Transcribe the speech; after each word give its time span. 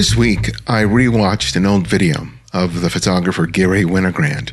This 0.00 0.16
week, 0.16 0.52
I 0.66 0.84
rewatched 0.84 1.56
an 1.56 1.66
old 1.66 1.86
video 1.86 2.28
of 2.54 2.80
the 2.80 2.88
photographer 2.88 3.44
Garry 3.44 3.84
Winogrand. 3.84 4.52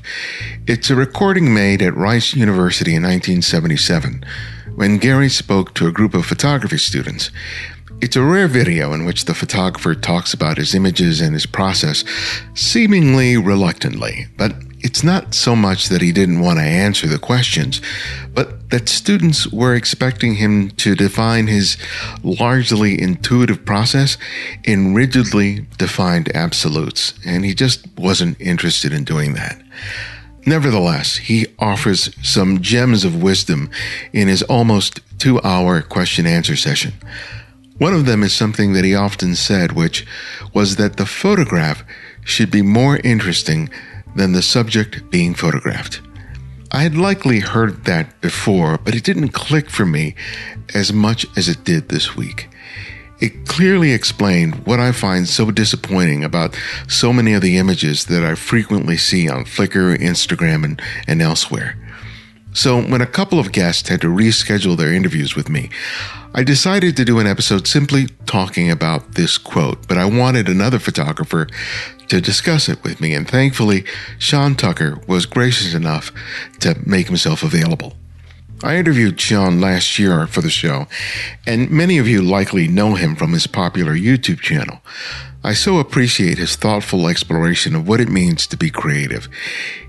It's 0.68 0.90
a 0.90 0.96
recording 0.96 1.54
made 1.54 1.82
at 1.82 1.96
Rice 1.96 2.36
University 2.36 2.96
in 2.96 3.04
1977 3.04 4.26
when 4.76 4.98
Garry 4.98 5.30
spoke 5.30 5.74
to 5.76 5.88
a 5.88 5.92
group 5.94 6.14
of 6.14 6.26
photography 6.26 6.78
students. 6.78 7.32
It's 8.02 8.18
a 8.18 8.24
rare 8.24 8.50
video 8.50 8.92
in 8.92 9.06
which 9.06 9.24
the 9.24 9.34
photographer 9.34 9.96
talks 9.96 10.34
about 10.34 10.58
his 10.58 10.76
images 10.76 11.22
and 11.22 11.32
his 11.32 11.46
process, 11.46 12.04
seemingly 12.54 13.38
reluctantly, 13.38 14.28
but 14.36 14.54
it's 14.80 15.04
not 15.04 15.34
so 15.34 15.56
much 15.56 15.90
that 15.90 16.02
he 16.02 16.12
didn't 16.12 16.40
want 16.40 16.60
to 16.60 16.66
answer 16.66 17.08
the 17.08 17.18
questions, 17.18 17.82
but 18.34 18.70
that 18.70 18.90
students 18.90 19.48
were 19.48 19.76
expecting 19.76 20.36
him 20.36 20.70
to 20.72 20.96
define 20.96 21.48
his 21.48 21.78
largely 22.24 23.00
intuitive 23.02 23.66
process 23.66 24.18
in 24.64 24.94
rigidly 24.94 25.66
defined 25.78 26.36
absolutes, 26.36 27.14
and 27.26 27.46
he 27.46 27.54
just 27.54 27.88
wasn't 27.98 28.40
interested 28.40 28.94
in 28.94 29.04
doing 29.04 29.34
that. 29.34 29.62
Nevertheless, 30.46 31.18
he 31.18 31.48
offers 31.60 32.10
some 32.26 32.62
gems 32.62 33.04
of 33.04 33.22
wisdom 33.22 33.70
in 34.14 34.28
his 34.28 34.44
almost 34.44 35.02
two 35.20 35.42
hour 35.42 35.82
question 35.82 36.26
answer 36.26 36.56
session. 36.56 36.94
One 37.80 37.94
of 37.94 38.06
them 38.06 38.24
is 38.24 38.34
something 38.34 38.74
that 38.74 38.86
he 38.86 38.96
often 38.96 39.36
said, 39.36 39.74
which 39.74 40.06
was 40.54 40.78
that 40.78 40.98
the 40.98 41.06
photograph 41.06 41.84
should 42.24 42.50
be 42.50 42.62
more 42.62 42.98
interesting 43.04 43.70
than 44.18 44.34
the 44.34 44.42
subject 44.42 45.10
being 45.10 45.34
photographed. 45.34 46.02
I 46.72 46.84
had 46.84 46.98
likely 46.98 47.40
heard 47.40 47.86
that 47.86 48.20
before, 48.20 48.78
but 48.78 48.94
it 48.94 49.04
didn't 49.04 49.30
click 49.30 49.70
for 49.70 49.86
me 49.86 50.16
as 50.74 50.92
much 50.92 51.26
as 51.38 51.48
it 51.48 51.64
did 51.64 51.88
this 51.88 52.16
week. 52.16 52.50
It 53.20 53.48
clearly 53.48 53.94
explained 53.94 54.66
what 54.68 54.80
I 54.80 54.92
find 54.92 55.28
so 55.28 55.50
disappointing 55.50 56.24
about 56.24 56.56
so 56.88 57.14
many 57.14 57.34
of 57.34 57.42
the 57.42 57.58
images 57.58 58.06
that 58.06 58.24
I 58.24 58.36
frequently 58.36 58.98
see 58.98 59.30
on 59.30 59.46
Flickr, 59.46 59.98
Instagram, 59.98 60.64
and, 60.64 60.82
and 61.08 61.22
elsewhere. 61.22 61.78
So, 62.58 62.82
when 62.82 63.02
a 63.02 63.06
couple 63.06 63.38
of 63.38 63.52
guests 63.52 63.88
had 63.88 64.02
to 64.02 64.08
reschedule 64.08 64.76
their 64.76 64.92
interviews 64.92 65.36
with 65.36 65.48
me, 65.48 65.70
I 66.34 66.42
decided 66.44 66.98
to 66.98 67.06
do 67.06 67.20
an 67.20 67.28
episode 67.28 67.68
simply 67.68 68.08
talking 68.26 68.72
about 68.72 69.12
this 69.12 69.38
quote, 69.38 69.88
but 69.88 70.00
I 70.00 70.06
wanted 70.06 70.50
another 70.50 70.80
photographer 70.80 71.48
to 72.08 72.20
discuss 72.20 72.68
it 72.68 72.84
with 72.84 73.00
me, 73.00 73.14
and 73.14 73.30
thankfully, 73.30 73.86
Sean 74.18 74.56
Tucker 74.56 75.00
was 75.08 75.28
gracious 75.28 75.76
enough 75.76 76.12
to 76.62 76.76
make 76.84 77.06
himself 77.06 77.44
available. 77.44 77.94
I 78.64 78.78
interviewed 78.78 79.22
Sean 79.22 79.62
last 79.62 80.00
year 80.00 80.26
for 80.26 80.42
the 80.42 80.50
show, 80.50 80.88
and 81.46 81.70
many 81.70 82.00
of 82.00 82.08
you 82.08 82.24
likely 82.24 82.68
know 82.68 82.96
him 82.96 83.16
from 83.16 83.34
his 83.34 83.46
popular 83.46 83.94
YouTube 83.94 84.40
channel. 84.40 84.82
I 85.44 85.54
so 85.54 85.78
appreciate 85.78 86.40
his 86.40 86.56
thoughtful 86.56 87.08
exploration 87.08 87.76
of 87.76 87.88
what 87.88 88.02
it 88.02 88.10
means 88.10 88.48
to 88.48 88.58
be 88.58 88.72
creative. 88.72 89.30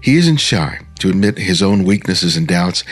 He 0.02 0.16
isn't 0.18 0.36
shy 0.36 0.80
to 0.98 1.10
admit 1.10 1.38
his 1.38 1.62
own 1.62 1.84
weaknesses 1.84 2.36
and 2.36 2.46
doubts, 2.46 2.84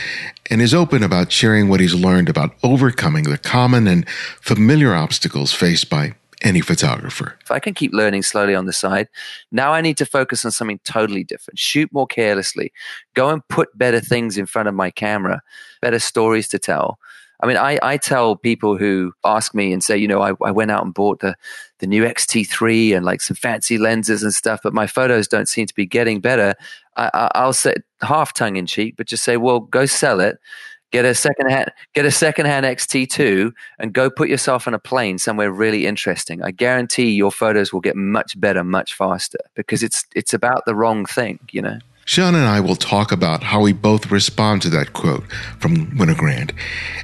and 0.49 0.61
is 0.61 0.73
open 0.73 1.03
about 1.03 1.31
sharing 1.31 1.69
what 1.69 1.79
he's 1.79 1.95
learned 1.95 2.29
about 2.29 2.55
overcoming 2.63 3.23
the 3.25 3.37
common 3.37 3.87
and 3.87 4.07
familiar 4.41 4.93
obstacles 4.93 5.53
faced 5.53 5.89
by 5.89 6.13
any 6.41 6.61
photographer. 6.61 7.37
If 7.41 7.51
I 7.51 7.59
can 7.59 7.73
keep 7.73 7.93
learning 7.93 8.23
slowly 8.23 8.55
on 8.55 8.65
the 8.65 8.73
side, 8.73 9.07
now 9.51 9.73
I 9.73 9.81
need 9.81 9.97
to 9.97 10.05
focus 10.05 10.45
on 10.45 10.51
something 10.51 10.79
totally 10.83 11.23
different. 11.23 11.59
Shoot 11.59 11.91
more 11.91 12.07
carelessly. 12.07 12.71
Go 13.13 13.29
and 13.29 13.47
put 13.47 13.75
better 13.77 13.99
things 13.99 14.37
in 14.37 14.45
front 14.45 14.67
of 14.67 14.75
my 14.75 14.91
camera, 14.91 15.41
better 15.81 15.99
stories 15.99 16.47
to 16.49 16.59
tell. 16.59 16.99
I 17.41 17.45
mean, 17.45 17.57
I, 17.57 17.77
I 17.83 17.97
tell 17.97 18.35
people 18.35 18.77
who 18.77 19.13
ask 19.23 19.53
me 19.53 19.71
and 19.71 19.83
say, 19.83 19.95
you 19.95 20.07
know, 20.07 20.21
I, 20.21 20.33
I 20.43 20.49
went 20.49 20.71
out 20.71 20.83
and 20.83 20.93
bought 20.93 21.19
the, 21.19 21.35
the 21.79 21.85
new 21.85 22.03
XT3 22.03 22.95
and 22.95 23.05
like 23.05 23.21
some 23.21 23.35
fancy 23.35 23.77
lenses 23.77 24.23
and 24.23 24.33
stuff, 24.33 24.61
but 24.63 24.73
my 24.73 24.87
photos 24.87 25.27
don't 25.27 25.47
seem 25.47 25.67
to 25.67 25.75
be 25.75 25.85
getting 25.85 26.19
better. 26.19 26.55
I, 26.97 27.29
I'll 27.35 27.53
say 27.53 27.75
half 28.01 28.33
tongue 28.33 28.55
in 28.55 28.65
cheek, 28.65 28.95
but 28.97 29.07
just 29.07 29.23
say, 29.23 29.37
well, 29.37 29.59
go 29.59 29.85
sell 29.85 30.19
it 30.19 30.39
get 30.91 31.05
a 31.05 31.13
second 31.13 31.49
hand 31.49 31.71
get 31.93 32.05
a 32.05 32.11
second 32.11 32.45
hand 32.45 32.65
XT2 32.65 33.51
and 33.79 33.93
go 33.93 34.09
put 34.09 34.29
yourself 34.29 34.67
on 34.67 34.73
a 34.73 34.79
plane 34.79 35.17
somewhere 35.17 35.51
really 35.51 35.85
interesting. 35.85 36.41
I 36.41 36.51
guarantee 36.51 37.11
your 37.11 37.31
photos 37.31 37.73
will 37.73 37.81
get 37.81 37.95
much 37.95 38.39
better 38.39 38.63
much 38.63 38.93
faster 38.93 39.39
because 39.55 39.83
it's 39.83 40.05
it's 40.15 40.33
about 40.33 40.65
the 40.65 40.75
wrong 40.75 41.05
thing, 41.05 41.39
you 41.51 41.61
know. 41.61 41.79
Sean 42.05 42.35
and 42.35 42.45
I 42.45 42.61
will 42.61 42.77
talk 42.77 43.11
about 43.11 43.43
how 43.43 43.61
we 43.61 43.73
both 43.73 44.09
respond 44.11 44.61
to 44.61 44.69
that 44.69 44.93
quote 44.93 45.29
from 45.59 45.87
Winogrand 45.97 46.53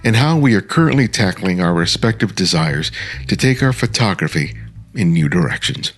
and 0.01 0.15
how 0.15 0.37
we 0.37 0.55
are 0.55 0.61
currently 0.61 1.09
tackling 1.09 1.59
our 1.59 1.73
respective 1.73 2.35
desires 2.35 2.89
to 3.27 3.35
take 3.35 3.61
our 3.61 3.73
photography 3.73 4.55
in 4.93 5.11
new 5.11 5.27
directions. 5.27 5.91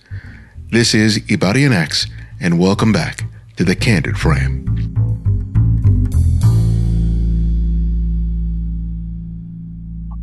This 0.72 0.92
is 0.92 1.20
Ibarionex, 1.20 2.10
and 2.40 2.58
welcome 2.58 2.92
back 2.92 3.22
to 3.56 3.64
the 3.64 3.74
Candid 3.74 4.18
Frame. 4.18 4.95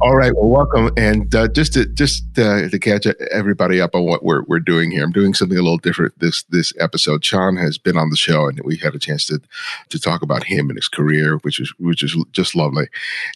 All 0.04 0.18
right. 0.18 0.36
Well, 0.36 0.50
welcome, 0.50 0.92
and 0.98 1.34
uh, 1.34 1.48
just 1.48 1.72
to 1.76 1.86
just 1.86 2.38
uh, 2.38 2.68
to 2.68 2.78
catch 2.78 3.08
everybody 3.32 3.80
up 3.80 3.96
on 3.96 4.04
what 4.04 4.22
we're 4.22 4.44
we're 4.44 4.60
doing 4.60 4.92
here, 4.92 5.02
I'm 5.02 5.14
doing 5.14 5.34
something 5.34 5.58
a 5.58 5.62
little 5.62 5.78
different 5.78 6.20
this 6.20 6.44
this 6.50 6.74
episode. 6.78 7.24
Sean 7.24 7.56
has 7.56 7.78
been 7.78 7.96
on 7.96 8.10
the 8.10 8.18
show, 8.18 8.50
and 8.50 8.60
we 8.66 8.76
had 8.76 8.96
a 8.96 9.00
chance 9.00 9.26
to 9.28 9.40
to 9.88 10.00
talk 10.02 10.22
about 10.22 10.44
him 10.44 10.70
and 10.70 10.78
his 10.78 10.90
career, 10.90 11.38
which 11.44 11.58
is 11.58 11.74
which 11.80 12.04
is 12.04 12.18
just 12.34 12.54
lovely. 12.54 12.90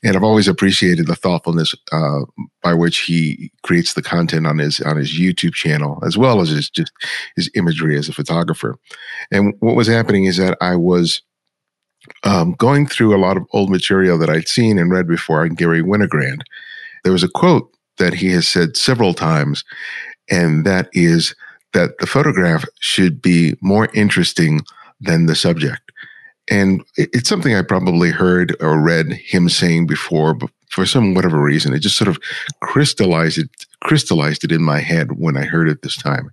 And 0.04 0.18
I've 0.18 0.26
always 0.26 0.50
appreciated 0.50 1.08
the 1.08 1.16
thoughtfulness 1.16 1.74
uh, 1.94 2.26
by 2.62 2.74
which 2.74 2.98
he 3.00 3.50
creates 3.64 3.94
the 3.94 4.02
content 4.04 4.46
on 4.46 4.58
his 4.58 4.82
on 4.82 4.98
his 4.98 5.18
YouTube 5.18 5.54
channel, 5.54 6.04
as 6.06 6.18
well 6.18 6.42
as 6.42 6.50
his 6.50 6.70
just 6.70 6.92
his 7.38 7.50
imagery 7.56 7.98
as 7.98 8.10
a 8.10 8.14
photographer. 8.14 8.78
And 9.32 9.54
what 9.62 9.78
was 9.78 9.88
happening 9.88 10.26
is 10.26 10.36
that 10.36 10.58
I 10.60 10.76
was 10.76 11.22
um, 12.24 12.54
going 12.54 12.88
through 12.88 13.16
a 13.16 13.20
lot 13.20 13.38
of 13.38 13.46
old 13.54 13.70
material 13.70 14.18
that 14.18 14.30
I'd 14.30 14.48
seen 14.48 14.78
and 14.78 14.92
read 14.92 15.08
before 15.08 15.42
on 15.42 15.56
Garry 15.56 15.82
Winogrand, 15.82 16.42
there 17.04 17.14
was 17.14 17.24
a 17.24 17.30
quote 17.30 17.72
that 17.98 18.14
he 18.14 18.30
has 18.32 18.48
said 18.48 18.78
several 18.78 19.14
times, 19.14 19.64
and 20.30 20.66
that 20.66 20.90
is 20.94 21.36
that 21.74 21.98
the 22.00 22.08
photograph 22.08 22.66
should 22.80 23.22
be 23.22 23.56
more 23.62 23.90
interesting 23.94 24.62
than 25.00 25.26
the 25.26 25.36
subject. 25.36 25.92
And 26.50 26.84
it's 26.96 27.30
something 27.30 27.56
I 27.56 27.62
probably 27.62 28.10
heard 28.10 28.56
or 28.62 28.80
read 28.80 29.12
him 29.12 29.50
saying 29.50 29.86
before, 29.86 30.34
but 30.34 30.50
for 30.70 30.86
some 30.86 31.14
whatever 31.14 31.42
reason, 31.42 31.74
it 31.74 31.80
just 31.80 31.98
sort 31.98 32.08
of 32.08 32.20
crystallized 32.62 33.38
it, 33.38 33.50
crystallized 33.84 34.44
it 34.44 34.52
in 34.52 34.64
my 34.64 34.80
head 34.80 35.20
when 35.20 35.38
I 35.38 35.46
heard 35.46 35.70
it 35.70 35.82
this 35.82 35.98
time. 35.98 36.32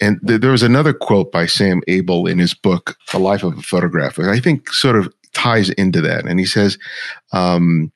And 0.00 0.20
th- 0.26 0.40
there 0.40 0.50
was 0.50 0.62
another 0.62 0.92
quote 0.92 1.30
by 1.30 1.46
Sam 1.46 1.82
Abell 1.88 2.26
in 2.26 2.38
his 2.38 2.54
book, 2.54 2.96
The 3.12 3.18
Life 3.18 3.42
of 3.42 3.56
a 3.56 3.62
Photograph, 3.62 4.14
Photographer, 4.14 4.30
I 4.30 4.40
think 4.40 4.70
sort 4.72 4.96
of 4.96 5.12
ties 5.32 5.70
into 5.70 6.00
that. 6.00 6.26
And 6.26 6.38
he 6.38 6.46
says, 6.46 6.78
um, 7.32 7.92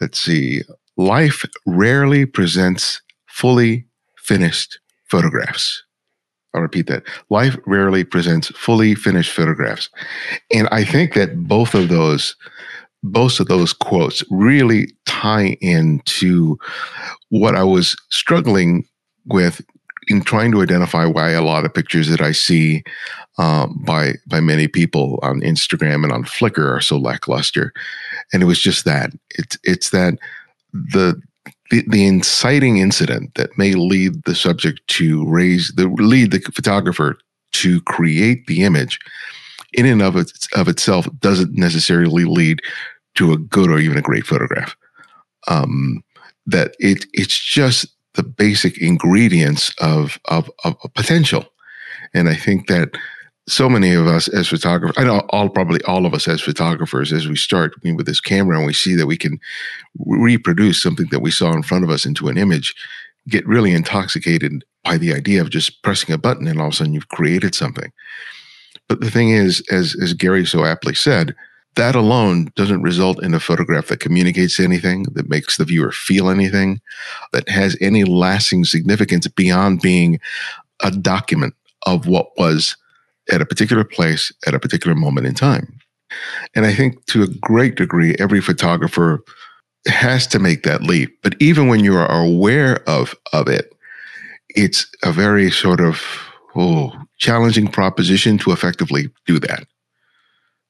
let's 0.00 0.20
see, 0.20 0.62
life 0.96 1.44
rarely 1.66 2.26
presents 2.26 3.00
fully 3.26 3.86
finished 4.16 4.78
photographs. 5.06 5.82
I'll 6.54 6.62
repeat 6.62 6.88
that. 6.88 7.04
Life 7.28 7.56
rarely 7.66 8.04
presents 8.04 8.48
fully 8.48 8.94
finished 8.94 9.32
photographs. 9.32 9.88
And 10.52 10.68
I 10.72 10.84
think 10.84 11.14
that 11.14 11.44
both 11.46 11.74
of 11.74 11.88
those, 11.88 12.34
both 13.02 13.40
of 13.40 13.48
those 13.48 13.72
quotes 13.72 14.22
really 14.30 14.92
tie 15.06 15.56
into 15.60 16.58
what 17.30 17.54
I 17.54 17.64
was 17.64 17.96
struggling 18.10 18.86
with 19.26 19.62
in 20.08 20.22
trying 20.22 20.50
to 20.52 20.62
identify 20.62 21.04
why 21.04 21.30
a 21.30 21.42
lot 21.42 21.64
of 21.64 21.74
pictures 21.74 22.08
that 22.08 22.20
I 22.20 22.32
see 22.32 22.82
um, 23.38 23.82
by 23.86 24.14
by 24.26 24.40
many 24.40 24.68
people 24.68 25.18
on 25.22 25.40
Instagram 25.40 26.02
and 26.04 26.12
on 26.12 26.24
Flickr 26.24 26.76
are 26.76 26.80
so 26.80 26.98
lackluster. 26.98 27.72
And 28.32 28.42
it 28.42 28.46
was 28.46 28.60
just 28.60 28.84
that. 28.84 29.12
It's 29.30 29.56
it's 29.64 29.90
that 29.90 30.18
the 30.72 31.20
the, 31.70 31.84
the 31.86 32.06
inciting 32.06 32.78
incident 32.78 33.34
that 33.36 33.56
may 33.56 33.74
lead 33.74 34.24
the 34.24 34.34
subject 34.34 34.80
to 34.88 35.24
raise 35.26 35.72
the 35.76 35.86
lead 35.86 36.32
the 36.32 36.40
photographer 36.40 37.18
to 37.52 37.80
create 37.82 38.46
the 38.46 38.62
image 38.62 38.98
in 39.72 39.86
and 39.86 40.02
of, 40.02 40.16
its, 40.16 40.48
of 40.54 40.68
itself 40.68 41.08
doesn't 41.20 41.54
necessarily 41.54 42.24
lead 42.24 42.60
to 43.16 43.32
a 43.32 43.38
good 43.38 43.70
or 43.70 43.78
even 43.78 43.98
a 43.98 44.02
great 44.02 44.26
photograph. 44.26 44.76
Um, 45.48 46.02
that 46.46 46.74
it 46.78 47.06
it's 47.12 47.38
just 47.38 47.86
the 48.14 48.22
basic 48.22 48.78
ingredients 48.78 49.74
of, 49.80 50.18
of 50.26 50.50
of 50.64 50.76
potential, 50.94 51.46
and 52.14 52.28
I 52.28 52.34
think 52.34 52.66
that 52.68 52.90
so 53.48 53.68
many 53.68 53.92
of 53.94 54.06
us 54.06 54.28
as 54.28 54.48
photographers, 54.48 54.96
I 54.96 55.04
know 55.04 55.20
all 55.30 55.48
probably 55.48 55.82
all 55.82 56.06
of 56.06 56.14
us 56.14 56.28
as 56.28 56.40
photographers, 56.40 57.12
as 57.12 57.26
we 57.26 57.36
start 57.36 57.74
with 57.82 58.06
this 58.06 58.20
camera 58.20 58.56
and 58.56 58.66
we 58.66 58.72
see 58.72 58.94
that 58.94 59.06
we 59.06 59.16
can 59.16 59.40
reproduce 59.98 60.80
something 60.80 61.08
that 61.10 61.20
we 61.22 61.30
saw 61.30 61.52
in 61.52 61.62
front 61.62 61.84
of 61.84 61.90
us 61.90 62.06
into 62.06 62.28
an 62.28 62.38
image, 62.38 62.74
get 63.28 63.46
really 63.46 63.72
intoxicated 63.72 64.64
by 64.84 64.96
the 64.96 65.12
idea 65.12 65.40
of 65.40 65.50
just 65.50 65.82
pressing 65.82 66.14
a 66.14 66.18
button 66.18 66.46
and 66.46 66.60
all 66.60 66.68
of 66.68 66.74
a 66.74 66.76
sudden 66.76 66.94
you've 66.94 67.08
created 67.08 67.54
something. 67.54 67.92
But 68.88 69.00
the 69.00 69.10
thing 69.10 69.30
is, 69.30 69.62
as 69.70 69.96
as 70.00 70.14
Garry 70.14 70.44
so 70.46 70.64
aptly 70.64 70.94
said, 70.94 71.34
that 71.76 71.94
alone 71.94 72.50
doesn't 72.56 72.82
result 72.82 73.22
in 73.22 73.32
a 73.32 73.40
photograph 73.40 73.86
that 73.88 74.00
communicates 74.00 74.58
anything, 74.58 75.04
that 75.12 75.28
makes 75.28 75.56
the 75.56 75.64
viewer 75.64 75.92
feel 75.92 76.28
anything, 76.28 76.80
that 77.32 77.48
has 77.48 77.76
any 77.80 78.04
lasting 78.04 78.64
significance 78.64 79.26
beyond 79.28 79.80
being 79.80 80.20
a 80.80 80.90
document 80.90 81.54
of 81.86 82.06
what 82.06 82.36
was 82.36 82.76
at 83.30 83.40
a 83.40 83.46
particular 83.46 83.84
place 83.84 84.32
at 84.46 84.54
a 84.54 84.58
particular 84.58 84.96
moment 84.96 85.26
in 85.26 85.34
time. 85.34 85.78
And 86.54 86.66
I 86.66 86.74
think 86.74 87.04
to 87.06 87.22
a 87.22 87.28
great 87.28 87.76
degree, 87.76 88.16
every 88.18 88.40
photographer 88.40 89.22
has 89.86 90.26
to 90.28 90.38
make 90.38 90.64
that 90.64 90.82
leap. 90.82 91.16
But 91.22 91.36
even 91.40 91.68
when 91.68 91.80
you 91.84 91.96
are 91.96 92.22
aware 92.22 92.82
of, 92.88 93.14
of 93.32 93.48
it, 93.48 93.72
it's 94.50 94.90
a 95.04 95.12
very 95.12 95.50
sort 95.50 95.80
of 95.80 96.02
oh, 96.56 96.92
challenging 97.18 97.68
proposition 97.68 98.38
to 98.38 98.50
effectively 98.50 99.08
do 99.26 99.38
that. 99.38 99.64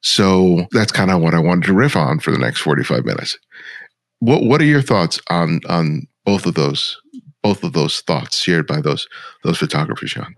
So 0.01 0.67
that's 0.71 0.91
kind 0.91 1.11
of 1.11 1.21
what 1.21 1.33
I 1.33 1.39
wanted 1.39 1.65
to 1.65 1.73
riff 1.73 1.95
on 1.95 2.19
for 2.19 2.31
the 2.31 2.39
next 2.39 2.61
45 2.61 3.05
minutes. 3.05 3.37
What 4.19 4.43
what 4.43 4.61
are 4.61 4.65
your 4.65 4.81
thoughts 4.81 5.19
on 5.29 5.61
on 5.67 6.07
both 6.25 6.45
of 6.45 6.55
those 6.55 6.99
both 7.41 7.63
of 7.63 7.73
those 7.73 8.01
thoughts 8.01 8.37
shared 8.37 8.67
by 8.67 8.81
those 8.81 9.07
those 9.43 9.57
photographers, 9.57 10.11
Sean? 10.11 10.35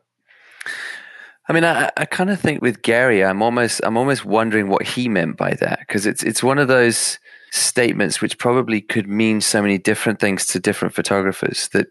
I 1.49 1.53
mean, 1.53 1.65
I, 1.65 1.91
I 1.97 2.05
kind 2.05 2.29
of 2.29 2.39
think 2.39 2.61
with 2.61 2.81
Garry, 2.83 3.23
I'm 3.23 3.41
almost 3.41 3.81
I'm 3.83 3.97
almost 3.97 4.25
wondering 4.25 4.69
what 4.69 4.85
he 4.85 5.09
meant 5.09 5.37
by 5.37 5.53
that 5.55 5.79
because 5.79 6.05
it's 6.05 6.23
it's 6.23 6.43
one 6.43 6.57
of 6.57 6.67
those 6.67 7.19
statements 7.51 8.21
which 8.21 8.37
probably 8.37 8.81
could 8.81 9.07
mean 9.07 9.39
so 9.39 9.61
many 9.61 9.77
different 9.77 10.19
things 10.19 10.45
to 10.47 10.59
different 10.59 10.93
photographers 10.93 11.67
that 11.69 11.87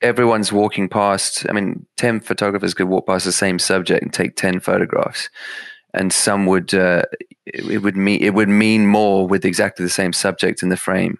everyone's 0.00 0.52
walking 0.52 0.88
past. 0.88 1.46
I 1.48 1.52
mean, 1.52 1.86
10 1.96 2.20
photographers 2.20 2.74
could 2.74 2.88
walk 2.88 3.06
past 3.06 3.24
the 3.24 3.32
same 3.32 3.58
subject 3.58 4.02
and 4.02 4.12
take 4.12 4.36
10 4.36 4.60
photographs. 4.60 5.28
And 5.94 6.12
some 6.12 6.46
would, 6.46 6.74
uh, 6.74 7.02
it, 7.46 7.82
would 7.82 7.96
mean, 7.96 8.22
it 8.22 8.34
would 8.34 8.48
mean 8.48 8.86
more 8.86 9.26
with 9.26 9.44
exactly 9.44 9.84
the 9.84 9.90
same 9.90 10.12
subject 10.12 10.62
in 10.62 10.68
the 10.68 10.76
frame. 10.76 11.18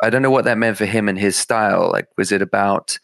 I 0.00 0.10
don't 0.10 0.22
know 0.22 0.30
what 0.30 0.44
that 0.44 0.58
meant 0.58 0.78
for 0.78 0.86
him 0.86 1.08
and 1.08 1.18
his 1.18 1.36
style. 1.36 1.90
Like, 1.92 2.08
was 2.16 2.32
it 2.32 2.42
about 2.42 2.98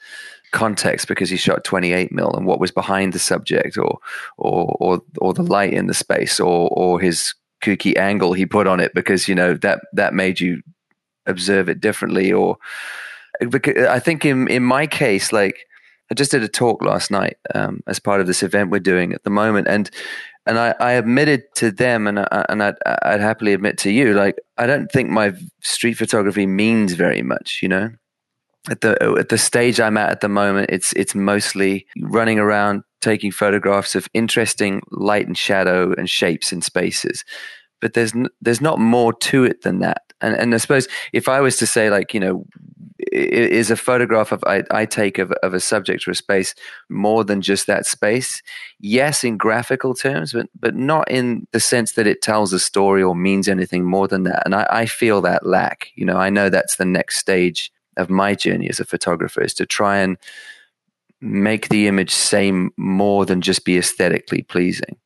context 0.53 1.09
because 1.09 1.29
he 1.29 1.37
shot 1.37 1.65
28 1.65 2.11
mil 2.11 2.33
and 2.33 2.47
what 2.47 2.61
was 2.61 2.71
behind 2.71 3.13
the 3.13 3.19
subject 3.19 3.77
or, 3.77 3.99
or, 4.39 4.77
or, 4.81 5.03
or 5.19 5.35
the 5.35 5.43
light 5.43 5.75
in 5.75 5.89
the 5.89 5.95
space 5.95 6.41
or, 6.41 6.69
or 6.73 7.01
his 7.01 7.35
kooky 7.61 7.99
angle 7.99 8.33
he 8.33 8.47
put 8.47 8.67
on 8.67 8.81
it 8.81 8.95
because, 8.95 9.29
you 9.29 9.35
know, 9.35 9.55
that, 9.55 9.81
that 9.93 10.15
made 10.15 10.41
you 10.41 10.63
observe 11.27 11.69
it 11.69 11.81
differently 11.81 12.33
or, 12.33 12.57
because 13.41 13.87
I 13.87 13.99
think 13.99 14.25
in 14.25 14.49
in 14.49 14.63
my 14.63 14.87
case, 14.87 15.33
like 15.33 15.67
I 16.11 16.15
just 16.15 16.31
did 16.31 16.43
a 16.43 16.49
talk 16.49 16.83
last 16.83 17.11
night 17.11 17.37
um, 17.55 17.83
as 17.87 17.99
part 17.99 18.21
of 18.21 18.27
this 18.27 18.43
event 18.43 18.71
we're 18.71 18.81
doing 18.81 19.13
at 19.13 19.25
the 19.25 19.31
moment, 19.31 19.69
and 19.69 19.91
and 20.49 20.59
I, 20.59 20.75
I 20.81 20.93
admitted 20.93 21.43
to 21.57 21.71
them, 21.71 22.07
and 22.07 22.21
I, 22.21 22.47
and 22.49 22.63
I'd, 22.63 22.77
I'd 23.03 23.21
happily 23.21 23.53
admit 23.53 23.77
to 23.79 23.91
you, 23.91 24.15
like 24.15 24.37
I 24.57 24.67
don't 24.67 24.91
think 24.91 25.11
my 25.11 25.35
street 25.61 25.95
photography 25.95 26.47
means 26.47 26.95
very 26.95 27.23
much, 27.23 27.61
you 27.63 27.69
know. 27.69 27.91
At 28.71 28.81
the 28.81 29.17
at 29.19 29.29
the 29.29 29.39
stage 29.39 29.79
I'm 29.79 29.97
at 29.99 30.11
at 30.11 30.21
the 30.21 30.29
moment, 30.29 30.71
it's 30.71 30.93
it's 30.95 31.15
mostly 31.15 31.87
running 32.01 32.39
around 32.39 32.83
taking 33.01 33.31
photographs 33.31 33.95
of 33.95 34.09
interesting 34.15 34.83
light 34.91 35.27
and 35.27 35.39
shadow 35.39 35.93
and 35.93 36.09
shapes 36.09 36.53
in 36.53 36.63
spaces, 36.63 37.25
but 37.81 37.93
there's 37.93 38.15
there's 38.41 38.61
not 38.61 38.79
more 38.79 39.13
to 39.13 39.45
it 39.45 39.63
than 39.63 39.81
that. 39.81 40.03
And 40.21 40.35
and 40.35 40.55
I 40.55 40.59
suppose 40.59 40.89
if 41.13 41.29
I 41.29 41.41
was 41.41 41.59
to 41.59 41.67
say 41.67 41.91
like 41.91 42.15
you 42.15 42.21
know 42.21 42.45
is 43.19 43.71
a 43.71 43.77
photograph 43.77 44.33
of 44.33 44.43
I, 44.45 44.63
I, 44.71 44.87
take 44.87 45.19
of, 45.19 45.33
of 45.43 45.55
a 45.55 45.61
subject 45.61 46.07
or 46.07 46.13
a 46.13 46.15
space 46.15 46.55
more 46.89 47.25
than 47.25 47.43
just 47.43 47.67
that 47.67 47.87
space. 47.87 48.43
Yes, 48.79 49.25
in 49.25 49.37
graphical 49.37 49.95
terms, 49.95 50.33
but 50.33 50.49
but 50.59 50.75
not 50.75 51.11
in 51.11 51.47
the 51.53 51.61
sense 51.61 51.93
that 51.93 52.07
it 52.07 52.23
tells 52.23 52.53
a 52.53 52.59
story 52.59 53.03
or 53.03 53.15
means 53.15 53.49
anything 53.49 53.85
more 53.85 54.09
than 54.09 54.25
that. 54.25 54.43
And 54.45 54.55
I, 54.55 54.67
I 54.71 54.87
feel 54.87 55.21
that 55.23 55.47
lack. 55.47 55.89
You 55.95 56.05
know, 56.05 56.17
I 56.17 56.31
know 56.31 56.49
that's 56.49 56.77
the 56.77 56.85
next 56.85 57.19
stage 57.19 57.73
of 57.97 58.09
my 58.09 58.35
journey 58.35 58.69
as 58.69 58.81
a 58.81 58.85
photographer 58.85 59.43
is 59.43 59.55
to 59.55 59.67
try 59.67 59.99
and 59.99 60.17
make 61.21 61.69
the 61.69 61.89
image 61.89 62.13
say 62.13 62.53
more 62.77 63.27
than 63.27 63.41
just 63.41 63.65
be 63.65 63.77
aesthetically 63.77 64.43
pleasing 64.43 64.97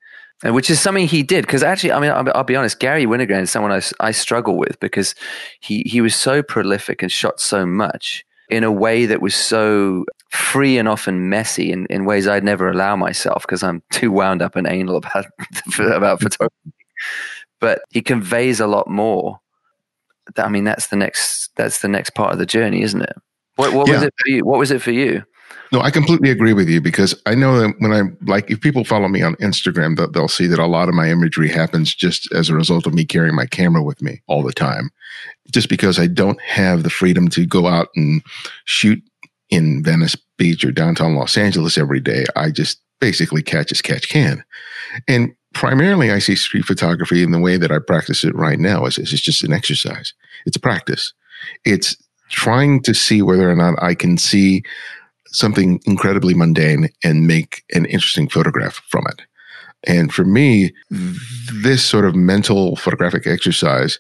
which 0.45 0.71
is 0.71 0.81
something 0.81 1.07
he 1.07 1.23
did 1.23 1.47
because 1.47 1.63
actually, 1.63 1.93
I 1.93 2.01
mean, 2.01 2.11
I'll, 2.11 2.29
I'll, 2.35 2.45
be 2.45 2.57
honest, 2.57 2.81
Garry 2.81 3.07
Winogrand 3.07 3.43
is 3.43 3.51
someone 3.51 3.73
I, 3.73 3.81
I 4.01 4.11
struggle 4.11 4.57
with 4.57 4.79
because 4.81 5.15
he 5.61 5.83
he 5.87 6.01
was 6.01 6.15
so 6.15 6.43
prolific 6.43 7.03
and 7.03 7.13
shot 7.13 7.41
so 7.41 7.65
much 7.65 8.25
in 8.51 8.65
a 8.65 8.73
way 8.73 9.07
that 9.07 9.23
was 9.23 9.35
so 9.35 10.05
free 10.31 10.79
and 10.79 10.89
often 10.89 11.29
messy 11.29 11.73
in, 11.73 11.87
in 11.87 12.05
ways 12.05 12.27
I'd 12.27 12.45
never 12.45 12.69
allow 12.69 12.97
myself 12.97 13.43
because 13.43 13.63
I'm 13.63 13.83
too 13.91 14.11
wound 14.11 14.43
up 14.43 14.57
and 14.57 14.67
anal 14.67 14.97
about 14.97 15.27
about 15.79 16.19
mm-hmm. 16.19 16.25
photography. 16.25 16.73
But 17.61 17.83
he 17.91 18.03
conveys 18.03 18.59
a 18.59 18.67
lot 18.67 18.89
more. 18.89 19.41
I 20.37 20.49
mean, 20.49 20.65
that's 20.65 20.89
the 20.89 20.97
next 20.97 21.51
that's 21.57 21.81
the 21.81 21.89
next 21.89 22.11
part 22.11 22.33
of 22.33 22.39
the 22.39 22.47
journey, 22.47 22.83
isn't 22.83 23.03
it? 23.03 23.17
What, 23.57 23.75
what 23.75 23.87
yeah. 23.87 23.95
was 23.95 24.03
it 24.03 24.15
for 24.19 24.29
you? 24.29 24.45
What 24.45 24.59
was 24.59 24.71
it 24.71 24.83
for 24.83 24.93
you? 24.93 25.25
No, 25.73 25.81
I 25.81 25.91
completely 25.91 26.31
agree 26.31 26.53
with 26.53 26.69
you 26.69 26.83
because 26.83 27.15
I 27.25 27.35
know 27.35 27.59
that 27.59 27.75
when 27.79 27.93
I'm 27.93 28.19
like, 28.27 28.51
if 28.51 28.61
people 28.61 28.85
follow 28.85 29.09
me 29.09 29.23
on 29.23 29.37
Instagram, 29.37 29.97
they'll, 29.97 30.11
they'll 30.11 30.29
see 30.29 30.47
that 30.49 30.59
a 30.59 30.67
lot 30.67 30.91
of 30.91 30.95
my 30.95 31.11
imagery 31.11 31.49
happens 31.49 31.95
just 31.95 32.31
as 32.33 32.51
a 32.51 32.55
result 32.55 32.87
of 32.87 32.93
me 32.93 33.07
carrying 33.07 33.35
my 33.35 33.47
camera 33.47 33.83
with 33.83 34.03
me 34.03 34.21
all 34.27 34.43
the 34.43 34.53
time. 34.53 34.91
Just 35.51 35.71
because 35.71 35.99
I 35.99 36.09
don't 36.09 36.41
have 36.43 36.83
the 36.83 36.91
freedom 36.91 37.29
to 37.29 37.47
go 37.47 37.67
out 37.67 37.89
and 37.97 38.23
shoot 38.67 39.03
in 39.49 39.83
Venice 39.83 40.17
Beach 40.37 40.63
or 40.63 40.73
downtown 40.73 41.15
Los 41.15 41.39
Angeles 41.39 41.79
every 41.79 42.01
day, 42.01 42.27
I 42.37 42.51
just 42.51 42.79
basically 43.01 43.43
catch 43.43 43.73
as 43.73 43.81
catch 43.81 44.11
can. 44.11 44.45
And 45.09 45.35
primarily, 45.55 46.11
I 46.11 46.19
see 46.19 46.37
street 46.37 46.67
photography 46.67 47.23
in 47.23 47.31
the 47.31 47.41
way 47.41 47.57
that 47.57 47.73
I 47.73 47.79
practice 47.79 48.25
it 48.25 48.35
right 48.35 48.59
now 48.59 48.85
is 48.85 48.99
it's 48.99 49.11
just 49.11 49.43
an 49.43 49.55
exercise. 49.55 50.13
It's 50.45 50.57
a 50.57 50.61
practice. 50.61 51.15
It's 51.65 51.97
trying 52.29 52.83
to 52.83 52.95
see 52.95 53.23
whether 53.23 53.51
or 53.51 53.57
not 53.57 53.83
I 53.83 53.95
can 53.95 54.19
see 54.19 54.65
something 55.33 55.81
incredibly 55.87 56.35
mundane 56.35 56.89
and 57.03 57.27
make 57.27 57.65
an 57.75 57.87
interesting 57.87 58.29
photograph 58.29 58.83
from 58.89 59.05
it. 59.09 59.23
And 59.85 60.13
for 60.13 60.25
me, 60.25 60.73
this 61.53 61.85
sort 61.85 62.05
of 62.05 62.15
mental 62.15 62.77
photographic 62.77 63.27
exercise 63.27 63.99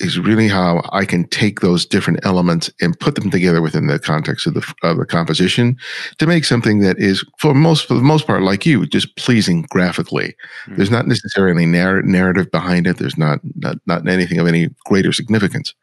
is 0.00 0.18
really 0.18 0.48
how 0.48 0.82
I 0.90 1.04
can 1.04 1.28
take 1.28 1.60
those 1.60 1.84
different 1.86 2.20
elements 2.24 2.70
and 2.80 2.98
put 2.98 3.14
them 3.14 3.30
together 3.30 3.60
within 3.60 3.86
the 3.86 3.98
context 3.98 4.46
of 4.46 4.54
the 4.54 4.74
of 4.82 4.96
the 4.96 5.06
composition 5.06 5.76
to 6.18 6.26
make 6.26 6.44
something 6.44 6.80
that 6.80 6.98
is, 6.98 7.24
for 7.38 7.54
most 7.54 7.86
for 7.86 7.94
the 7.94 8.02
most 8.02 8.26
part, 8.26 8.42
like 8.42 8.64
you, 8.64 8.86
just 8.86 9.14
pleasing 9.16 9.66
graphically. 9.70 10.34
Mm-hmm. 10.64 10.76
There's 10.76 10.90
not 10.90 11.06
necessarily 11.06 11.66
narr- 11.66 12.02
narrative 12.02 12.50
behind 12.50 12.86
it. 12.86 12.96
There's 12.96 13.18
not, 13.18 13.40
not 13.56 13.76
not 13.86 14.08
anything 14.08 14.38
of 14.38 14.46
any 14.46 14.68
greater 14.86 15.12
significance. 15.12 15.74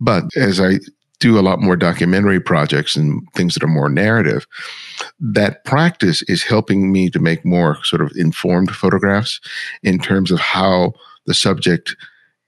But 0.00 0.24
as 0.36 0.60
I 0.60 0.80
do 1.22 1.38
a 1.38 1.40
lot 1.40 1.60
more 1.60 1.76
documentary 1.76 2.40
projects 2.40 2.96
and 2.96 3.22
things 3.34 3.54
that 3.54 3.62
are 3.62 3.68
more 3.68 3.88
narrative, 3.88 4.44
that 5.20 5.64
practice 5.64 6.22
is 6.22 6.42
helping 6.42 6.90
me 6.90 7.08
to 7.08 7.20
make 7.20 7.44
more 7.44 7.78
sort 7.84 8.02
of 8.02 8.10
informed 8.16 8.74
photographs 8.74 9.40
in 9.84 10.00
terms 10.00 10.32
of 10.32 10.40
how 10.40 10.92
the 11.26 11.34
subject 11.34 11.94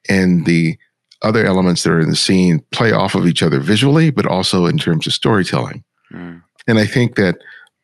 and 0.08 0.44
the 0.44 0.76
other 1.22 1.46
elements 1.46 1.84
that 1.84 1.92
are 1.92 2.00
in 2.00 2.10
the 2.10 2.16
scene 2.16 2.64
play 2.72 2.90
off 2.90 3.14
of 3.14 3.28
each 3.28 3.44
other 3.44 3.60
visually, 3.60 4.10
but 4.10 4.26
also 4.26 4.66
in 4.66 4.76
terms 4.76 5.06
of 5.06 5.12
storytelling. 5.12 5.84
Mm. 6.12 6.42
And 6.66 6.80
I 6.80 6.84
think 6.84 7.14
that 7.14 7.36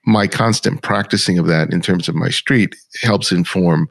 my 0.04 0.26
constant 0.26 0.82
practicing 0.82 1.38
of 1.38 1.46
that 1.46 1.72
in 1.72 1.80
terms 1.80 2.08
of 2.08 2.16
my 2.16 2.30
street 2.30 2.74
helps 3.00 3.30
inform 3.30 3.88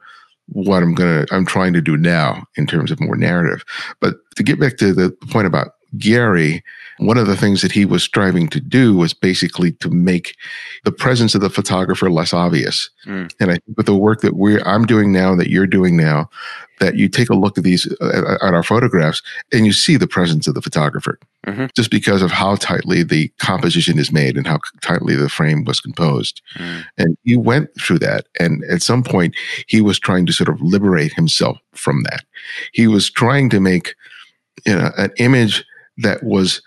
what 0.47 0.83
I'm 0.83 0.95
gonna 0.95 1.25
I'm 1.31 1.45
trying 1.45 1.71
to 1.73 1.81
do 1.81 1.95
now 1.95 2.43
in 2.57 2.67
terms 2.67 2.91
of 2.91 2.99
more 2.99 3.15
narrative. 3.15 3.63
But 4.01 4.15
to 4.35 4.43
get 4.43 4.59
back 4.59 4.75
to 4.77 4.93
the 4.93 5.11
point 5.29 5.47
about 5.47 5.75
Garry, 5.97 6.63
one 6.99 7.17
of 7.17 7.27
the 7.27 7.35
things 7.35 7.61
that 7.61 7.71
he 7.71 7.85
was 7.85 8.03
striving 8.03 8.47
to 8.49 8.59
do 8.59 8.95
was 8.95 9.13
basically 9.13 9.71
to 9.73 9.89
make 9.89 10.35
the 10.83 10.91
presence 10.91 11.33
of 11.33 11.41
the 11.41 11.49
photographer 11.49 12.09
less 12.11 12.33
obvious. 12.33 12.89
Mm. 13.05 13.31
And 13.39 13.51
I 13.51 13.53
think 13.53 13.77
with 13.77 13.85
the 13.85 13.95
work 13.95 14.21
that 14.21 14.35
we're 14.35 14.61
I'm 14.65 14.85
doing 14.85 15.11
now, 15.11 15.35
that 15.35 15.49
you're 15.49 15.67
doing 15.67 15.95
now, 15.95 16.29
that 16.79 16.95
you 16.95 17.09
take 17.09 17.29
a 17.29 17.35
look 17.35 17.57
at 17.57 17.63
these 17.63 17.87
uh, 18.01 18.37
at 18.41 18.53
our 18.53 18.63
photographs 18.63 19.21
and 19.51 19.65
you 19.65 19.73
see 19.73 19.97
the 19.97 20.07
presence 20.07 20.47
of 20.47 20.53
the 20.53 20.61
photographer 20.61 21.19
mm-hmm. 21.45 21.65
just 21.75 21.91
because 21.91 22.21
of 22.21 22.31
how 22.31 22.55
tightly 22.55 23.03
the 23.03 23.27
composition 23.39 23.99
is 23.99 24.11
made 24.11 24.37
and 24.37 24.47
how 24.47 24.59
tightly 24.81 25.15
the 25.15 25.29
frame 25.29 25.63
was 25.63 25.79
composed. 25.79 26.41
Mm. 26.55 26.85
And 26.97 27.17
he 27.23 27.35
went 27.35 27.69
through 27.79 27.99
that. 27.99 28.27
And 28.39 28.63
at 28.65 28.81
some 28.81 29.03
point, 29.03 29.35
he 29.67 29.81
was 29.81 29.99
trying 29.99 30.25
to 30.25 30.33
sort 30.33 30.49
of 30.49 30.61
liberate 30.61 31.13
himself 31.13 31.57
from 31.73 32.03
that. 32.03 32.23
He 32.73 32.87
was 32.87 33.09
trying 33.09 33.49
to 33.49 33.59
make 33.59 33.95
you 34.65 34.75
know, 34.75 34.91
an 34.97 35.11
image 35.17 35.65
that 35.97 36.23
was 36.23 36.61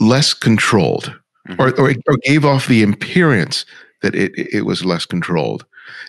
less 0.00 0.34
controlled 0.34 1.14
mm-hmm. 1.48 1.60
or, 1.60 1.68
or, 1.80 1.94
or, 2.06 2.16
gave 2.22 2.44
off 2.44 2.68
the 2.68 2.82
appearance 2.82 3.64
that 4.02 4.14
it, 4.14 4.32
it 4.36 4.62
was 4.62 4.84
less 4.84 5.06
controlled. 5.06 5.64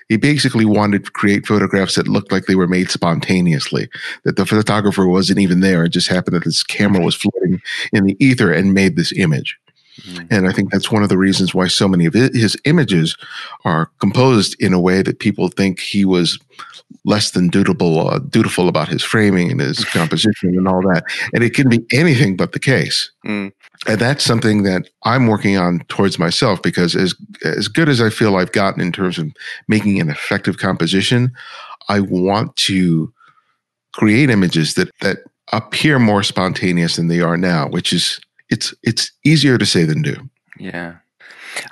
He 0.10 0.18
basically 0.18 0.66
wanted 0.66 1.06
to 1.06 1.12
create 1.12 1.46
photographs 1.46 1.96
that 1.96 2.08
looked 2.08 2.32
like 2.32 2.46
they 2.46 2.56
were 2.56 2.68
made 2.68 2.90
spontaneously, 2.90 3.90
that 4.24 4.36
the 4.36 4.46
photographer 4.46 5.06
wasn't 5.06 5.40
even 5.40 5.60
there. 5.60 5.86
It 5.86 5.90
just 5.90 6.08
happened 6.08 6.36
that 6.36 6.46
this 6.46 6.64
camera 6.64 7.04
was 7.04 7.16
floating 7.16 7.62
in 7.94 8.06
the 8.06 8.18
ether 8.24 8.52
and 8.52 8.74
made 8.74 8.96
this 8.96 9.14
image. 9.14 9.58
Mm-hmm. 10.02 10.26
And 10.30 10.48
I 10.48 10.52
think 10.52 10.72
that's 10.72 10.92
one 10.92 11.04
of 11.04 11.10
the 11.10 11.18
reasons 11.18 11.54
why 11.54 11.68
so 11.68 11.88
many 11.88 12.06
of 12.06 12.14
his 12.14 12.56
images 12.66 13.18
are 13.66 13.90
composed 14.00 14.56
in 14.62 14.74
a 14.74 14.80
way 14.80 15.02
that 15.02 15.20
people 15.20 15.48
think 15.50 15.80
he 15.80 16.06
was 16.06 16.40
less 17.06 17.32
than 17.32 17.48
dutiful, 17.50 18.10
uh, 18.10 18.20
dutiful 18.20 18.68
about 18.68 18.88
his 18.88 19.04
framing 19.04 19.52
and 19.52 19.60
his 19.60 19.84
composition 19.94 20.50
and 20.58 20.68
all 20.68 20.82
that. 20.82 21.04
And 21.34 21.44
it 21.44 21.54
can 21.54 21.70
be 21.70 21.86
anything 21.92 22.36
but 22.36 22.52
the 22.52 22.60
case. 22.60 23.12
Mm. 23.26 23.52
And 23.88 24.00
that's 24.00 24.24
something 24.24 24.64
that 24.64 24.90
I'm 25.04 25.28
working 25.28 25.58
on 25.58 25.80
towards 25.88 26.18
myself 26.18 26.62
because 26.62 26.96
as 26.96 27.16
as 27.44 27.68
good 27.68 27.90
as 27.90 28.02
I 28.02 28.10
feel 28.10 28.36
I've 28.36 28.52
gotten 28.52 28.82
in 28.82 28.92
terms 28.92 29.18
of 29.18 29.32
making 29.68 30.02
an 30.02 30.10
effective 30.10 30.58
composition, 30.58 31.32
I 31.90 32.00
want 32.00 32.56
to 32.68 33.14
create 33.94 34.30
images 34.30 34.74
that 34.74 34.90
that 35.02 35.20
appear 35.54 36.00
more 36.00 36.24
spontaneous 36.24 36.96
than 36.96 37.08
they 37.08 37.22
are 37.22 37.38
now, 37.38 37.68
which 37.70 37.94
is 37.94 38.20
it's 38.50 38.74
it's 38.84 39.12
easier 39.24 39.58
to 39.58 39.66
say 39.66 39.84
than 39.84 40.02
do. 40.02 40.16
Yeah. 40.60 40.96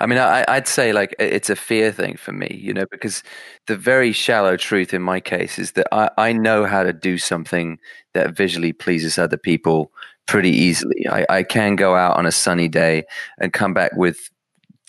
I 0.00 0.06
mean, 0.06 0.18
I, 0.18 0.44
would 0.48 0.66
say 0.66 0.92
like 0.92 1.14
it's 1.18 1.50
a 1.50 1.56
fear 1.56 1.92
thing 1.92 2.16
for 2.16 2.32
me, 2.32 2.60
you 2.60 2.72
know, 2.72 2.86
because 2.90 3.22
the 3.66 3.76
very 3.76 4.12
shallow 4.12 4.56
truth 4.56 4.94
in 4.94 5.02
my 5.02 5.20
case 5.20 5.58
is 5.58 5.72
that 5.72 5.86
I, 5.92 6.10
I 6.16 6.32
know 6.32 6.64
how 6.64 6.82
to 6.82 6.92
do 6.92 7.18
something 7.18 7.78
that 8.14 8.36
visually 8.36 8.72
pleases 8.72 9.18
other 9.18 9.36
people 9.36 9.92
pretty 10.26 10.50
easily. 10.50 11.06
I, 11.08 11.26
I 11.28 11.42
can 11.42 11.76
go 11.76 11.94
out 11.94 12.16
on 12.16 12.26
a 12.26 12.32
sunny 12.32 12.68
day 12.68 13.04
and 13.38 13.52
come 13.52 13.74
back 13.74 13.92
with 13.96 14.30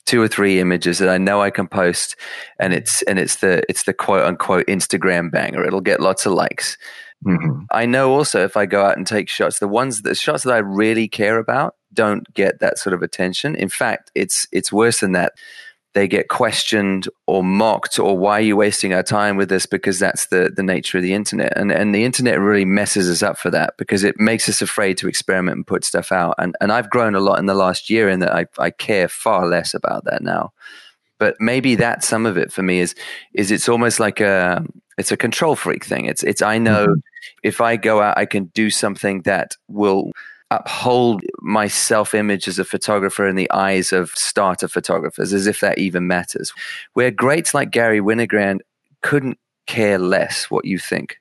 two 0.05 0.21
or 0.21 0.27
three 0.27 0.59
images 0.59 0.99
that 0.99 1.09
I 1.09 1.17
know 1.17 1.41
I 1.41 1.49
can 1.49 1.67
post, 1.67 2.15
and 2.59 2.73
it's 2.73 3.01
and 3.03 3.19
it's 3.19 3.37
the 3.37 3.63
it's 3.69 3.83
the 3.83 3.93
quote 3.93 4.25
unquote 4.25 4.65
Instagram 4.67 5.31
banger. 5.31 5.63
It'll 5.63 5.81
get 5.81 5.99
lots 5.99 6.25
of 6.25 6.33
likes. 6.33 6.77
Mm-hmm. 7.25 7.63
I 7.71 7.85
know 7.85 8.11
also 8.13 8.43
if 8.43 8.55
I 8.55 8.65
go 8.65 8.83
out 8.85 8.97
and 8.97 9.05
take 9.05 9.29
shots, 9.29 9.59
the 9.59 9.67
ones 9.67 10.01
the 10.01 10.15
shots 10.15 10.43
that 10.43 10.53
I 10.53 10.59
really 10.59 11.07
care 11.07 11.37
about 11.37 11.75
don't 11.97 12.31
get 12.35 12.59
that 12.59 12.77
sort 12.77 12.93
of 12.93 13.01
attention. 13.01 13.55
In 13.55 13.67
fact, 13.67 14.11
it's 14.15 14.47
it's 14.53 14.71
worse 14.71 15.01
than 15.01 15.11
that. 15.13 15.33
They 15.93 16.07
get 16.07 16.27
questioned 16.27 17.09
or 17.25 17.43
mocked, 17.43 17.97
or 17.97 18.15
why 18.15 18.37
are 18.37 18.41
you 18.41 18.55
wasting 18.55 18.93
our 18.93 19.01
time 19.01 19.35
with 19.35 19.49
this? 19.49 19.65
Because 19.65 19.97
that's 19.97 20.27
the 20.27 20.51
the 20.55 20.61
nature 20.61 20.99
of 20.99 21.03
the 21.03 21.13
internet, 21.13 21.57
and 21.57 21.71
and 21.71 21.93
the 21.93 22.05
internet 22.05 22.39
really 22.39 22.65
messes 22.65 23.09
us 23.09 23.23
up 23.23 23.37
for 23.37 23.49
that 23.49 23.73
because 23.77 24.03
it 24.03 24.19
makes 24.19 24.47
us 24.47 24.61
afraid 24.61 24.97
to 24.99 25.07
experiment 25.07 25.57
and 25.57 25.67
put 25.67 25.83
stuff 25.83 26.11
out. 26.11 26.35
And 26.37 26.55
and 26.61 26.71
I've 26.71 26.91
grown 26.91 27.15
a 27.15 27.19
lot 27.19 27.39
in 27.39 27.47
the 27.47 27.55
last 27.55 27.89
year 27.89 28.07
in 28.09 28.19
that 28.19 28.33
I 28.33 28.45
I 28.59 28.69
care 28.69 29.07
far 29.07 29.47
less 29.47 29.73
about 29.73 30.05
that 30.05 30.21
now. 30.21 30.53
But 31.17 31.35
maybe 31.39 31.73
that's 31.73 32.07
some 32.07 32.27
of 32.27 32.37
it 32.37 32.51
for 32.51 32.61
me 32.61 32.79
is 32.79 32.93
is 33.33 33.49
it's 33.49 33.67
almost 33.67 33.99
like 33.99 34.19
a 34.19 34.63
it's 34.99 35.11
a 35.11 35.17
control 35.17 35.55
freak 35.55 35.83
thing. 35.83 36.05
It's 36.05 36.21
it's 36.21 36.43
I 36.43 36.59
know 36.59 36.85
mm-hmm. 36.85 36.99
if 37.41 37.59
I 37.59 37.75
go 37.75 38.01
out, 38.01 38.19
I 38.19 38.25
can 38.25 38.45
do 38.53 38.69
something 38.69 39.23
that 39.23 39.55
will 39.67 40.11
uphold 40.51 41.21
my 41.39 41.67
self 41.67 42.13
image 42.13 42.47
as 42.47 42.59
a 42.59 42.65
photographer 42.65 43.27
in 43.27 43.35
the 43.35 43.51
eyes 43.51 43.91
of 43.91 44.11
starter 44.11 44.67
photographers, 44.67 45.33
as 45.33 45.47
if 45.47 45.59
that 45.59 45.77
even 45.77 46.07
matters. 46.07 46.53
Where 46.93 47.11
greats 47.11 47.53
like 47.53 47.71
Garry 47.71 47.99
Winogrand 47.99 48.59
couldn't 49.01 49.39
care 49.67 49.97
less 49.97 50.49
what 50.49 50.65
you 50.65 50.79
think. 50.79 51.17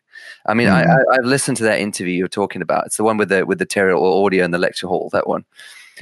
I 0.46 0.54
mean, 0.54 0.68
mm-hmm. 0.68 0.90
I, 1.12 1.16
have 1.16 1.24
listened 1.24 1.56
to 1.58 1.64
that 1.64 1.80
interview 1.80 2.14
you're 2.14 2.28
talking 2.28 2.62
about. 2.62 2.86
It's 2.86 2.96
the 2.96 3.04
one 3.04 3.16
with 3.16 3.28
the 3.28 3.44
with 3.44 3.58
the 3.58 3.66
Terrier 3.66 3.96
audio 3.96 4.44
in 4.44 4.52
the 4.52 4.58
lecture 4.58 4.86
hall. 4.86 5.10
That 5.12 5.26
one. 5.26 5.44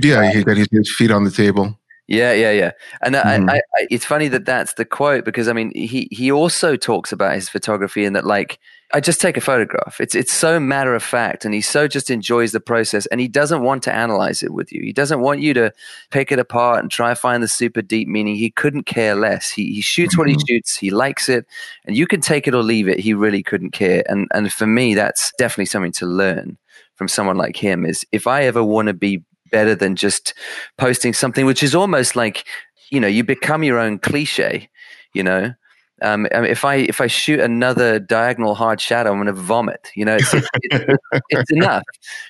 Yeah, 0.00 0.30
he 0.30 0.42
got 0.42 0.56
his 0.56 0.94
feet 0.96 1.10
on 1.10 1.24
the 1.24 1.30
table. 1.30 1.78
Yeah, 2.06 2.32
yeah, 2.32 2.50
yeah. 2.50 2.72
And 3.00 3.14
mm. 3.14 3.50
I, 3.50 3.56
I, 3.56 3.86
it's 3.90 4.04
funny 4.04 4.28
that 4.28 4.44
that's 4.44 4.74
the 4.74 4.84
quote 4.84 5.24
because 5.24 5.48
I 5.48 5.52
mean, 5.52 5.72
he 5.74 6.08
he 6.10 6.30
also 6.30 6.76
talks 6.76 7.12
about 7.12 7.34
his 7.34 7.48
photography 7.48 8.04
and 8.04 8.14
that 8.14 8.26
like 8.26 8.58
I 8.94 9.00
just 9.00 9.20
take 9.20 9.36
a 9.36 9.40
photograph. 9.40 10.00
It's 10.00 10.14
it's 10.14 10.32
so 10.32 10.60
matter 10.60 10.94
of 10.94 11.02
fact, 11.02 11.44
and 11.44 11.52
he 11.52 11.60
so 11.60 11.88
just 11.88 12.10
enjoys 12.10 12.52
the 12.52 12.60
process, 12.60 13.06
and 13.06 13.20
he 13.20 13.26
doesn't 13.26 13.62
want 13.62 13.82
to 13.82 13.92
analyze 13.92 14.40
it 14.40 14.52
with 14.52 14.72
you. 14.72 14.82
He 14.82 14.92
doesn't 14.92 15.20
want 15.20 15.40
you 15.40 15.52
to 15.54 15.72
pick 16.12 16.30
it 16.30 16.38
apart 16.38 16.78
and 16.78 16.92
try 16.92 17.08
to 17.08 17.16
find 17.16 17.42
the 17.42 17.48
super 17.48 17.82
deep 17.82 18.06
meaning. 18.06 18.36
He 18.36 18.52
couldn't 18.52 18.84
care 18.84 19.16
less. 19.16 19.50
He 19.50 19.74
he 19.74 19.80
shoots 19.80 20.16
what 20.16 20.28
he 20.28 20.34
mm-hmm. 20.34 20.46
shoots. 20.46 20.76
He 20.76 20.90
likes 20.90 21.28
it, 21.28 21.44
and 21.84 21.96
you 21.96 22.06
can 22.06 22.20
take 22.20 22.46
it 22.46 22.54
or 22.54 22.62
leave 22.62 22.86
it. 22.86 23.00
He 23.00 23.14
really 23.14 23.42
couldn't 23.42 23.72
care. 23.72 24.04
And 24.08 24.28
and 24.32 24.52
for 24.52 24.66
me, 24.66 24.94
that's 24.94 25.32
definitely 25.38 25.66
something 25.66 25.92
to 25.92 26.06
learn 26.06 26.56
from 26.94 27.08
someone 27.08 27.36
like 27.36 27.56
him. 27.56 27.84
Is 27.84 28.06
if 28.12 28.28
I 28.28 28.44
ever 28.44 28.62
want 28.62 28.86
to 28.86 28.94
be 28.94 29.24
better 29.50 29.74
than 29.74 29.96
just 29.96 30.34
posting 30.78 31.12
something 31.12 31.46
which 31.46 31.64
is 31.64 31.74
almost 31.74 32.14
like 32.14 32.44
you 32.90 33.00
know 33.00 33.08
you 33.08 33.22
become 33.22 33.62
your 33.62 33.78
own 33.78 33.98
cliche 34.00 34.68
you 35.12 35.22
know 35.22 35.52
um, 36.04 36.26
I 36.34 36.42
mean, 36.42 36.50
if 36.50 36.66
I 36.66 36.75
if 36.75 37.00
I 37.00 37.06
shoot 37.06 37.40
another 37.40 37.99
diagonal 37.99 38.54
hard 38.54 38.78
shadow, 38.78 39.11
I'm 39.11 39.16
going 39.16 39.26
to 39.26 39.32
vomit. 39.32 39.90
You 39.94 40.04
know, 40.04 40.16
it's, 40.16 40.34
it's, 40.34 40.49
it's 41.30 41.50
enough. 41.50 41.82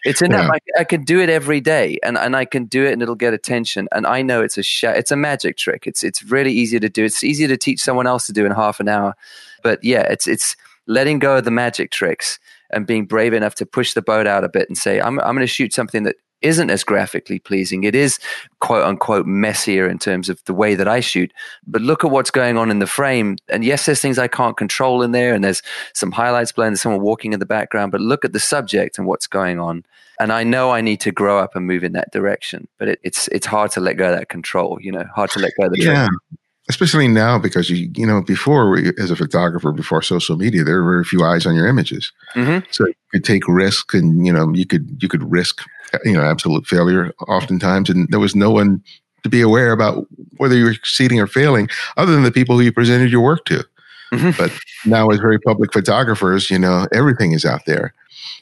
It's 0.05 0.23
enough. 0.29 0.45
Yeah. 0.45 0.73
I, 0.77 0.81
I, 0.83 0.85
can 0.85 1.03
do 1.03 1.19
it 1.21 1.29
every 1.29 1.61
day, 1.61 1.99
and, 2.05 2.17
and 2.17 2.37
I 2.37 2.45
can 2.45 2.67
do 2.67 2.85
it, 2.85 2.93
and 2.93 3.03
it'll 3.03 3.17
get 3.17 3.35
attention. 3.35 3.89
And 3.91 4.07
I 4.07 4.23
know 4.23 4.43
it's 4.43 4.57
a 4.57 4.63
sh- 4.63 4.85
it's 4.85 5.11
a 5.11 5.17
magic 5.17 5.57
trick. 5.57 5.89
It's 5.89 6.05
it's 6.05 6.23
really 6.23 6.53
easy 6.53 6.79
to 6.79 6.89
do. 6.89 7.05
It's 7.05 7.25
easier 7.25 7.49
to 7.49 7.57
teach 7.57 7.81
someone 7.81 8.07
else 8.07 8.27
to 8.27 8.33
do 8.33 8.47
in 8.47 8.53
half 8.53 8.79
an 8.79 8.89
hour. 8.89 9.17
But 9.65 9.83
yeah, 9.83 10.03
it's 10.03 10.29
it's 10.29 10.55
letting 10.87 11.19
go 11.19 11.39
of 11.39 11.45
the 11.45 11.51
magic 11.51 11.91
tricks 11.91 12.39
and 12.71 12.87
being 12.87 13.07
brave 13.07 13.35
enough 13.35 13.57
to 13.57 13.67
push 13.67 13.95
the 13.95 14.03
boat 14.03 14.29
out 14.29 14.45
a 14.45 14.49
bit 14.49 14.69
and 14.69 14.79
say, 14.79 15.01
I'm 15.01 15.19
I'm 15.19 15.35
going 15.35 15.41
to 15.41 15.47
shoot 15.49 15.73
something 15.73 16.05
that 16.05 16.15
isn't 16.45 16.71
as 16.71 16.85
graphically 16.85 17.39
pleasing. 17.39 17.85
It 17.85 17.95
is 17.95 18.21
quote 18.61 18.85
unquote 18.85 19.27
messier 19.27 19.89
in 19.89 19.99
terms 19.99 20.29
of 20.29 20.45
the 20.45 20.55
way 20.55 20.75
that 20.75 20.87
I 20.87 21.01
shoot. 21.01 21.33
But 21.67 21.83
look 21.83 22.05
at 22.05 22.11
what's 22.11 22.31
going 22.31 22.57
on 22.59 22.71
in 22.71 22.79
the 22.79 22.87
frame. 22.87 23.37
And 23.49 23.65
yes, 23.65 23.87
there's 23.87 24.01
things 24.01 24.19
I 24.19 24.29
can't 24.29 24.57
control 24.57 25.03
in 25.03 25.13
there, 25.13 25.35
and 25.35 25.43
there's 25.43 25.63
some 25.95 26.13
highlights 26.13 26.53
blowing, 26.53 26.73
there's 26.73 26.83
someone 26.83 27.01
walking 27.01 27.33
in 27.33 27.41
the 27.41 27.47
background. 27.47 27.91
But 27.91 28.03
look 28.03 28.25
at 28.25 28.33
the 28.33 28.41
subject 28.41 28.99
and 28.99 29.07
what's 29.07 29.27
going 29.27 29.59
on. 29.59 29.85
And 30.21 30.33
I 30.33 30.45
know 30.45 30.71
I 30.71 30.81
need 30.81 31.01
to 31.01 31.11
grow 31.11 31.39
up 31.39 31.57
and 31.57 31.67
move 31.67 31.83
in 31.83 31.93
that 31.93 32.13
direction. 32.13 32.69
But 32.79 32.89
it, 32.89 33.01
it's 33.03 33.27
it's 33.29 33.47
hard 33.47 33.71
to 33.73 33.81
let 33.81 33.97
go 33.97 34.13
of 34.13 34.19
that 34.19 34.29
control. 34.29 34.79
You 34.81 34.93
know, 34.93 35.05
hard 35.15 35.31
to 35.31 35.41
let 35.41 35.53
go 35.59 35.67
of 35.67 35.73
the 35.73 35.83
yeah. 35.83 36.09
especially 36.69 37.09
now 37.09 37.39
because 37.39 37.71
you 37.71 37.91
you 37.97 38.07
know 38.07 38.23
before 38.23 38.79
as 38.99 39.11
a 39.11 39.17
photographer 39.17 39.73
before 39.73 40.03
social 40.03 40.37
media 40.37 40.63
there 40.63 40.83
were 40.83 40.93
very 40.93 41.05
few 41.05 41.25
eyes 41.25 41.47
on 41.47 41.55
your 41.55 41.67
images 41.67 42.13
mm-hmm. 42.35 42.65
so 42.71 42.87
you 42.87 42.95
could 43.13 43.25
take 43.25 43.47
risk 43.49 43.93
and 43.93 44.27
you 44.27 44.33
know 44.33 44.53
you 44.55 44.67
could 44.67 44.97
you 45.03 45.09
could 45.09 45.31
risk 45.31 45.63
you 46.05 46.13
know 46.13 46.23
absolute 46.23 46.67
failure 46.67 47.13
oftentimes, 47.29 47.91
and 47.91 48.09
there 48.11 48.21
was 48.21 48.35
no 48.35 48.51
one 48.51 48.83
to 49.23 49.29
be 49.29 49.41
aware 49.41 49.73
about 49.73 50.07
whether 50.37 50.55
you 50.55 50.65
were 50.65 50.75
succeeding 50.75 51.21
or 51.21 51.27
failing, 51.27 51.69
other 51.97 52.13
than 52.13 52.23
the 52.23 52.31
people 52.31 52.57
who 52.57 52.63
you 52.63 52.73
presented 52.73 53.11
your 53.11 53.23
work 53.23 53.45
to. 53.47 53.65
Mm-hmm. 54.13 54.31
But 54.37 54.53
now, 54.87 55.09
as 55.09 55.19
very 55.19 55.41
public 55.41 55.73
photographers, 55.73 56.51
you 56.51 56.59
know 56.59 56.87
everything 56.93 57.33
is 57.33 57.45
out 57.45 57.63
there. 57.67 57.95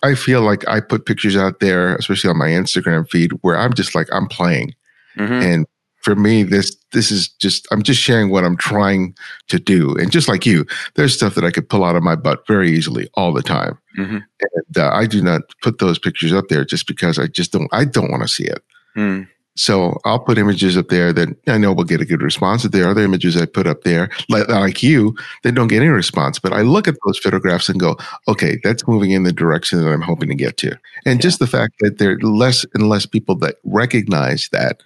I 0.03 0.15
feel 0.15 0.43
like 0.43 0.67
I 0.69 0.81
put 0.81 1.07
pictures 1.07 1.37
out 1.37 1.61
there, 1.61 1.95
especially 1.97 2.31
on 2.31 2.39
my 2.39 2.49
Instagram 2.49 3.09
feed, 3.09 3.33
where 3.43 3.57
I'm 3.57 3.73
just 3.73 3.95
like 3.95 4.09
I'm 4.13 4.27
playing, 4.27 4.75
mm-hmm. 5.17 5.33
and 5.33 5.67
for 6.03 6.15
me, 6.17 6.43
this 6.43 6.77
this 6.93 7.11
is 7.11 7.29
just 7.29 7.67
I'm 7.71 7.83
just 7.83 8.01
sharing 8.01 8.31
what 8.31 8.45
I'm 8.45 8.57
trying 8.57 9.17
to 9.49 9.59
do. 9.59 9.97
And 9.97 10.11
just 10.11 10.29
like 10.29 10.45
you, 10.45 10.67
there's 10.95 11.15
stuff 11.15 11.35
that 11.37 11.45
I 11.45 11.51
could 11.51 11.69
pull 11.69 11.85
out 11.85 11.97
of 11.97 12.03
my 12.03 12.17
butt 12.17 12.47
very 12.47 12.71
easily 12.71 13.09
all 13.15 13.33
the 13.33 13.43
time. 13.43 13.79
Mm-hmm. 13.97 14.19
And 14.41 14.79
uh, 14.79 14.91
I 14.93 15.07
do 15.07 15.23
not 15.23 15.43
put 15.63 15.79
those 15.79 15.99
pictures 15.99 16.33
up 16.33 16.49
there 16.49 16.65
just 16.65 16.87
because 16.87 17.19
I 17.19 17.29
just 17.29 17.53
don't 17.53 17.69
I 17.73 17.85
don't 17.85 18.11
want 18.11 18.23
to 18.23 18.29
see 18.29 18.45
it. 18.45 18.63
Mm. 18.97 19.29
So 19.55 19.99
I'll 20.05 20.19
put 20.19 20.39
images 20.39 20.79
up 20.79 20.89
there 20.89 21.13
that 21.13 21.29
I 21.47 21.59
know 21.59 21.73
will 21.75 21.85
get 21.85 22.01
a 22.01 22.07
good 22.07 22.23
response. 22.23 22.65
If 22.65 22.73
there 22.73 22.87
are 22.87 22.91
other 22.91 23.03
images 23.03 23.37
I 23.37 23.45
put 23.45 23.67
up 23.67 23.83
there, 23.83 24.09
like, 24.31 24.49
like 24.49 24.83
you, 24.83 25.15
that 25.43 25.53
don't 25.53 25.69
get 25.69 25.83
any 25.83 25.89
response. 25.89 26.39
But 26.39 26.55
I 26.55 26.63
look 26.63 26.89
at 26.89 26.97
those 27.05 27.19
photographs 27.19 27.69
and 27.69 27.79
go, 27.79 27.97
okay, 28.29 28.59
that's 28.65 28.89
moving 28.89 29.11
in 29.11 29.25
the 29.25 29.33
direction 29.33 29.83
that 29.83 29.93
I'm 29.93 30.01
hoping 30.01 30.31
to 30.31 30.35
get 30.35 30.57
to. 30.59 30.71
And 31.05 31.19
yeah. 31.19 31.23
just 31.23 31.39
the 31.39 31.47
fact 31.47 31.75
that 31.81 31.99
there 31.99 32.13
are 32.13 32.21
less 32.21 32.65
and 32.73 32.89
less 32.89 33.05
people 33.05 33.35
that 33.37 33.57
recognize 33.65 34.49
that, 34.53 34.83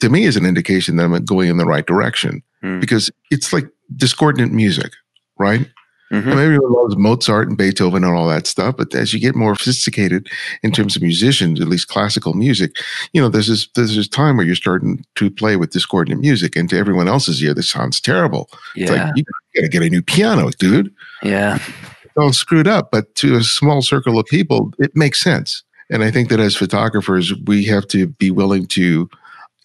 to 0.00 0.08
me, 0.08 0.24
is 0.24 0.36
an 0.36 0.46
indication 0.46 0.96
that 0.96 1.04
I'm 1.04 1.24
going 1.24 1.48
in 1.48 1.56
the 1.56 1.66
right 1.66 1.86
direction. 1.86 2.42
Mm. 2.62 2.80
Because 2.80 3.10
it's 3.30 3.52
like 3.52 3.66
discordant 3.96 4.52
music, 4.52 4.92
right? 5.38 5.66
Mm-hmm. 6.12 6.30
everyone 6.30 6.72
loves 6.72 6.96
Mozart 6.96 7.48
and 7.48 7.58
Beethoven 7.58 8.04
and 8.04 8.16
all 8.16 8.28
that 8.28 8.46
stuff, 8.46 8.76
but 8.76 8.94
as 8.94 9.12
you 9.12 9.18
get 9.18 9.34
more 9.34 9.56
sophisticated 9.56 10.28
in 10.62 10.70
terms 10.70 10.94
of 10.94 11.02
musicians, 11.02 11.60
at 11.60 11.66
least 11.66 11.88
classical 11.88 12.32
music, 12.34 12.76
you 13.12 13.20
know, 13.20 13.28
there's 13.28 13.48
this 13.48 13.66
there's 13.74 13.96
this 13.96 14.06
time 14.06 14.36
where 14.36 14.46
you're 14.46 14.54
starting 14.54 15.04
to 15.16 15.30
play 15.32 15.56
with 15.56 15.72
discordant 15.72 16.20
music, 16.20 16.54
and 16.54 16.70
to 16.70 16.78
everyone 16.78 17.08
else's 17.08 17.42
ear, 17.42 17.54
this 17.54 17.68
sounds 17.68 18.00
terrible. 18.00 18.48
Yeah. 18.76 18.82
It's 18.82 18.90
like 18.92 19.16
you 19.16 19.24
gotta 19.56 19.68
get 19.68 19.82
a 19.82 19.90
new 19.90 20.00
piano, 20.00 20.48
dude. 20.50 20.94
Yeah, 21.24 21.56
it's 22.04 22.16
all 22.16 22.32
screwed 22.32 22.68
up. 22.68 22.92
But 22.92 23.12
to 23.16 23.34
a 23.34 23.42
small 23.42 23.82
circle 23.82 24.16
of 24.16 24.26
people, 24.26 24.72
it 24.78 24.94
makes 24.94 25.20
sense. 25.20 25.64
And 25.90 26.04
I 26.04 26.12
think 26.12 26.28
that 26.28 26.38
as 26.38 26.54
photographers, 26.54 27.34
we 27.46 27.64
have 27.64 27.88
to 27.88 28.06
be 28.06 28.30
willing 28.30 28.66
to 28.68 29.10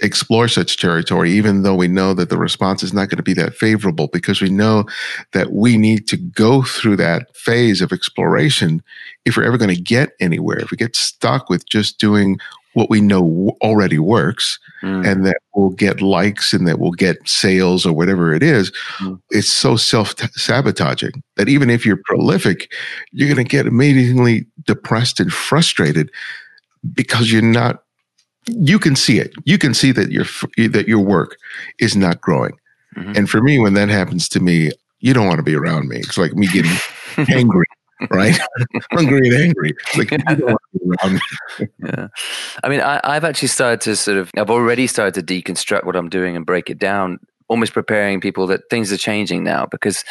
explore 0.01 0.47
such 0.47 0.77
territory, 0.77 1.31
even 1.31 1.63
though 1.63 1.75
we 1.75 1.87
know 1.87 2.13
that 2.13 2.29
the 2.29 2.37
response 2.37 2.83
is 2.83 2.93
not 2.93 3.09
going 3.09 3.17
to 3.17 3.23
be 3.23 3.33
that 3.35 3.55
favorable, 3.55 4.07
because 4.07 4.41
we 4.41 4.49
know 4.49 4.85
that 5.33 5.51
we 5.53 5.77
need 5.77 6.07
to 6.07 6.17
go 6.17 6.63
through 6.63 6.97
that 6.97 7.35
phase 7.35 7.81
of 7.81 7.91
exploration 7.91 8.81
if 9.25 9.37
we're 9.37 9.43
ever 9.43 9.57
going 9.57 9.73
to 9.73 9.81
get 9.81 10.11
anywhere. 10.19 10.59
If 10.59 10.71
we 10.71 10.77
get 10.77 10.95
stuck 10.95 11.49
with 11.49 11.67
just 11.67 11.99
doing 11.99 12.39
what 12.73 12.89
we 12.89 13.01
know 13.01 13.55
already 13.61 13.99
works 13.99 14.57
mm. 14.81 15.05
and 15.05 15.25
that 15.25 15.37
we'll 15.53 15.71
get 15.71 16.01
likes 16.01 16.53
and 16.53 16.67
that 16.67 16.79
we'll 16.79 16.91
get 16.91 17.27
sales 17.27 17.85
or 17.85 17.93
whatever 17.93 18.33
it 18.33 18.41
is, 18.41 18.71
mm. 18.99 19.19
it's 19.29 19.51
so 19.51 19.75
self 19.75 20.15
sabotaging 20.33 21.21
that 21.35 21.49
even 21.49 21.69
if 21.69 21.85
you're 21.85 22.01
prolific, 22.05 22.71
you're 23.11 23.33
going 23.33 23.45
to 23.45 23.49
get 23.49 23.67
amazingly 23.67 24.45
depressed 24.65 25.19
and 25.19 25.33
frustrated 25.33 26.09
because 26.93 27.31
you're 27.31 27.41
not 27.41 27.83
you 28.47 28.79
can 28.79 28.95
see 28.95 29.19
it. 29.19 29.33
You 29.45 29.57
can 29.57 29.73
see 29.73 29.91
that 29.91 30.11
your 30.11 30.25
that 30.69 30.87
your 30.87 30.99
work 30.99 31.37
is 31.79 31.95
not 31.95 32.21
growing. 32.21 32.57
Mm-hmm. 32.95 33.13
And 33.15 33.29
for 33.29 33.41
me, 33.41 33.59
when 33.59 33.73
that 33.75 33.89
happens 33.89 34.27
to 34.29 34.39
me, 34.39 34.71
you 34.99 35.13
don't 35.13 35.27
want 35.27 35.37
to 35.37 35.43
be 35.43 35.55
around 35.55 35.87
me. 35.87 35.97
It's 35.97 36.17
like 36.17 36.33
me 36.33 36.47
getting 36.47 36.75
angry 37.29 37.65
right? 38.09 38.37
Hungry 38.91 39.29
and 39.29 39.37
angry. 39.37 39.73
Like, 39.97 40.11
yeah. 40.11 41.17
yeah. 41.83 42.07
I 42.63 42.69
mean, 42.69 42.81
I, 42.81 42.99
I've 43.03 43.23
actually 43.23 43.49
started 43.49 43.81
to 43.81 43.95
sort 43.95 44.17
of, 44.17 44.31
I've 44.37 44.49
already 44.49 44.87
started 44.87 45.25
to 45.25 45.41
deconstruct 45.41 45.85
what 45.85 45.95
I'm 45.95 46.09
doing 46.09 46.35
and 46.35 46.45
break 46.45 46.69
it 46.69 46.79
down, 46.79 47.19
almost 47.47 47.73
preparing 47.73 48.21
people 48.21 48.47
that 48.47 48.69
things 48.69 48.91
are 48.91 48.97
changing 48.97 49.43
now 49.43 49.65
because 49.65 50.03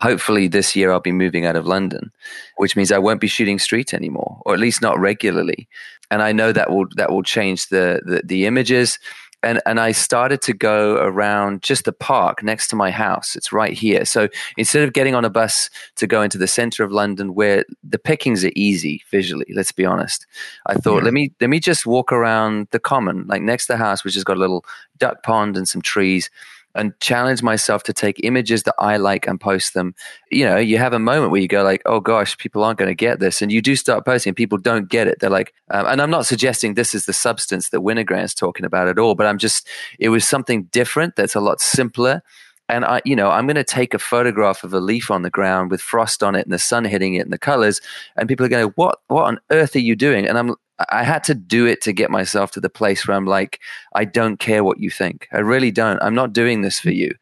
hopefully 0.00 0.48
this 0.48 0.76
year 0.76 0.92
I'll 0.92 1.00
be 1.00 1.12
moving 1.12 1.46
out 1.46 1.56
of 1.56 1.66
London, 1.66 2.12
which 2.58 2.76
means 2.76 2.92
I 2.92 2.98
won't 2.98 3.20
be 3.20 3.28
shooting 3.28 3.58
street 3.58 3.94
anymore, 3.94 4.40
or 4.44 4.54
at 4.54 4.60
least 4.60 4.82
not 4.82 4.98
regularly. 4.98 5.68
And 6.12 6.22
I 6.22 6.32
know 6.32 6.52
that 6.52 6.70
will 6.70 6.86
that 6.96 7.10
will 7.10 7.22
change 7.22 7.68
the 7.68 8.00
the, 8.04 8.22
the 8.24 8.46
images 8.46 8.98
and 9.42 9.60
and 9.66 9.80
I 9.80 9.92
started 9.92 10.40
to 10.42 10.52
go 10.52 10.96
around 10.96 11.62
just 11.62 11.84
the 11.84 11.92
park 11.92 12.42
next 12.42 12.68
to 12.68 12.76
my 12.76 12.90
house. 12.90 13.34
It's 13.36 13.52
right 13.52 13.72
here. 13.72 14.04
So 14.04 14.28
instead 14.56 14.82
of 14.84 14.92
getting 14.92 15.14
on 15.14 15.24
a 15.24 15.30
bus 15.30 15.68
to 15.96 16.06
go 16.06 16.22
into 16.22 16.38
the 16.38 16.46
center 16.46 16.84
of 16.84 16.92
London, 16.92 17.34
where 17.34 17.64
the 17.82 17.98
pickings 17.98 18.44
are 18.44 18.52
easy 18.54 19.02
visually, 19.10 19.46
let's 19.54 19.72
be 19.72 19.84
honest, 19.84 20.26
I 20.66 20.74
thought 20.74 20.98
yeah. 20.98 21.04
let 21.04 21.12
me 21.12 21.32
let 21.40 21.50
me 21.50 21.60
just 21.60 21.86
walk 21.86 22.12
around 22.12 22.68
the 22.70 22.80
common, 22.80 23.26
like 23.26 23.42
next 23.42 23.66
to 23.66 23.72
the 23.72 23.78
house, 23.78 24.04
which 24.04 24.14
has 24.14 24.24
got 24.24 24.36
a 24.36 24.40
little 24.40 24.64
duck 24.98 25.22
pond 25.22 25.56
and 25.56 25.68
some 25.68 25.82
trees 25.82 26.30
and 26.74 26.98
challenge 27.00 27.42
myself 27.42 27.82
to 27.84 27.92
take 27.92 28.20
images 28.24 28.62
that 28.64 28.74
I 28.78 28.96
like 28.96 29.26
and 29.26 29.40
post 29.40 29.74
them. 29.74 29.94
You 30.30 30.44
know, 30.44 30.56
you 30.56 30.78
have 30.78 30.92
a 30.92 30.98
moment 30.98 31.30
where 31.30 31.40
you 31.40 31.48
go 31.48 31.62
like, 31.62 31.82
"Oh 31.86 32.00
gosh, 32.00 32.36
people 32.38 32.64
aren't 32.64 32.78
going 32.78 32.90
to 32.90 32.94
get 32.94 33.20
this," 33.20 33.42
and 33.42 33.52
you 33.52 33.60
do 33.62 33.76
start 33.76 34.04
posting. 34.04 34.30
and 34.30 34.36
People 34.36 34.58
don't 34.58 34.88
get 34.88 35.06
it. 35.06 35.18
They're 35.20 35.30
like, 35.30 35.52
um, 35.70 35.86
and 35.86 36.00
I'm 36.00 36.10
not 36.10 36.26
suggesting 36.26 36.74
this 36.74 36.94
is 36.94 37.06
the 37.06 37.12
substance 37.12 37.70
that 37.70 37.80
Winogrand's 37.80 38.34
talking 38.34 38.64
about 38.66 38.88
at 38.88 38.98
all, 38.98 39.14
but 39.14 39.26
I'm 39.26 39.38
just, 39.38 39.68
it 39.98 40.08
was 40.08 40.26
something 40.26 40.64
different 40.64 41.16
that's 41.16 41.34
a 41.34 41.40
lot 41.40 41.60
simpler. 41.60 42.22
And 42.68 42.84
I, 42.84 43.02
you 43.04 43.16
know, 43.16 43.30
I'm 43.30 43.46
going 43.46 43.56
to 43.56 43.64
take 43.64 43.92
a 43.92 43.98
photograph 43.98 44.64
of 44.64 44.72
a 44.72 44.80
leaf 44.80 45.10
on 45.10 45.22
the 45.22 45.30
ground 45.30 45.70
with 45.70 45.82
frost 45.82 46.22
on 46.22 46.34
it 46.34 46.46
and 46.46 46.52
the 46.52 46.58
sun 46.58 46.84
hitting 46.84 47.14
it 47.14 47.20
and 47.20 47.32
the 47.32 47.38
colors, 47.38 47.80
and 48.16 48.28
people 48.28 48.46
are 48.46 48.48
going, 48.48 48.72
"What? 48.76 48.98
What 49.08 49.24
on 49.24 49.40
earth 49.50 49.76
are 49.76 49.80
you 49.80 49.94
doing?" 49.96 50.26
And 50.26 50.38
I'm 50.38 50.54
I 50.90 51.02
had 51.04 51.24
to 51.24 51.34
do 51.34 51.66
it 51.66 51.80
to 51.82 51.92
get 51.92 52.10
myself 52.10 52.50
to 52.52 52.60
the 52.60 52.70
place 52.70 53.06
where 53.06 53.16
I'm 53.16 53.26
like, 53.26 53.60
I 53.94 54.04
don't 54.04 54.38
care 54.38 54.64
what 54.64 54.80
you 54.80 54.90
think. 54.90 55.28
I 55.32 55.38
really 55.38 55.70
don't. 55.70 56.02
I'm 56.02 56.14
not 56.14 56.32
doing 56.32 56.62
this 56.62 56.80
for 56.80 56.90
you. 56.90 57.12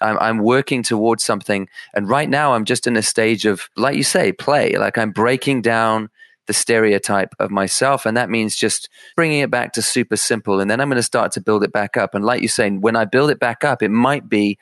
I'm, 0.00 0.18
I'm 0.18 0.38
working 0.38 0.82
towards 0.82 1.24
something. 1.24 1.68
And 1.94 2.08
right 2.08 2.28
now, 2.28 2.54
I'm 2.54 2.64
just 2.64 2.86
in 2.86 2.96
a 2.96 3.02
stage 3.02 3.44
of, 3.46 3.68
like 3.76 3.96
you 3.96 4.02
say, 4.02 4.32
play. 4.32 4.76
Like 4.76 4.98
I'm 4.98 5.10
breaking 5.10 5.62
down 5.62 6.08
the 6.46 6.54
stereotype 6.54 7.34
of 7.38 7.50
myself. 7.50 8.06
And 8.06 8.16
that 8.16 8.30
means 8.30 8.56
just 8.56 8.88
bringing 9.14 9.40
it 9.40 9.50
back 9.50 9.72
to 9.74 9.82
super 9.82 10.16
simple. 10.16 10.60
And 10.60 10.70
then 10.70 10.80
I'm 10.80 10.88
going 10.88 10.96
to 10.96 11.02
start 11.02 11.32
to 11.32 11.40
build 11.40 11.62
it 11.62 11.72
back 11.72 11.96
up. 11.96 12.14
And 12.14 12.24
like 12.24 12.40
you're 12.40 12.48
saying, 12.48 12.80
when 12.80 12.96
I 12.96 13.04
build 13.04 13.30
it 13.30 13.38
back 13.38 13.62
up, 13.62 13.82
it 13.82 13.90
might 13.90 14.28
be 14.28 14.58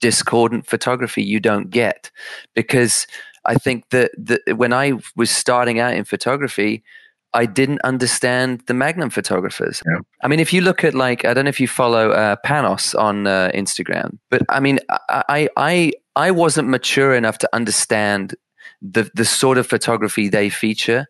discordant 0.00 0.66
photography 0.66 1.22
you 1.22 1.40
don't 1.40 1.70
get. 1.70 2.10
Because 2.54 3.06
I 3.44 3.54
think 3.54 3.88
that, 3.90 4.12
that 4.18 4.56
when 4.56 4.72
I 4.72 4.92
was 5.16 5.30
starting 5.30 5.80
out 5.80 5.94
in 5.94 6.04
photography, 6.04 6.84
I 7.34 7.46
didn't 7.46 7.80
understand 7.82 8.62
the 8.66 8.74
Magnum 8.74 9.10
photographers. 9.10 9.82
Yeah. 9.86 10.00
I 10.22 10.28
mean, 10.28 10.40
if 10.40 10.52
you 10.52 10.60
look 10.60 10.84
at 10.84 10.94
like, 10.94 11.24
I 11.24 11.32
don't 11.32 11.44
know 11.44 11.50
if 11.50 11.60
you 11.60 11.68
follow 11.68 12.10
uh, 12.10 12.36
Panos 12.44 12.98
on 12.98 13.26
uh, 13.26 13.50
Instagram, 13.54 14.18
but 14.30 14.42
I 14.48 14.60
mean, 14.60 14.80
I, 15.08 15.48
I, 15.56 15.92
I 16.14 16.30
wasn't 16.30 16.68
mature 16.68 17.14
enough 17.14 17.38
to 17.38 17.48
understand 17.52 18.34
the 18.82 19.08
the 19.14 19.24
sort 19.24 19.58
of 19.58 19.66
photography 19.66 20.28
they 20.28 20.48
feature, 20.48 21.06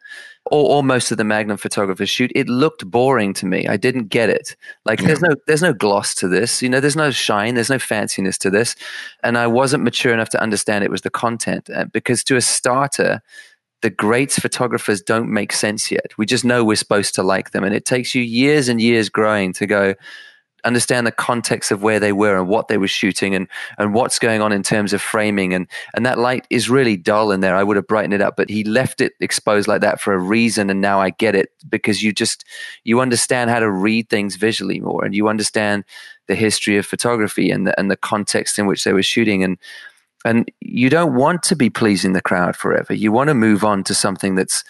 or, 0.46 0.76
or 0.76 0.82
most 0.82 1.10
of 1.10 1.16
the 1.16 1.24
Magnum 1.24 1.56
photographers 1.56 2.10
shoot. 2.10 2.30
It 2.34 2.48
looked 2.48 2.88
boring 2.90 3.32
to 3.34 3.46
me. 3.46 3.66
I 3.66 3.76
didn't 3.78 4.08
get 4.08 4.28
it. 4.28 4.56
Like, 4.84 5.00
yeah. 5.00 5.08
there's 5.08 5.22
no 5.22 5.34
there's 5.46 5.62
no 5.62 5.72
gloss 5.72 6.14
to 6.16 6.28
this. 6.28 6.62
You 6.62 6.68
know, 6.68 6.80
there's 6.80 6.96
no 6.96 7.10
shine. 7.10 7.54
There's 7.54 7.70
no 7.70 7.78
fanciness 7.78 8.36
to 8.38 8.50
this, 8.50 8.76
and 9.22 9.38
I 9.38 9.46
wasn't 9.46 9.84
mature 9.84 10.12
enough 10.12 10.28
to 10.30 10.42
understand 10.42 10.84
it 10.84 10.90
was 10.90 11.00
the 11.00 11.10
content. 11.10 11.70
Uh, 11.74 11.86
because 11.86 12.22
to 12.24 12.36
a 12.36 12.42
starter 12.42 13.22
the 13.82 13.90
greats 13.90 14.38
photographers 14.38 15.02
don't 15.02 15.28
make 15.28 15.52
sense 15.52 15.90
yet. 15.90 16.12
We 16.16 16.24
just 16.24 16.44
know 16.44 16.64
we're 16.64 16.76
supposed 16.76 17.14
to 17.16 17.22
like 17.22 17.50
them. 17.50 17.64
And 17.64 17.74
it 17.74 17.84
takes 17.84 18.14
you 18.14 18.22
years 18.22 18.68
and 18.68 18.80
years 18.80 19.08
growing 19.08 19.52
to 19.54 19.66
go 19.66 19.94
understand 20.64 21.04
the 21.06 21.12
context 21.12 21.72
of 21.72 21.82
where 21.82 21.98
they 21.98 22.12
were 22.12 22.38
and 22.38 22.48
what 22.48 22.68
they 22.68 22.78
were 22.78 22.86
shooting 22.86 23.34
and, 23.34 23.48
and 23.78 23.92
what's 23.92 24.20
going 24.20 24.40
on 24.40 24.52
in 24.52 24.62
terms 24.62 24.92
of 24.92 25.02
framing. 25.02 25.52
And, 25.52 25.66
and 25.94 26.06
that 26.06 26.20
light 26.20 26.46
is 26.50 26.70
really 26.70 26.96
dull 26.96 27.32
in 27.32 27.40
there. 27.40 27.56
I 27.56 27.64
would 27.64 27.76
have 27.76 27.88
brightened 27.88 28.14
it 28.14 28.20
up, 28.20 28.36
but 28.36 28.48
he 28.48 28.62
left 28.62 29.00
it 29.00 29.12
exposed 29.20 29.66
like 29.66 29.80
that 29.80 30.00
for 30.00 30.12
a 30.14 30.18
reason. 30.18 30.70
And 30.70 30.80
now 30.80 31.00
I 31.00 31.10
get 31.10 31.34
it 31.34 31.50
because 31.68 32.04
you 32.04 32.12
just, 32.12 32.44
you 32.84 33.00
understand 33.00 33.50
how 33.50 33.58
to 33.58 33.70
read 33.70 34.08
things 34.08 34.36
visually 34.36 34.78
more 34.78 35.04
and 35.04 35.14
you 35.14 35.28
understand 35.28 35.84
the 36.28 36.36
history 36.36 36.76
of 36.76 36.86
photography 36.86 37.50
and 37.50 37.66
the, 37.66 37.78
and 37.78 37.90
the 37.90 37.96
context 37.96 38.58
in 38.58 38.66
which 38.66 38.84
they 38.84 38.92
were 38.92 39.02
shooting. 39.02 39.42
And 39.42 39.58
and 40.24 40.50
you 40.60 40.88
don't 40.88 41.14
want 41.14 41.42
to 41.44 41.56
be 41.56 41.70
pleasing 41.70 42.12
the 42.12 42.22
crowd 42.22 42.56
forever. 42.56 42.94
You 42.94 43.12
want 43.12 43.28
to 43.28 43.34
move 43.34 43.64
on 43.64 43.84
to 43.84 43.94
something 43.94 44.34
that's 44.34 44.64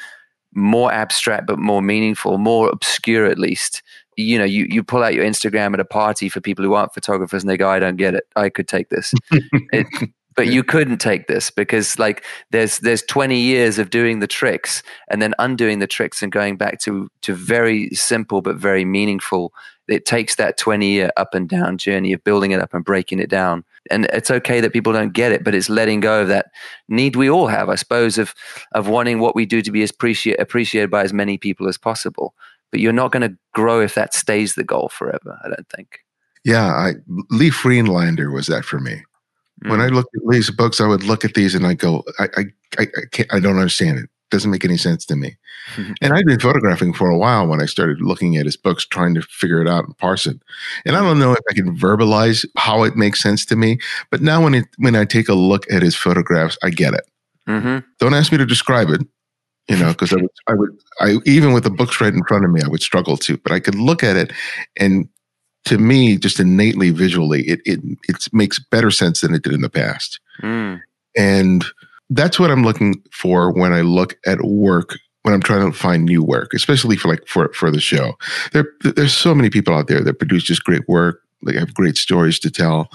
more 0.54 0.92
abstract 0.92 1.46
but 1.46 1.58
more 1.58 1.82
meaningful, 1.82 2.38
more 2.38 2.68
obscure 2.68 3.26
at 3.26 3.38
least. 3.38 3.82
You 4.16 4.38
know, 4.38 4.44
you, 4.44 4.66
you 4.68 4.82
pull 4.82 5.02
out 5.02 5.14
your 5.14 5.24
Instagram 5.24 5.72
at 5.74 5.80
a 5.80 5.84
party 5.84 6.28
for 6.28 6.40
people 6.40 6.64
who 6.64 6.74
aren't 6.74 6.94
photographers 6.94 7.42
and 7.42 7.50
they 7.50 7.56
go, 7.56 7.68
I 7.68 7.78
don't 7.78 7.96
get 7.96 8.14
it. 8.14 8.24
I 8.36 8.50
could 8.50 8.68
take 8.68 8.90
this. 8.90 9.14
it, 9.30 9.86
but 10.36 10.48
you 10.48 10.62
couldn't 10.62 10.98
take 10.98 11.26
this 11.26 11.50
because 11.50 11.98
like 11.98 12.24
there's 12.50 12.78
there's 12.78 13.02
20 13.02 13.38
years 13.38 13.78
of 13.78 13.90
doing 13.90 14.20
the 14.20 14.26
tricks 14.26 14.82
and 15.08 15.20
then 15.20 15.34
undoing 15.38 15.78
the 15.78 15.86
tricks 15.86 16.22
and 16.22 16.32
going 16.32 16.56
back 16.56 16.78
to 16.80 17.10
to 17.22 17.34
very 17.34 17.90
simple 17.90 18.40
but 18.42 18.56
very 18.56 18.84
meaningful 18.84 19.52
it 19.88 20.04
takes 20.04 20.36
that 20.36 20.56
20 20.58 20.90
year 20.90 21.10
up 21.16 21.34
and 21.34 21.48
down 21.48 21.78
journey 21.78 22.12
of 22.12 22.22
building 22.24 22.52
it 22.52 22.60
up 22.60 22.72
and 22.74 22.84
breaking 22.84 23.18
it 23.18 23.28
down. 23.28 23.64
And 23.90 24.06
it's 24.06 24.30
okay 24.30 24.60
that 24.60 24.72
people 24.72 24.92
don't 24.92 25.12
get 25.12 25.32
it 25.32 25.42
but 25.44 25.54
it's 25.54 25.68
letting 25.68 26.00
go 26.00 26.22
of 26.22 26.28
that 26.28 26.46
need 26.88 27.16
we 27.16 27.28
all 27.28 27.48
have 27.48 27.68
i 27.68 27.74
suppose 27.74 28.16
of 28.16 28.32
of 28.72 28.86
wanting 28.86 29.18
what 29.18 29.34
we 29.34 29.44
do 29.44 29.60
to 29.60 29.72
be 29.72 29.82
appreciate, 29.82 30.38
appreciated 30.38 30.90
by 30.90 31.02
as 31.02 31.12
many 31.12 31.36
people 31.36 31.68
as 31.68 31.76
possible. 31.76 32.34
But 32.70 32.80
you're 32.80 32.92
not 32.92 33.12
going 33.12 33.28
to 33.28 33.36
grow 33.52 33.80
if 33.80 33.94
that 33.96 34.14
stays 34.14 34.54
the 34.54 34.64
goal 34.64 34.88
forever 34.88 35.38
i 35.44 35.48
don't 35.48 35.68
think. 35.68 35.98
Yeah 36.44 36.66
I, 36.66 36.92
lee 37.30 37.50
friedlander 37.50 38.30
was 38.30 38.46
that 38.46 38.64
for 38.64 38.78
me. 38.78 39.02
Mm. 39.64 39.70
when 39.70 39.80
i 39.80 39.88
looked 39.88 40.14
at 40.16 40.24
lee's 40.24 40.50
books 40.50 40.80
i 40.80 40.86
would 40.86 41.02
look 41.02 41.24
at 41.24 41.34
these 41.34 41.54
and 41.54 41.66
i 41.66 41.74
go 41.74 42.04
i 42.18 42.28
i 42.36 42.44
i, 42.78 42.82
I 42.82 43.06
can't 43.10 43.34
i 43.34 43.40
don't 43.40 43.58
understand 43.58 43.98
it 43.98 44.08
doesn't 44.32 44.50
make 44.50 44.64
any 44.64 44.76
sense 44.76 45.06
to 45.06 45.14
me. 45.14 45.36
and 46.02 46.12
I'd 46.12 46.26
been 46.26 46.40
photographing 46.40 46.92
for 46.92 47.08
a 47.08 47.16
while 47.16 47.46
when 47.46 47.62
I 47.62 47.66
started 47.66 48.00
looking 48.00 48.36
at 48.36 48.46
his 48.46 48.56
books, 48.56 48.84
trying 48.84 49.14
to 49.14 49.22
figure 49.22 49.60
it 49.60 49.68
out 49.68 49.84
and 49.84 49.96
parse 49.98 50.26
it. 50.26 50.40
And 50.84 50.96
I 50.96 51.00
don't 51.00 51.20
know 51.20 51.32
if 51.32 51.44
I 51.48 51.54
can 51.54 51.76
verbalize 51.76 52.44
how 52.56 52.82
it 52.82 52.96
makes 52.96 53.22
sense 53.22 53.44
to 53.46 53.56
me, 53.56 53.78
but 54.10 54.22
now 54.22 54.42
when 54.42 54.54
it 54.54 54.64
when 54.78 54.96
I 54.96 55.04
take 55.04 55.28
a 55.28 55.34
look 55.34 55.70
at 55.70 55.82
his 55.82 55.94
photographs, 55.94 56.58
I 56.62 56.70
get 56.70 56.94
it. 56.94 57.06
Mm-hmm. 57.46 57.86
Don't 57.98 58.14
ask 58.14 58.32
me 58.32 58.38
to 58.38 58.46
describe 58.46 58.88
it, 58.88 59.02
you 59.68 59.76
know, 59.76 59.92
because 59.92 60.12
I 60.12 60.16
would, 60.16 60.30
I 60.48 60.54
would, 60.54 60.70
I 61.00 61.16
even 61.26 61.52
with 61.52 61.64
the 61.64 61.70
books 61.70 62.00
right 62.00 62.12
in 62.12 62.24
front 62.24 62.44
of 62.44 62.50
me, 62.50 62.62
I 62.64 62.68
would 62.68 62.82
struggle 62.82 63.16
to. 63.18 63.36
But 63.36 63.52
I 63.52 63.60
could 63.60 63.74
look 63.74 64.02
at 64.02 64.16
it, 64.16 64.32
and 64.76 65.08
to 65.66 65.78
me, 65.78 66.16
just 66.16 66.40
innately 66.40 66.90
visually, 66.90 67.42
it 67.42 67.60
it 67.64 67.80
it 68.08 68.28
makes 68.32 68.58
better 68.58 68.90
sense 68.90 69.20
than 69.20 69.34
it 69.34 69.42
did 69.42 69.52
in 69.52 69.60
the 69.60 69.70
past. 69.70 70.20
Mm. 70.42 70.80
And 71.16 71.64
that's 72.14 72.38
what 72.38 72.50
I'm 72.50 72.62
looking 72.62 73.02
for 73.12 73.52
when 73.52 73.72
I 73.72 73.80
look 73.80 74.18
at 74.26 74.42
work 74.42 74.96
when 75.22 75.34
I'm 75.34 75.42
trying 75.42 75.70
to 75.70 75.76
find 75.76 76.04
new 76.04 76.22
work, 76.22 76.52
especially 76.52 76.96
for 76.96 77.08
like 77.08 77.26
for 77.26 77.52
for 77.52 77.70
the 77.70 77.80
show. 77.80 78.14
There 78.52 78.66
there's 78.82 79.14
so 79.14 79.34
many 79.34 79.50
people 79.50 79.74
out 79.74 79.88
there 79.88 80.02
that 80.02 80.18
produce 80.18 80.42
just 80.42 80.64
great 80.64 80.86
work. 80.88 81.22
They 81.44 81.58
have 81.58 81.74
great 81.74 81.96
stories 81.96 82.38
to 82.40 82.50
tell, 82.50 82.88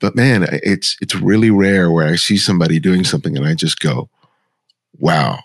but 0.00 0.14
man, 0.14 0.46
it's 0.50 0.96
it's 1.00 1.14
really 1.14 1.50
rare 1.50 1.90
where 1.90 2.06
I 2.06 2.16
see 2.16 2.36
somebody 2.36 2.78
doing 2.78 3.04
something 3.04 3.36
and 3.36 3.46
I 3.46 3.54
just 3.54 3.80
go, 3.80 4.08
"Wow, 4.98 5.40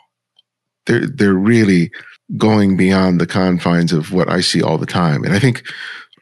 they're 0.85 1.07
they're 1.07 1.33
really 1.33 1.91
going 2.37 2.77
beyond 2.77 3.19
the 3.19 3.27
confines 3.27 3.93
of 3.93 4.11
what 4.11 4.29
I 4.29 4.41
see 4.41 4.61
all 4.61 4.77
the 4.77 4.85
time." 4.85 5.23
And 5.23 5.33
I 5.33 5.39
think 5.39 5.63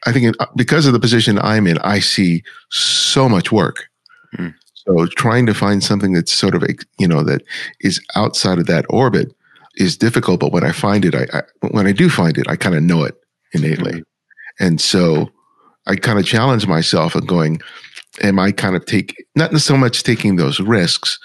I 0.06 0.12
think 0.12 0.36
because 0.56 0.86
of 0.86 0.92
the 0.92 1.00
position 1.00 1.38
I'm 1.40 1.66
in, 1.66 1.78
I 1.78 1.98
see 1.98 2.44
so 2.70 3.28
much 3.28 3.50
work. 3.50 3.88
Mm. 4.36 4.54
So 4.88 5.06
trying 5.06 5.46
to 5.46 5.54
find 5.54 5.84
something 5.84 6.12
that's 6.12 6.32
sort 6.32 6.54
of, 6.54 6.64
you 6.98 7.06
know, 7.06 7.22
that 7.22 7.42
is 7.80 8.00
outside 8.16 8.58
of 8.58 8.66
that 8.66 8.86
orbit 8.88 9.34
is 9.76 9.96
difficult. 9.96 10.40
But 10.40 10.52
when 10.52 10.64
I 10.64 10.72
find 10.72 11.04
it, 11.04 11.14
I, 11.14 11.26
I 11.32 11.42
when 11.70 11.86
I 11.86 11.92
do 11.92 12.08
find 12.08 12.38
it, 12.38 12.48
I 12.48 12.56
kind 12.56 12.74
of 12.74 12.82
know 12.82 13.04
it 13.04 13.14
innately. 13.52 13.92
Mm-hmm. 13.92 14.64
And 14.64 14.80
so 14.80 15.30
I 15.86 15.96
kind 15.96 16.18
of 16.18 16.26
challenge 16.26 16.66
myself 16.66 17.14
and 17.14 17.28
going, 17.28 17.60
am 18.22 18.38
I 18.38 18.52
kind 18.52 18.76
of 18.76 18.84
take, 18.86 19.14
not 19.34 19.56
so 19.60 19.76
much 19.76 20.02
taking 20.02 20.36
those 20.36 20.60
risks, 20.60 21.18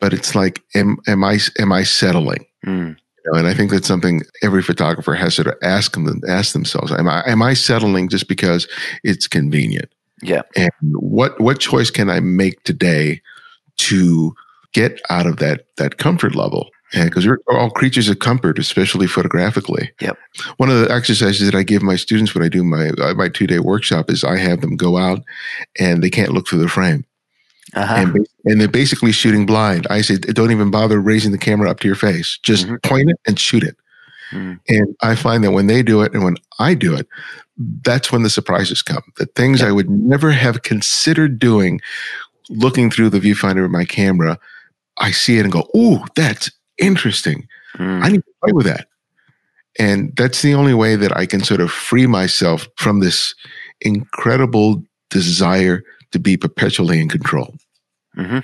but 0.00 0.12
it's 0.12 0.34
like, 0.34 0.62
am, 0.74 0.98
am 1.06 1.24
I, 1.24 1.38
am 1.58 1.72
I 1.72 1.82
settling? 1.82 2.44
Mm. 2.66 2.96
You 2.96 3.32
know, 3.32 3.38
and 3.38 3.46
I 3.46 3.54
think 3.54 3.70
that's 3.70 3.86
something 3.86 4.22
every 4.42 4.62
photographer 4.62 5.14
has 5.14 5.36
to 5.36 5.56
ask 5.62 5.92
them, 5.92 6.20
ask 6.26 6.52
themselves. 6.52 6.92
Am 6.92 7.08
I, 7.08 7.22
am 7.26 7.42
I 7.42 7.54
settling 7.54 8.08
just 8.08 8.28
because 8.28 8.66
it's 9.02 9.28
convenient? 9.28 9.93
Yeah. 10.22 10.42
And 10.56 10.70
what 10.82 11.40
what 11.40 11.58
choice 11.60 11.90
can 11.90 12.08
I 12.08 12.20
make 12.20 12.62
today 12.64 13.20
to 13.78 14.34
get 14.72 15.00
out 15.10 15.26
of 15.26 15.38
that 15.38 15.66
that 15.76 15.98
comfort 15.98 16.34
level? 16.34 16.70
And 16.92 17.10
because 17.10 17.26
we're 17.26 17.38
all 17.48 17.70
creatures 17.70 18.08
of 18.08 18.20
comfort, 18.20 18.58
especially 18.58 19.08
photographically. 19.08 19.90
Yep. 20.00 20.16
One 20.58 20.70
of 20.70 20.78
the 20.80 20.92
exercises 20.92 21.50
that 21.50 21.56
I 21.56 21.64
give 21.64 21.82
my 21.82 21.96
students 21.96 22.34
when 22.34 22.44
I 22.44 22.48
do 22.48 22.62
my 22.62 22.90
uh, 22.90 23.14
my 23.14 23.28
two 23.28 23.46
day 23.46 23.58
workshop 23.58 24.10
is 24.10 24.22
I 24.22 24.36
have 24.38 24.60
them 24.60 24.76
go 24.76 24.96
out 24.96 25.22
and 25.78 26.02
they 26.02 26.10
can't 26.10 26.32
look 26.32 26.46
through 26.46 26.60
the 26.60 26.68
frame. 26.68 27.04
uh-huh. 27.74 27.94
and, 27.96 28.28
and 28.44 28.60
they're 28.60 28.68
basically 28.68 29.10
shooting 29.10 29.46
blind. 29.46 29.86
I 29.90 30.02
say, 30.02 30.16
don't 30.18 30.52
even 30.52 30.70
bother 30.70 31.00
raising 31.00 31.32
the 31.32 31.38
camera 31.38 31.68
up 31.70 31.80
to 31.80 31.88
your 31.88 31.96
face. 31.96 32.38
Just 32.42 32.66
mm-hmm. 32.66 32.76
point 32.84 33.10
it 33.10 33.16
and 33.26 33.38
shoot 33.38 33.64
it. 33.64 33.76
Mm. 34.32 34.58
And 34.68 34.96
I 35.02 35.14
find 35.14 35.44
that 35.44 35.52
when 35.52 35.66
they 35.66 35.82
do 35.82 36.02
it 36.02 36.12
and 36.12 36.24
when 36.24 36.36
I 36.58 36.74
do 36.74 36.94
it, 36.94 37.06
that's 37.82 38.10
when 38.10 38.22
the 38.22 38.30
surprises 38.30 38.82
come. 38.82 39.02
The 39.16 39.26
things 39.26 39.60
yeah. 39.60 39.68
I 39.68 39.72
would 39.72 39.90
never 39.90 40.32
have 40.32 40.62
considered 40.62 41.38
doing, 41.38 41.80
looking 42.48 42.90
through 42.90 43.10
the 43.10 43.20
viewfinder 43.20 43.64
of 43.64 43.70
my 43.70 43.84
camera, 43.84 44.38
I 44.98 45.10
see 45.10 45.38
it 45.38 45.44
and 45.44 45.52
go, 45.52 45.68
"Ooh, 45.76 46.00
that's 46.14 46.50
interesting. 46.78 47.46
Mm. 47.76 48.04
I 48.04 48.08
need 48.08 48.24
to 48.24 48.34
play 48.42 48.52
with 48.52 48.66
that." 48.66 48.88
And 49.78 50.14
that's 50.16 50.42
the 50.42 50.54
only 50.54 50.74
way 50.74 50.96
that 50.96 51.16
I 51.16 51.26
can 51.26 51.42
sort 51.42 51.60
of 51.60 51.70
free 51.70 52.06
myself 52.06 52.68
from 52.76 53.00
this 53.00 53.34
incredible 53.80 54.82
desire 55.10 55.82
to 56.12 56.18
be 56.18 56.36
perpetually 56.36 57.00
in 57.00 57.08
control. 57.08 57.54
Mm-hmm. 58.16 58.38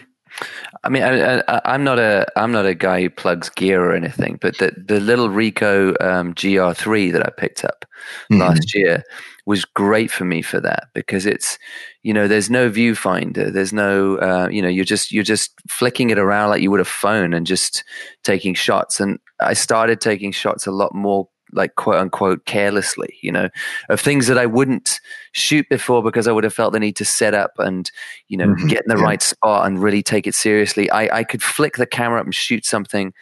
I 0.82 0.88
mean, 0.88 1.02
I, 1.02 1.74
am 1.74 1.84
not 1.84 1.98
a 1.98 2.26
I'm 2.36 2.52
not 2.52 2.64
a 2.64 2.74
guy 2.74 3.02
who 3.02 3.10
plugs 3.10 3.50
gear 3.50 3.84
or 3.84 3.94
anything, 3.94 4.38
but 4.40 4.56
the 4.58 4.72
the 4.82 4.98
little 4.98 5.28
Ricoh 5.28 6.00
um, 6.00 6.32
GR3 6.34 7.12
that 7.12 7.26
I 7.26 7.30
picked 7.30 7.64
up 7.64 7.84
mm-hmm. 8.30 8.40
last 8.40 8.74
year 8.74 9.04
was 9.44 9.64
great 9.64 10.10
for 10.10 10.24
me 10.24 10.40
for 10.40 10.58
that 10.60 10.84
because 10.94 11.26
it's 11.26 11.58
you 12.02 12.14
know 12.14 12.26
there's 12.26 12.48
no 12.48 12.70
viewfinder, 12.70 13.52
there's 13.52 13.74
no 13.74 14.16
uh, 14.18 14.48
you 14.50 14.62
know 14.62 14.68
you're 14.68 14.86
just 14.86 15.12
you're 15.12 15.22
just 15.22 15.52
flicking 15.68 16.08
it 16.08 16.18
around 16.18 16.48
like 16.48 16.62
you 16.62 16.70
would 16.70 16.80
a 16.80 16.84
phone 16.84 17.34
and 17.34 17.46
just 17.46 17.84
taking 18.22 18.54
shots. 18.54 19.00
And 19.00 19.18
I 19.40 19.52
started 19.52 20.00
taking 20.00 20.32
shots 20.32 20.66
a 20.66 20.70
lot 20.70 20.94
more 20.94 21.28
like 21.52 21.74
quote 21.76 21.96
unquote 21.96 22.44
carelessly, 22.46 23.16
you 23.20 23.32
know, 23.32 23.48
of 23.88 24.00
things 24.00 24.26
that 24.26 24.38
I 24.38 24.46
wouldn't 24.46 25.00
shoot 25.32 25.68
before 25.68 26.02
because 26.02 26.26
I 26.26 26.32
would 26.32 26.44
have 26.44 26.54
felt 26.54 26.72
the 26.72 26.80
need 26.80 26.96
to 26.96 27.04
set 27.04 27.34
up 27.34 27.52
and, 27.58 27.90
you 28.28 28.36
know, 28.36 28.48
mm-hmm. 28.48 28.68
get 28.68 28.84
in 28.84 28.94
the 28.94 28.98
yeah. 28.98 29.04
right 29.04 29.22
spot 29.22 29.66
and 29.66 29.82
really 29.82 30.02
take 30.02 30.26
it 30.26 30.34
seriously. 30.34 30.90
I, 30.90 31.18
I 31.18 31.24
could 31.24 31.42
flick 31.42 31.76
the 31.76 31.86
camera 31.86 32.20
up 32.20 32.26
and 32.26 32.34
shoot 32.34 32.64
something. 32.64 33.12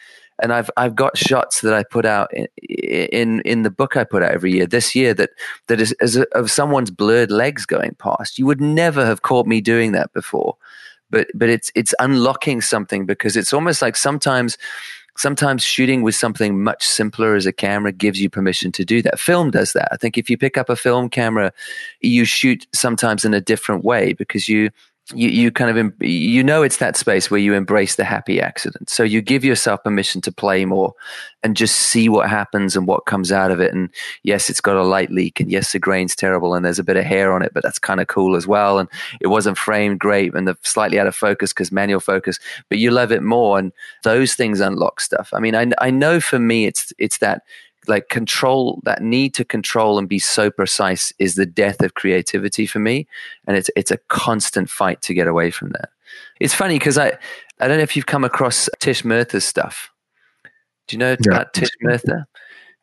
And 0.41 0.53
I've 0.53 0.69
I've 0.77 0.95
got 0.95 1.17
shots 1.17 1.59
that 1.61 1.73
I 1.73 1.83
put 1.83 2.05
out 2.05 2.33
in 2.33 2.47
in, 2.57 3.41
in 3.41 3.63
the 3.63 3.69
book 3.69 3.97
I 3.97 4.05
put 4.05 4.23
out 4.23 4.31
every 4.31 4.53
year. 4.53 4.65
This 4.65 4.95
year 4.95 5.13
that 5.15 5.31
that 5.67 5.81
is, 5.81 5.93
is 5.99 6.15
of 6.31 6.49
someone's 6.49 6.91
blurred 6.91 7.29
legs 7.29 7.65
going 7.65 7.95
past. 7.95 8.39
You 8.39 8.45
would 8.45 8.61
never 8.61 9.05
have 9.05 9.21
caught 9.21 9.47
me 9.47 9.59
doing 9.59 9.91
that 9.91 10.13
before, 10.13 10.55
but 11.09 11.27
but 11.33 11.49
it's 11.49 11.73
it's 11.75 11.93
unlocking 11.99 12.61
something 12.61 13.05
because 13.05 13.35
it's 13.35 13.51
almost 13.51 13.81
like 13.81 13.97
sometimes 13.97 14.57
sometimes 15.19 15.63
shooting 15.63 16.01
with 16.01 16.15
something 16.15 16.63
much 16.63 16.87
simpler 16.87 17.35
as 17.35 17.45
a 17.45 17.51
camera 17.51 17.91
gives 17.91 18.21
you 18.21 18.29
permission 18.29 18.71
to 18.71 18.85
do 18.85 19.01
that. 19.01 19.19
Film 19.19 19.51
does 19.51 19.73
that. 19.73 19.89
I 19.91 19.97
think 19.97 20.17
if 20.17 20.29
you 20.29 20.37
pick 20.37 20.57
up 20.57 20.69
a 20.69 20.77
film 20.77 21.09
camera, 21.09 21.51
you 21.99 22.23
shoot 22.23 22.65
sometimes 22.73 23.25
in 23.25 23.33
a 23.33 23.41
different 23.41 23.83
way 23.83 24.13
because 24.13 24.47
you 24.47 24.69
you, 25.15 25.29
you 25.29 25.51
kind 25.51 25.75
of 25.75 25.93
you 26.01 26.43
know 26.43 26.61
it's 26.61 26.77
that 26.77 26.95
space 26.95 27.31
where 27.31 27.39
you 27.39 27.53
embrace 27.53 27.95
the 27.95 28.03
happy 28.03 28.39
accident. 28.39 28.89
So 28.89 29.03
you 29.03 29.21
give 29.21 29.43
yourself 29.43 29.83
permission 29.83 30.21
to 30.21 30.31
play 30.31 30.65
more 30.65 30.93
and 31.41 31.55
just 31.55 31.75
see 31.75 32.09
what 32.09 32.29
happens 32.29 32.75
and 32.75 32.85
what 32.85 33.05
comes 33.05 33.31
out 33.31 33.49
of 33.49 33.59
it. 33.59 33.73
And 33.73 33.89
yes 34.23 34.49
it's 34.49 34.61
got 34.61 34.75
a 34.75 34.83
light 34.83 35.09
leak 35.09 35.39
and 35.39 35.51
yes 35.51 35.71
the 35.71 35.79
grain's 35.79 36.15
terrible 36.15 36.53
and 36.53 36.63
there's 36.63 36.79
a 36.79 36.83
bit 36.83 36.97
of 36.97 37.05
hair 37.05 37.33
on 37.33 37.41
it 37.41 37.53
but 37.53 37.63
that's 37.63 37.79
kind 37.79 37.99
of 37.99 38.07
cool 38.07 38.35
as 38.35 38.45
well. 38.45 38.77
And 38.77 38.87
it 39.19 39.27
wasn't 39.27 39.57
framed 39.57 39.99
great 39.99 40.33
and 40.35 40.47
the 40.47 40.57
slightly 40.61 40.99
out 40.99 41.07
of 41.07 41.15
focus 41.15 41.53
because 41.53 41.71
manual 41.71 41.99
focus 41.99 42.39
but 42.69 42.77
you 42.77 42.91
love 42.91 43.11
it 43.11 43.23
more. 43.23 43.57
And 43.57 43.71
those 44.03 44.35
things 44.35 44.59
unlock 44.59 45.01
stuff. 45.01 45.31
I 45.33 45.39
mean 45.39 45.55
i, 45.55 45.65
I 45.79 45.89
know 45.89 46.19
for 46.19 46.39
me 46.39 46.65
it's 46.65 46.93
it's 46.99 47.17
that 47.17 47.43
like 47.89 48.09
control 48.09 48.81
that 48.83 49.01
need 49.01 49.33
to 49.33 49.43
control 49.43 49.97
and 49.97 50.07
be 50.07 50.19
so 50.19 50.49
precise 50.49 51.11
is 51.19 51.35
the 51.35 51.45
death 51.45 51.81
of 51.81 51.95
creativity 51.95 52.65
for 52.65 52.79
me. 52.79 53.07
And 53.47 53.57
it's 53.57 53.69
it's 53.75 53.91
a 53.91 53.97
constant 54.07 54.69
fight 54.69 55.01
to 55.03 55.13
get 55.13 55.27
away 55.27 55.51
from 55.51 55.71
that. 55.71 55.89
It's 56.39 56.53
funny 56.53 56.79
because 56.79 56.97
i 56.97 57.17
i 57.59 57.67
don't 57.67 57.77
know 57.77 57.83
if 57.83 57.95
you've 57.95 58.05
come 58.05 58.23
across 58.23 58.69
tish 58.79 59.03
murtha's 59.03 59.45
stuff. 59.45 59.89
Do 60.87 60.95
you 60.95 60.99
know 60.99 61.17
yeah. 61.19 61.33
about 61.33 61.53
tish 61.53 61.69
murtha 61.81 62.25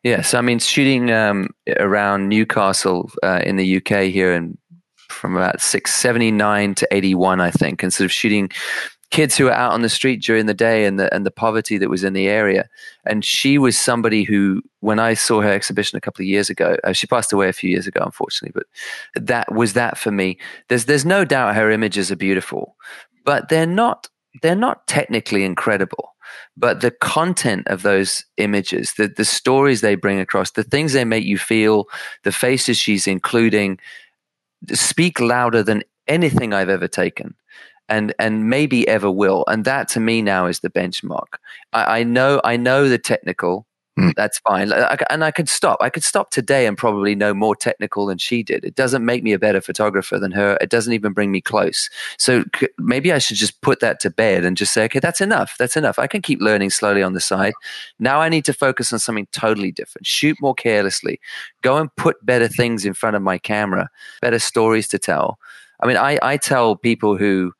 yeah 0.03 0.21
so 0.21 0.37
i 0.37 0.41
mean 0.41 0.59
shooting 0.59 1.11
um, 1.11 1.49
around 1.79 2.29
newcastle 2.29 3.11
uh, 3.23 3.41
in 3.43 3.57
the 3.57 3.77
uk 3.77 3.87
here 3.87 4.33
and 4.33 4.57
from 5.09 5.35
about 5.35 5.61
679 5.61 6.75
to 6.75 6.87
81 6.91 7.41
i 7.41 7.51
think 7.51 7.83
and 7.83 7.93
sort 7.93 8.05
of 8.05 8.11
shooting 8.11 8.49
kids 9.09 9.37
who 9.37 9.45
were 9.45 9.53
out 9.53 9.71
on 9.71 9.81
the 9.81 9.89
street 9.89 10.21
during 10.21 10.45
the 10.47 10.53
day 10.53 10.85
and 10.85 10.99
the 10.99 11.13
and 11.13 11.25
the 11.25 11.31
poverty 11.31 11.77
that 11.77 11.89
was 11.89 12.03
in 12.03 12.13
the 12.13 12.27
area. 12.27 12.67
And 13.05 13.23
she 13.23 13.57
was 13.57 13.77
somebody 13.77 14.23
who, 14.23 14.61
when 14.81 14.99
I 14.99 15.13
saw 15.13 15.41
her 15.41 15.51
exhibition 15.51 15.97
a 15.97 16.01
couple 16.01 16.23
of 16.23 16.27
years 16.27 16.49
ago, 16.49 16.77
uh, 16.83 16.93
she 16.93 17.07
passed 17.07 17.31
away 17.31 17.49
a 17.49 17.53
few 17.53 17.69
years 17.69 17.87
ago, 17.87 18.01
unfortunately. 18.03 18.53
But 18.53 19.25
that 19.25 19.51
was 19.53 19.73
that 19.73 19.97
for 19.97 20.11
me. 20.11 20.37
There's 20.67 20.85
there's 20.85 21.05
no 21.05 21.23
doubt 21.25 21.55
her 21.55 21.71
images 21.71 22.11
are 22.11 22.17
beautiful, 22.17 22.75
but 23.23 23.49
they're 23.49 23.65
not 23.65 24.09
they're 24.41 24.55
not 24.55 24.87
technically 24.87 25.43
incredible. 25.43 26.13
But 26.57 26.81
the 26.81 26.91
content 26.91 27.67
of 27.67 27.83
those 27.83 28.25
images, 28.35 28.95
the 28.95 29.07
the 29.07 29.25
stories 29.25 29.81
they 29.81 29.95
bring 29.95 30.19
across, 30.19 30.51
the 30.51 30.63
things 30.63 30.93
they 30.93 31.05
make 31.05 31.23
you 31.23 31.37
feel, 31.37 31.85
the 32.23 32.31
faces 32.33 32.77
she's 32.77 33.07
including, 33.07 33.79
speak 34.73 35.21
louder 35.21 35.63
than 35.63 35.83
anything 36.07 36.53
I've 36.53 36.69
ever 36.69 36.87
taken 36.87 37.35
and 37.89 38.13
and 38.19 38.49
maybe 38.49 38.87
ever 38.87 39.11
will. 39.11 39.43
And 39.47 39.65
that 39.65 39.87
to 39.89 39.99
me 39.99 40.21
now 40.21 40.45
is 40.45 40.59
the 40.59 40.69
benchmark. 40.69 41.37
I, 41.73 41.99
I 41.99 42.03
know 42.03 42.41
I 42.43 42.57
know 42.57 42.87
the 42.89 42.97
technical. 42.97 43.65
Mm. 43.97 44.13
That's 44.15 44.37
fine, 44.39 44.71
I, 44.71 44.95
and 45.09 45.23
I 45.23 45.31
could 45.31 45.49
stop. 45.49 45.79
I 45.81 45.89
could 45.89 46.03
stop 46.03 46.29
today 46.29 46.67
and 46.67 46.77
probably 46.77 47.15
know 47.15 47.33
more 47.33 47.55
technical 47.55 48.05
than 48.05 48.19
she 48.19 48.43
did. 48.43 48.63
It 48.63 48.75
doesn't 48.75 49.03
make 49.03 49.23
me 49.23 49.33
a 49.33 49.39
better 49.39 49.59
photographer 49.59 50.19
than 50.19 50.31
her. 50.33 50.55
It 50.61 50.69
doesn't 50.69 50.93
even 50.93 51.13
bring 51.13 51.31
me 51.31 51.41
close. 51.41 51.89
So 52.19 52.43
c- 52.59 52.67
maybe 52.77 53.11
I 53.11 53.17
should 53.17 53.37
just 53.37 53.59
put 53.61 53.79
that 53.79 53.99
to 54.01 54.11
bed 54.11 54.45
and 54.45 54.55
just 54.55 54.71
say, 54.71 54.83
okay, 54.83 54.99
that's 54.99 55.19
enough. 55.19 55.55
That's 55.57 55.75
enough. 55.75 55.97
I 55.97 56.05
can 56.05 56.21
keep 56.21 56.41
learning 56.41 56.69
slowly 56.69 57.01
on 57.01 57.13
the 57.13 57.19
side. 57.19 57.53
Now 57.97 58.21
I 58.21 58.29
need 58.29 58.45
to 58.45 58.53
focus 58.53 58.93
on 58.93 58.99
something 58.99 59.27
totally 59.31 59.71
different. 59.71 60.05
Shoot 60.05 60.37
more 60.39 60.53
carelessly. 60.53 61.19
Go 61.63 61.77
and 61.77 61.89
put 61.95 62.23
better 62.23 62.47
things 62.47 62.85
in 62.85 62.93
front 62.93 63.15
of 63.15 63.23
my 63.23 63.39
camera. 63.39 63.89
Better 64.21 64.37
stories 64.37 64.87
to 64.89 64.99
tell. 64.99 65.39
I 65.81 65.87
mean, 65.87 65.97
I, 65.97 66.19
I 66.21 66.37
tell 66.37 66.75
people 66.75 67.17
who 67.17 67.53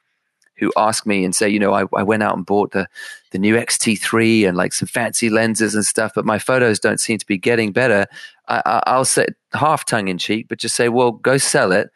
who 0.58 0.72
ask 0.78 1.06
me 1.06 1.24
and 1.24 1.36
say, 1.36 1.48
you 1.50 1.60
know, 1.60 1.74
I, 1.74 1.86
I 1.96 2.04
went 2.04 2.24
out 2.24 2.36
and 2.36 2.46
bought 2.46 2.72
the 2.72 2.88
the 3.32 3.40
new 3.40 3.56
XT3 3.56 4.48
and 4.48 4.58
like 4.58 4.74
some 4.74 4.88
fancy 4.88 5.30
lenses 5.30 5.76
and 5.76 5.86
stuff, 5.86 6.14
but 6.16 6.26
my 6.26 6.40
photos 6.40 6.80
don't 6.80 7.00
seem 7.00 7.18
to 7.18 7.26
be 7.26 7.38
getting 7.38 7.72
better. 7.72 8.06
I, 8.48 8.82
I'll 8.88 9.06
say 9.06 9.28
half 9.54 9.86
tongue 9.86 10.08
in 10.08 10.18
cheek, 10.18 10.48
but 10.48 10.60
just 10.60 10.76
say, 10.76 10.88
well, 10.90 11.12
go 11.12 11.38
sell 11.38 11.72
it 11.72 11.90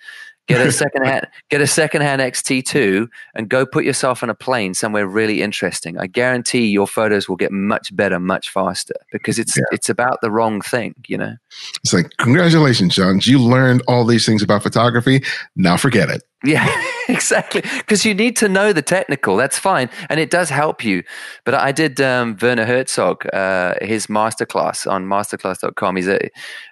Get 0.48 0.66
a 0.66 0.72
second 0.72 1.06
hand, 1.06 1.28
get 1.50 1.62
a 1.62 1.68
second 1.68 2.02
hand 2.02 2.22
XT2, 2.22 3.08
and 3.36 3.50
go 3.50 3.66
put 3.66 3.86
yourself 3.86 4.24
on 4.24 4.30
a 4.30 4.36
plane 4.36 4.74
somewhere 4.74 5.08
really 5.08 5.42
interesting. 5.42 5.98
I 5.98 6.08
guarantee 6.08 6.68
your 6.68 6.88
photos 6.88 7.30
will 7.30 7.36
get 7.36 7.52
much 7.52 7.96
better, 7.96 8.20
much 8.20 8.50
faster 8.50 8.96
because 9.12 9.40
it's 9.40 9.58
yeah. 9.58 9.64
it's 9.72 9.90
about 9.90 10.20
the 10.22 10.32
wrong 10.32 10.62
thing. 10.62 10.96
You 11.08 11.18
know, 11.18 11.36
it's 11.84 11.94
like 11.94 12.12
congratulations, 12.18 12.96
John. 12.96 13.20
You 13.24 13.40
learned 13.40 13.84
all 13.88 14.06
these 14.06 14.26
things 14.26 14.42
about 14.42 14.64
photography. 14.64 15.24
Now 15.56 15.78
forget 15.78 16.10
it. 16.10 16.24
Yeah, 16.44 16.68
exactly. 17.08 17.62
Because 17.62 18.04
you 18.04 18.14
need 18.14 18.36
to 18.38 18.50
know 18.50 18.74
the 18.74 18.82
technical. 18.82 19.38
That's 19.38 19.60
fine, 19.60 19.90
and 20.10 20.20
it 20.20 20.30
does 20.30 20.50
help 20.50 20.84
you. 20.84 21.04
But 21.44 21.54
I 21.54 21.72
did 21.72 22.02
um, 22.02 22.38
Werner 22.42 22.66
Herzog, 22.66 23.26
uh, 23.34 23.76
his 23.82 24.08
masterclass 24.08 24.90
on 24.90 25.06
masterclass.com. 25.06 25.96
He's 25.96 26.08
a, 26.08 26.30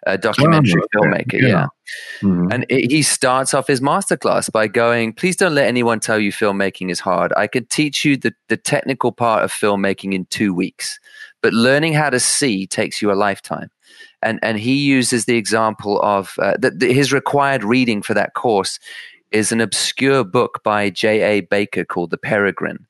a 0.07 0.17
documentary 0.17 0.81
oh, 0.81 0.97
filmmaker. 0.97 1.39
Yeah. 1.41 1.47
yeah. 1.47 1.67
Mm-hmm. 2.21 2.51
And 2.51 2.65
it, 2.69 2.91
he 2.91 3.01
starts 3.01 3.53
off 3.53 3.67
his 3.67 3.81
masterclass 3.81 4.51
by 4.51 4.67
going, 4.67 5.13
Please 5.13 5.35
don't 5.35 5.55
let 5.55 5.67
anyone 5.67 5.99
tell 5.99 6.19
you 6.19 6.31
filmmaking 6.31 6.89
is 6.89 6.99
hard. 6.99 7.31
I 7.37 7.47
could 7.47 7.69
teach 7.69 8.03
you 8.05 8.17
the, 8.17 8.33
the 8.47 8.57
technical 8.57 9.11
part 9.11 9.43
of 9.43 9.51
filmmaking 9.51 10.13
in 10.13 10.25
two 10.25 10.53
weeks, 10.53 10.99
but 11.41 11.53
learning 11.53 11.93
how 11.93 12.09
to 12.09 12.19
see 12.19 12.65
takes 12.65 13.01
you 13.01 13.11
a 13.11 13.13
lifetime. 13.13 13.69
And, 14.21 14.39
and 14.43 14.59
he 14.59 14.75
uses 14.75 15.25
the 15.25 15.37
example 15.37 16.01
of 16.01 16.33
uh, 16.39 16.55
the, 16.59 16.71
the, 16.71 16.93
his 16.93 17.13
required 17.13 17.63
reading 17.63 18.01
for 18.01 18.13
that 18.13 18.33
course 18.33 18.77
is 19.31 19.51
an 19.51 19.61
obscure 19.61 20.23
book 20.23 20.61
by 20.63 20.89
J.A. 20.89 21.41
Baker 21.41 21.85
called 21.85 22.11
The 22.11 22.17
Peregrine. 22.17 22.85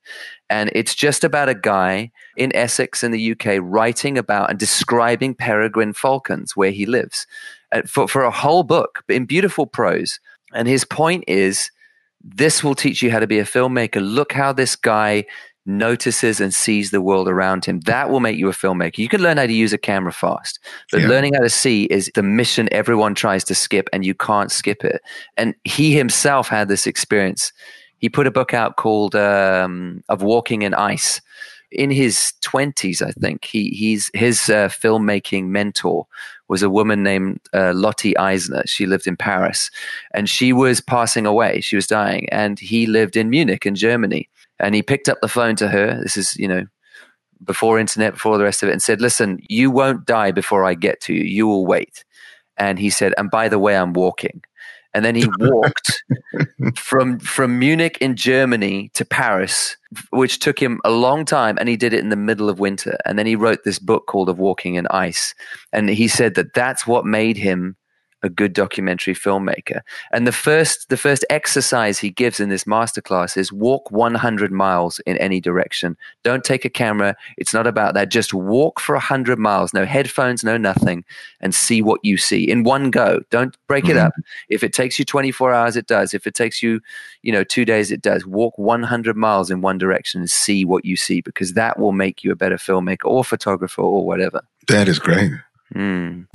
And 0.50 0.72
it's 0.74 0.96
just 0.96 1.24
about 1.24 1.50
a 1.50 1.56
guy 1.56 2.12
in 2.38 2.56
Essex 2.56 3.04
in 3.04 3.12
the 3.12 3.32
UK 3.32 3.60
writing 3.62 4.18
about 4.18 4.50
and 4.50 4.58
describing 4.58 5.36
peregrine 5.36 5.94
falcons 5.94 6.56
where 6.56 6.72
he 6.72 6.86
lives 6.86 7.28
uh, 7.72 7.84
for, 7.84 8.08
for 8.08 8.24
a 8.24 8.32
whole 8.32 8.64
book 8.64 9.04
in 9.08 9.26
beautiful 9.26 9.68
prose. 9.68 10.20
And 10.54 10.68
his 10.68 10.86
point 10.86 11.24
is 11.28 11.72
this 12.22 12.64
will 12.64 12.76
teach 12.76 13.02
you 13.02 13.12
how 13.12 13.20
to 13.20 13.28
be 13.28 13.40
a 13.40 13.46
filmmaker. 13.46 14.02
Look 14.02 14.34
how 14.34 14.52
this 14.52 14.76
guy 14.76 15.26
notices 15.70 16.42
and 16.42 16.54
sees 16.54 16.92
the 16.92 17.02
world 17.02 17.30
around 17.30 17.64
him. 17.64 17.80
That 17.82 18.10
will 18.10 18.20
make 18.20 18.38
you 18.38 18.50
a 18.50 18.54
filmmaker. 18.54 18.98
You 18.98 19.08
can 19.08 19.22
learn 19.22 19.38
how 19.38 19.46
to 19.46 19.54
use 19.54 19.72
a 19.72 19.78
camera 19.78 20.12
fast, 20.12 20.60
but 20.92 21.02
yeah. 21.02 21.08
learning 21.08 21.36
how 21.36 21.42
to 21.42 21.50
see 21.50 21.84
is 21.86 22.12
the 22.16 22.24
mission 22.24 22.68
everyone 22.72 23.16
tries 23.16 23.44
to 23.46 23.56
skip 23.56 23.88
and 23.94 24.04
you 24.04 24.14
can't 24.14 24.52
skip 24.52 24.84
it. 24.84 25.02
And 25.38 25.56
he 25.64 25.94
himself 25.94 26.50
had 26.50 26.68
this 26.68 26.88
experience. 26.88 27.54
He 28.00 28.10
put 28.10 28.28
a 28.28 28.32
book 28.32 28.54
out 28.54 28.78
called 28.78 29.16
um, 29.16 30.04
Of 30.10 30.24
Walking 30.24 30.64
in 30.64 30.74
Ice. 30.74 31.22
In 31.72 31.92
his 31.92 32.34
20s, 32.42 33.04
I 33.04 33.12
think, 33.12 33.46
he, 33.46 33.70
he's 33.70 34.10
his 34.16 34.50
uh, 34.50 34.70
filmmaking 34.70 35.50
mentor 35.50 36.08
was 36.48 36.64
a 36.64 36.70
woman 36.70 37.04
named 37.04 37.40
uh, 37.54 37.74
Lotte 37.76 38.18
Eisner. 38.18 38.64
She 38.66 38.88
lived 38.88 39.06
in 39.06 39.16
Paris 39.16 39.70
and 40.16 40.28
she 40.28 40.52
was 40.52 40.82
passing 40.82 41.28
away. 41.28 41.62
She 41.62 41.76
was 41.76 41.86
dying. 41.86 42.28
And 42.32 42.60
he 42.60 42.88
lived 42.88 43.16
in 43.16 43.30
Munich 43.30 43.68
in 43.68 43.76
Germany. 43.76 44.28
And 44.60 44.76
he 44.76 44.82
picked 44.82 45.10
up 45.10 45.20
the 45.22 45.28
phone 45.28 45.56
to 45.58 45.68
her. 45.70 46.00
This 46.02 46.18
is, 46.18 46.36
you 46.36 46.48
know, 46.48 46.66
before 47.44 47.80
internet, 47.80 48.14
before 48.14 48.38
the 48.38 48.44
rest 48.44 48.64
of 48.64 48.70
it, 48.70 48.74
and 48.74 48.82
said, 48.82 49.02
Listen, 49.02 49.40
you 49.50 49.72
won't 49.72 50.06
die 50.06 50.32
before 50.32 50.66
I 50.66 50.74
get 50.74 51.00
to 51.02 51.14
you. 51.14 51.24
You 51.24 51.48
will 51.48 51.66
wait. 51.66 52.04
And 52.58 52.78
he 52.78 52.90
said, 52.90 53.14
And 53.18 53.32
by 53.32 53.48
the 53.48 53.60
way, 53.60 53.78
I'm 53.78 53.94
walking 53.94 54.42
and 54.94 55.06
then 55.06 55.16
he 55.16 55.26
walked 55.40 56.04
from 56.76 57.20
from 57.20 57.60
Munich 57.60 57.98
in 58.02 58.16
Germany 58.16 58.90
to 58.94 59.06
Paris, 59.06 59.78
which 60.10 60.40
took 60.40 60.60
him 60.60 60.80
a 60.84 60.92
long 60.92 61.26
time, 61.26 61.58
and 61.60 61.70
he 61.70 61.78
did 61.78 61.94
it 61.94 62.00
in 62.00 62.10
the 62.10 62.16
middle 62.16 62.50
of 62.50 62.60
winter. 62.60 62.98
And 63.06 63.18
then 63.18 63.26
he 63.26 63.36
wrote 63.36 63.64
this 63.64 63.80
book 63.80 64.08
called 64.08 64.30
"Of 64.30 64.40
Walking 64.40 64.76
in 64.76 64.88
Ice," 64.88 65.34
and 65.72 65.90
he 65.90 66.08
said 66.08 66.36
that 66.36 66.54
that's 66.54 66.88
what 66.88 67.06
made 67.06 67.38
him 67.38 67.76
a 68.22 68.30
good 68.30 68.54
documentary 68.54 69.14
filmmaker. 69.14 69.82
And 70.12 70.28
the 70.28 70.32
first 70.32 70.90
the 70.90 70.98
first 70.98 71.26
exercise 71.30 72.00
he 72.00 72.10
gives 72.10 72.40
in 72.40 72.50
this 72.50 72.66
masterclass 72.66 73.38
is 73.38 73.52
walk 73.52 73.92
100 73.92 74.52
miles 74.52 75.00
in 75.02 75.18
any 75.18 75.40
direction. 75.40 75.98
Don't 76.24 76.44
take 76.44 76.66
a 76.66 76.70
camera. 76.70 77.16
It's 77.38 77.54
not 77.54 77.68
about 77.68 77.94
that. 77.94 78.10
Just 78.10 78.34
walk 78.34 78.80
for 78.80 78.96
100 78.96 79.40
miles. 79.40 79.74
No 79.74 79.86
headphones, 79.86 80.44
no 80.44 80.58
nothing 80.58 81.06
and 81.40 81.56
see 81.56 81.82
what 81.82 82.04
you 82.04 82.18
see 82.18 82.50
in 82.50 82.64
one 82.64 82.92
go. 82.92 83.22
Don't 83.30 83.56
break 83.68 83.86
mm-hmm. 83.86 83.92
it 83.92 83.98
up. 83.98 84.14
If 84.50 84.64
it 84.64 84.74
takes 84.74 85.00
you 85.00 85.06
24 85.06 85.54
hours 85.54 85.76
it 85.76 85.88
does. 85.88 86.14
If 86.14 86.28
it 86.28 86.36
takes 86.36 86.62
you, 86.62 86.82
you 87.22 87.32
know, 87.32 87.44
2 87.44 87.66
days 87.66 87.92
it 87.92 88.02
does. 88.02 88.26
Walk 88.26 88.58
100 88.58 89.16
miles 89.16 89.50
in 89.50 89.62
one 89.62 89.78
direction 89.78 90.22
and 90.22 90.30
see 90.30 90.66
what 90.66 90.86
you 90.86 90.96
see 90.96 91.22
because 91.22 91.54
that 91.54 91.80
will 91.80 91.92
make 91.92 92.24
you 92.24 92.32
a 92.32 92.36
better 92.36 92.58
filmmaker 92.58 93.06
or 93.06 93.24
photographer 93.24 93.82
or 93.82 94.06
whatever. 94.06 94.42
That 94.68 94.88
is 94.88 95.00
great. 95.00 95.32
Mm. 95.74 96.28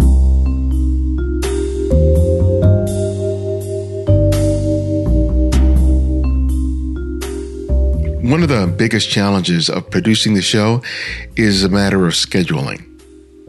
One 8.25 8.43
of 8.43 8.49
the 8.49 8.67
biggest 8.67 9.11
challenges 9.11 9.69
of 9.69 9.91
producing 9.91 10.33
the 10.33 10.41
show 10.41 10.81
is 11.37 11.63
a 11.63 11.69
matter 11.69 12.07
of 12.07 12.15
scheduling. 12.15 12.83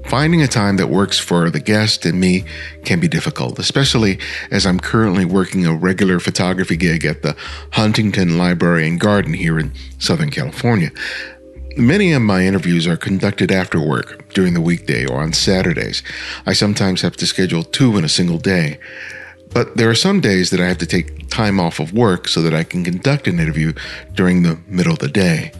Finding 0.07 0.41
a 0.41 0.49
time 0.49 0.75
that 0.75 0.89
works 0.89 1.17
for 1.17 1.49
the 1.49 1.61
guest 1.61 2.05
and 2.05 2.19
me 2.19 2.43
can 2.83 2.99
be 2.99 3.07
difficult, 3.07 3.57
especially 3.57 4.19
as 4.51 4.65
I'm 4.65 4.81
currently 4.81 5.23
working 5.23 5.65
a 5.65 5.73
regular 5.73 6.19
photography 6.19 6.75
gig 6.75 7.05
at 7.05 7.21
the 7.21 7.37
Huntington 7.71 8.37
Library 8.37 8.85
and 8.85 8.99
Garden 8.99 9.31
here 9.31 9.57
in 9.57 9.71
Southern 9.97 10.29
California. 10.29 10.91
Many 11.77 12.11
of 12.11 12.23
my 12.23 12.45
interviews 12.45 12.85
are 12.85 12.97
conducted 12.97 13.53
after 13.53 13.79
work, 13.79 14.33
during 14.33 14.55
the 14.55 14.61
weekday, 14.61 15.05
or 15.05 15.21
on 15.21 15.31
Saturdays. 15.31 16.03
I 16.45 16.51
sometimes 16.51 17.01
have 17.01 17.15
to 17.15 17.25
schedule 17.25 17.63
two 17.63 17.97
in 17.97 18.03
a 18.03 18.09
single 18.09 18.39
day. 18.39 18.79
But 19.55 19.77
there 19.77 19.89
are 19.89 19.95
some 19.95 20.19
days 20.19 20.49
that 20.49 20.59
I 20.59 20.67
have 20.67 20.79
to 20.79 20.85
take 20.85 21.29
time 21.29 21.61
off 21.61 21.79
of 21.79 21.93
work 21.93 22.27
so 22.27 22.41
that 22.41 22.53
I 22.53 22.65
can 22.65 22.83
conduct 22.83 23.25
an 23.25 23.39
interview 23.39 23.71
during 24.13 24.43
the 24.43 24.59
middle 24.67 24.91
of 24.91 24.99
the 24.99 25.07
day. 25.07 25.53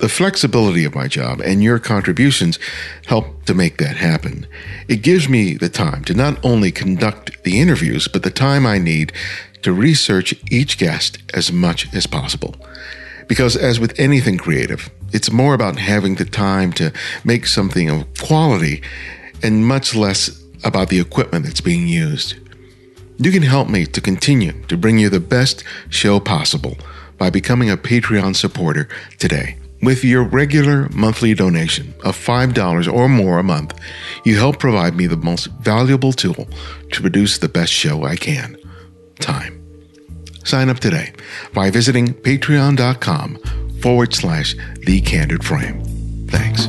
The 0.00 0.08
flexibility 0.08 0.86
of 0.86 0.94
my 0.94 1.08
job 1.08 1.42
and 1.42 1.62
your 1.62 1.78
contributions 1.78 2.58
help 3.04 3.44
to 3.44 3.52
make 3.52 3.76
that 3.76 3.96
happen. 3.96 4.46
It 4.88 5.02
gives 5.02 5.28
me 5.28 5.58
the 5.58 5.68
time 5.68 6.04
to 6.04 6.14
not 6.14 6.42
only 6.42 6.72
conduct 6.72 7.44
the 7.44 7.60
interviews, 7.60 8.08
but 8.08 8.22
the 8.22 8.30
time 8.30 8.64
I 8.64 8.78
need 8.78 9.12
to 9.60 9.74
research 9.74 10.34
each 10.50 10.78
guest 10.78 11.18
as 11.34 11.52
much 11.52 11.94
as 11.94 12.06
possible. 12.06 12.56
Because 13.28 13.56
as 13.58 13.78
with 13.78 14.00
anything 14.00 14.38
creative, 14.38 14.88
it's 15.12 15.30
more 15.30 15.52
about 15.52 15.78
having 15.78 16.14
the 16.14 16.24
time 16.24 16.72
to 16.72 16.90
make 17.24 17.46
something 17.46 17.90
of 17.90 18.06
quality 18.18 18.82
and 19.42 19.66
much 19.66 19.94
less 19.94 20.42
about 20.64 20.88
the 20.88 20.98
equipment 20.98 21.44
that's 21.44 21.60
being 21.60 21.86
used. 21.86 22.36
You 23.18 23.30
can 23.30 23.42
help 23.42 23.68
me 23.68 23.86
to 23.86 24.00
continue 24.00 24.52
to 24.68 24.76
bring 24.76 24.98
you 24.98 25.08
the 25.08 25.20
best 25.20 25.64
show 25.88 26.18
possible 26.20 26.76
by 27.18 27.30
becoming 27.30 27.70
a 27.70 27.76
Patreon 27.76 28.34
supporter 28.34 28.88
today. 29.18 29.56
With 29.82 30.04
your 30.04 30.22
regular 30.22 30.88
monthly 30.90 31.34
donation 31.34 31.94
of 32.04 32.16
$5 32.16 32.92
or 32.92 33.08
more 33.08 33.38
a 33.38 33.42
month, 33.42 33.78
you 34.24 34.36
help 34.36 34.58
provide 34.58 34.94
me 34.94 35.06
the 35.06 35.16
most 35.16 35.46
valuable 35.46 36.12
tool 36.12 36.48
to 36.92 37.00
produce 37.00 37.38
the 37.38 37.48
best 37.48 37.72
show 37.72 38.04
I 38.04 38.16
can 38.16 38.56
time. 39.18 39.58
Sign 40.44 40.68
up 40.68 40.80
today 40.80 41.12
by 41.54 41.70
visiting 41.70 42.12
patreon.com 42.12 43.38
forward 43.80 44.12
slash 44.12 44.54
the 44.80 45.00
candid 45.00 45.44
frame. 45.44 45.82
Thanks. 46.28 46.68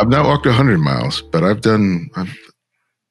I've 0.00 0.08
not 0.08 0.24
walked 0.24 0.46
100 0.46 0.78
miles, 0.78 1.20
but 1.20 1.44
I've 1.44 1.60
done, 1.60 2.08
I've, 2.16 2.34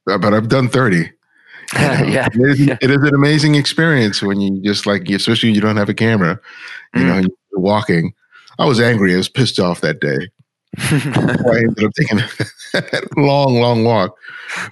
but 0.05 0.33
I've 0.33 0.49
done 0.49 0.67
30. 0.67 0.97
yeah. 1.75 2.27
It 2.33 2.35
is, 2.35 2.59
yeah. 2.59 2.77
it 2.81 2.89
is, 2.89 2.97
an 2.97 3.13
amazing 3.13 3.53
experience 3.53 4.23
when 4.23 4.41
you 4.41 4.59
just 4.63 4.87
like, 4.87 5.07
especially 5.09 5.49
when 5.49 5.55
you 5.55 5.61
don't 5.61 5.77
have 5.77 5.89
a 5.89 5.93
camera, 5.93 6.39
you 6.95 7.01
mm. 7.01 7.05
know, 7.05 7.17
you're 7.51 7.61
walking. 7.61 8.13
I 8.57 8.65
was 8.65 8.79
angry. 8.79 9.13
I 9.13 9.17
was 9.17 9.29
pissed 9.29 9.59
off 9.59 9.81
that 9.81 9.99
day. 9.99 10.29
I 10.77 11.57
ended 11.57 11.83
up 11.83 11.91
taking 11.93 12.19
a 12.19 13.01
long, 13.21 13.61
long 13.61 13.83
walk. 13.83 14.15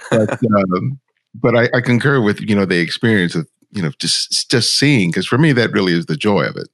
But, 0.10 0.40
um, 0.44 1.00
but 1.36 1.56
I, 1.56 1.70
I, 1.76 1.82
concur 1.82 2.20
with, 2.20 2.42
you 2.42 2.56
know, 2.56 2.66
the 2.66 2.80
experience 2.80 3.36
of, 3.36 3.48
you 3.72 3.84
know, 3.84 3.92
just, 4.00 4.50
just 4.50 4.80
seeing, 4.80 5.10
because 5.10 5.28
for 5.28 5.38
me, 5.38 5.52
that 5.52 5.72
really 5.72 5.94
is 5.94 6.08
the 6.08 6.18
joy 6.18 6.46
of 6.46 6.56
it. 6.56 6.68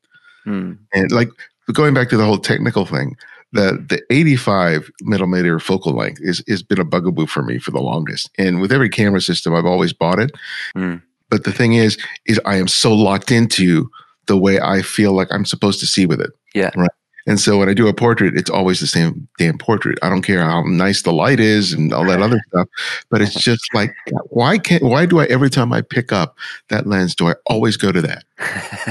Mm. 0.46 0.78
And 0.94 1.12
like 1.12 1.30
going 1.74 1.94
back 1.94 2.08
to 2.10 2.18
the 2.18 2.26
whole 2.26 2.38
technical 2.38 2.86
thing, 2.86 3.18
the 3.54 3.86
the 3.88 4.02
85 4.10 4.90
millimeter 5.02 5.60
focal 5.60 5.94
length 5.94 6.20
is 6.22 6.44
has 6.48 6.64
been 6.64 6.80
a 6.80 6.86
bugaboo 6.86 7.28
for 7.28 7.44
me 7.44 7.60
for 7.60 7.72
the 7.72 7.80
longest. 7.80 8.30
And 8.38 8.60
with 8.60 8.72
every 8.72 8.90
camera 8.90 9.22
system, 9.22 9.56
I've 9.56 9.66
always 9.66 9.94
bought 9.94 10.20
it. 10.20 10.32
Mm. 10.76 11.02
But 11.30 11.46
the 11.46 11.52
thing 11.52 11.74
is, 11.74 11.98
is 12.26 12.40
I 12.46 12.58
am 12.58 12.68
so 12.68 12.94
locked 12.94 13.32
into 13.32 13.90
the 14.28 14.38
way 14.38 14.60
I 14.60 14.82
feel 14.82 15.14
like 15.14 15.30
I'm 15.32 15.46
supposed 15.46 15.80
to 15.80 15.86
see 15.86 16.06
with 16.06 16.22
it. 16.22 16.32
Yeah. 16.54 16.72
Right. 16.76 16.92
And 17.26 17.40
so 17.40 17.58
when 17.58 17.70
I 17.70 17.74
do 17.74 17.88
a 17.88 17.94
portrait, 17.94 18.36
it's 18.36 18.50
always 18.50 18.80
the 18.80 18.88
same 18.88 19.28
damn 19.38 19.58
portrait. 19.58 19.98
I 20.02 20.10
don't 20.10 20.24
care 20.24 20.44
how 20.44 20.64
nice 20.64 21.04
the 21.04 21.14
light 21.14 21.40
is 21.40 21.72
and 21.74 21.94
all 21.94 22.06
that 22.06 22.22
other 22.22 22.42
stuff, 22.50 22.68
but 23.10 23.22
it's 23.22 23.34
just 23.34 23.64
like, 23.74 23.94
why 24.30 24.58
can't, 24.58 24.84
why 24.84 25.06
do 25.06 25.20
I, 25.20 25.26
every 25.26 25.50
time 25.50 25.72
I 25.72 25.82
pick 25.82 26.12
up 26.12 26.38
that 26.70 26.88
lens, 26.88 27.16
do 27.16 27.30
I 27.30 27.36
always 27.46 27.78
go 27.78 27.92
to 27.92 28.02
that? 28.02 28.26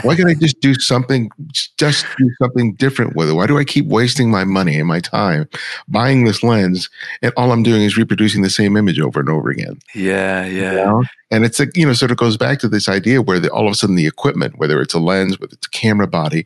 Why 0.03 0.17
can't 0.17 0.29
I 0.29 0.35
just 0.35 0.61
do 0.61 0.75
something, 0.75 1.31
just 1.77 2.07
do 2.17 2.31
something 2.41 2.75
different 2.75 3.17
with 3.17 3.29
it? 3.29 3.35
Why 3.35 3.47
do 3.47 3.59
I 3.59 3.65
keep 3.65 3.87
wasting 3.87 4.31
my 4.31 4.45
money 4.45 4.79
and 4.79 4.89
my 4.89 5.01
time 5.01 5.49
buying 5.89 6.25
this 6.25 6.43
lens 6.43 6.89
and 7.21 7.33
all 7.37 7.53
I'm 7.53 7.63
doing 7.63 7.83
is 7.83 7.99
reproducing 7.99 8.43
the 8.43 8.51
same 8.51 8.77
image 8.77 8.99
over 8.99 9.21
and 9.21 9.29
over 9.29 9.51
again? 9.51 9.79
Yeah. 9.95 10.47
Yeah. 10.47 10.71
You 10.71 10.77
know? 10.77 11.05
And 11.31 11.45
it's 11.47 11.61
a, 11.61 11.67
you 11.75 11.87
know, 11.87 11.95
sort 11.95 12.11
of 12.11 12.19
goes 12.19 12.37
back 12.37 12.59
to 12.59 12.69
this 12.69 12.89
idea 12.89 13.23
where 13.23 13.41
the, 13.41 13.51
all 13.51 13.67
of 13.67 13.73
a 13.73 13.75
sudden 13.75 13.97
the 13.97 14.07
equipment, 14.07 14.59
whether 14.59 14.83
it's 14.83 14.93
a 14.93 14.99
lens, 14.99 15.41
whether 15.41 15.55
it's 15.55 15.67
a 15.67 15.71
camera 15.71 16.07
body, 16.07 16.45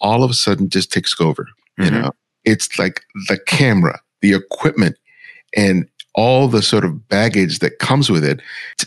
all 0.00 0.22
of 0.22 0.30
a 0.30 0.34
sudden 0.34 0.68
just 0.68 0.92
takes 0.92 1.14
over. 1.26 1.46
Mm-hmm. 1.78 1.84
You 1.84 1.90
know, 1.90 2.10
it's 2.44 2.78
like 2.78 3.02
the 3.28 3.38
camera, 3.46 4.00
the 4.22 4.34
equipment, 4.34 4.96
and 5.54 5.88
all 6.14 6.48
the 6.48 6.62
sort 6.62 6.84
of 6.84 7.08
baggage 7.08 7.58
that 7.58 7.78
comes 7.78 8.10
with 8.10 8.24
it 8.24 8.40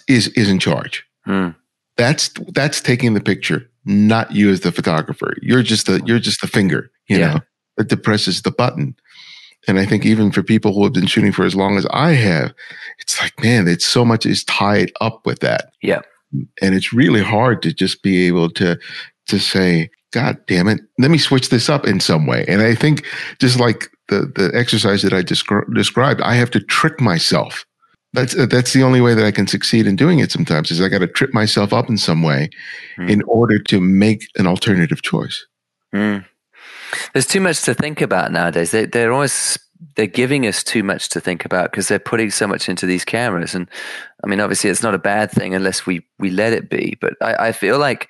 is 0.08 0.28
is 0.30 0.50
in 0.50 0.60
charge. 0.60 1.06
Mm. 1.28 1.56
That's 1.98 2.30
that's 2.54 2.82
taking 2.82 3.14
the 3.14 3.22
picture, 3.22 3.70
not 3.86 4.32
you 4.32 4.50
as 4.50 4.62
the 4.62 4.72
photographer. 4.72 5.36
You're 5.42 5.64
just 5.64 5.86
the 5.86 6.02
you're 6.06 6.20
just 6.20 6.42
the 6.42 6.48
finger, 6.48 6.90
you 7.08 7.20
yeah. 7.20 7.34
know, 7.34 7.40
that 7.78 7.90
depresses 7.90 8.42
the 8.42 8.52
button. 8.52 8.96
And 9.68 9.78
I 9.78 9.86
think 9.86 10.06
even 10.06 10.32
for 10.32 10.42
people 10.42 10.74
who 10.74 10.84
have 10.84 10.94
been 10.94 11.06
shooting 11.06 11.32
for 11.32 11.44
as 11.44 11.56
long 11.56 11.78
as 11.78 11.86
I 11.92 12.12
have, 12.12 12.54
it's 13.00 13.22
like, 13.22 13.34
man, 13.44 13.68
it's 13.68 13.86
so 13.86 14.06
much 14.06 14.26
is 14.26 14.44
tied 14.46 14.92
up 15.02 15.26
with 15.26 15.40
that. 15.40 15.74
Yeah. 15.82 16.02
And 16.62 16.76
it's 16.76 16.94
really 16.94 17.22
hard 17.22 17.62
to 17.64 17.74
just 17.74 18.02
be 18.02 18.26
able 18.28 18.50
to, 18.52 18.80
to 19.28 19.40
say, 19.40 19.90
God 20.12 20.38
damn 20.48 20.68
it, 20.68 20.82
let 20.98 21.12
me 21.12 21.18
switch 21.18 21.50
this 21.50 21.70
up 21.70 21.86
in 21.86 22.00
some 22.00 22.26
way. 22.26 22.46
And 22.48 22.62
I 22.62 22.76
think 22.76 23.06
just 23.40 23.60
like 23.60 23.90
the, 24.08 24.32
the 24.36 24.52
exercise 24.54 25.04
that 25.04 25.14
I 25.14 25.22
descri- 25.22 25.74
described, 25.74 26.22
I 26.22 26.34
have 26.36 26.52
to 26.52 26.60
trick 26.60 27.00
myself. 27.00 27.66
That's, 28.14 28.34
that's 28.48 28.74
the 28.74 28.82
only 28.82 29.02
way 29.02 29.14
that 29.14 29.24
I 29.24 29.30
can 29.30 29.46
succeed 29.46 29.86
in 29.86 29.96
doing 29.96 30.18
it 30.18 30.32
sometimes 30.32 30.72
is 30.72 30.82
I 30.82 30.90
got 30.90 31.00
to 31.00 31.08
trip 31.08 31.32
myself 31.32 31.74
up 31.74 31.90
in 31.90 31.98
some 31.98 32.24
way 32.24 32.50
mm. 32.98 33.08
in 33.08 33.22
order 33.24 33.60
to 33.60 33.80
make 33.80 34.24
an 34.36 34.48
alternative 34.48 35.04
choice. 35.04 35.46
Mm. 35.94 36.26
There's 37.14 37.28
too 37.28 37.42
much 37.42 37.62
to 37.64 37.76
think 37.76 38.02
about 38.02 38.32
nowadays. 38.32 38.72
They, 38.72 38.86
they're 38.86 39.14
always 39.14 39.60
they're 39.96 40.08
giving 40.08 40.46
us 40.46 40.64
too 40.64 40.84
much 40.84 41.10
to 41.10 41.22
think 41.22 41.46
about 41.46 41.72
because 41.72 41.88
they're 41.88 42.00
putting 42.00 42.32
so 42.32 42.48
much 42.48 42.68
into 42.68 42.86
these 42.86 43.06
cameras. 43.06 43.56
And 43.56 43.70
I 44.24 44.28
mean, 44.28 44.40
obviously, 44.40 44.70
it's 44.70 44.84
not 44.84 44.94
a 44.94 45.00
bad 45.00 45.32
thing 45.32 45.54
unless 45.54 45.86
we 45.86 46.06
we 46.18 46.30
let 46.30 46.54
it 46.54 46.70
be. 46.70 46.98
But 47.00 47.14
I, 47.22 47.48
I 47.48 47.52
feel 47.52 47.80
like 47.80 48.10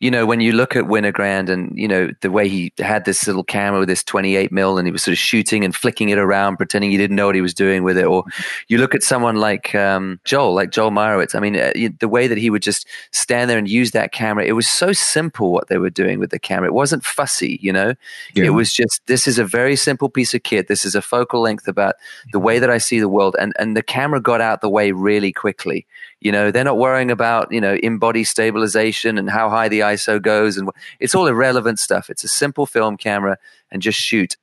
you 0.00 0.10
know, 0.10 0.24
when 0.24 0.40
you 0.40 0.52
look 0.52 0.76
at 0.76 0.84
Winogrand 0.84 1.50
and, 1.50 1.76
you 1.78 1.86
know, 1.86 2.10
the 2.22 2.30
way 2.30 2.48
he 2.48 2.72
had 2.78 3.04
this 3.04 3.26
little 3.26 3.44
camera 3.44 3.80
with 3.80 3.88
this 3.88 4.02
28 4.02 4.50
mil 4.50 4.78
and 4.78 4.88
he 4.88 4.92
was 4.92 5.02
sort 5.02 5.12
of 5.12 5.18
shooting 5.18 5.62
and 5.62 5.76
flicking 5.76 6.08
it 6.08 6.16
around, 6.16 6.56
pretending 6.56 6.90
he 6.90 6.96
didn't 6.96 7.16
know 7.16 7.26
what 7.26 7.34
he 7.34 7.42
was 7.42 7.52
doing 7.52 7.84
with 7.84 7.98
it. 7.98 8.06
Or 8.06 8.24
you 8.68 8.78
look 8.78 8.94
at 8.94 9.02
someone 9.02 9.36
like 9.36 9.74
um, 9.74 10.18
Joel, 10.24 10.54
like 10.54 10.70
Joel 10.70 10.90
Meyerowitz. 10.90 11.34
I 11.34 11.40
mean, 11.40 11.54
uh, 11.54 11.72
the 11.98 12.08
way 12.08 12.26
that 12.28 12.38
he 12.38 12.48
would 12.48 12.62
just 12.62 12.88
stand 13.12 13.50
there 13.50 13.58
and 13.58 13.68
use 13.68 13.90
that 13.90 14.12
camera, 14.12 14.42
it 14.42 14.52
was 14.52 14.66
so 14.66 14.94
simple 14.94 15.52
what 15.52 15.68
they 15.68 15.76
were 15.76 15.90
doing 15.90 16.18
with 16.18 16.30
the 16.30 16.38
camera. 16.38 16.68
It 16.68 16.74
wasn't 16.74 17.04
fussy, 17.04 17.58
you 17.60 17.72
know? 17.72 17.94
Yeah. 18.34 18.44
It 18.44 18.50
was 18.50 18.72
just, 18.72 19.06
this 19.06 19.28
is 19.28 19.38
a 19.38 19.44
very 19.44 19.76
simple 19.76 20.08
piece 20.08 20.32
of 20.32 20.42
kit. 20.44 20.66
This 20.66 20.86
is 20.86 20.94
a 20.94 21.02
focal 21.02 21.42
length 21.42 21.68
about 21.68 21.96
the 22.32 22.40
way 22.40 22.58
that 22.58 22.70
I 22.70 22.78
see 22.78 23.00
the 23.00 23.08
world. 23.08 23.36
And, 23.38 23.52
and 23.58 23.76
the 23.76 23.82
camera 23.82 24.22
got 24.22 24.40
out 24.40 24.62
the 24.62 24.70
way 24.70 24.92
really 24.92 25.30
quickly. 25.30 25.86
You 26.20 26.32
know, 26.32 26.50
they're 26.50 26.64
not 26.64 26.78
worrying 26.78 27.10
about, 27.10 27.50
you 27.50 27.60
know, 27.60 27.74
in 27.76 27.98
body 27.98 28.24
stabilization 28.24 29.18
and 29.18 29.30
how 29.30 29.48
high 29.48 29.68
the 29.68 29.80
ISO 29.80 30.20
goes. 30.20 30.56
And 30.56 30.70
it's 30.98 31.14
all 31.14 31.26
irrelevant 31.26 31.78
stuff. 31.78 32.10
It's 32.10 32.24
a 32.24 32.28
simple 32.28 32.66
film 32.66 32.96
camera 32.96 33.38
and 33.70 33.80
just 33.80 33.98
shoot 33.98 34.36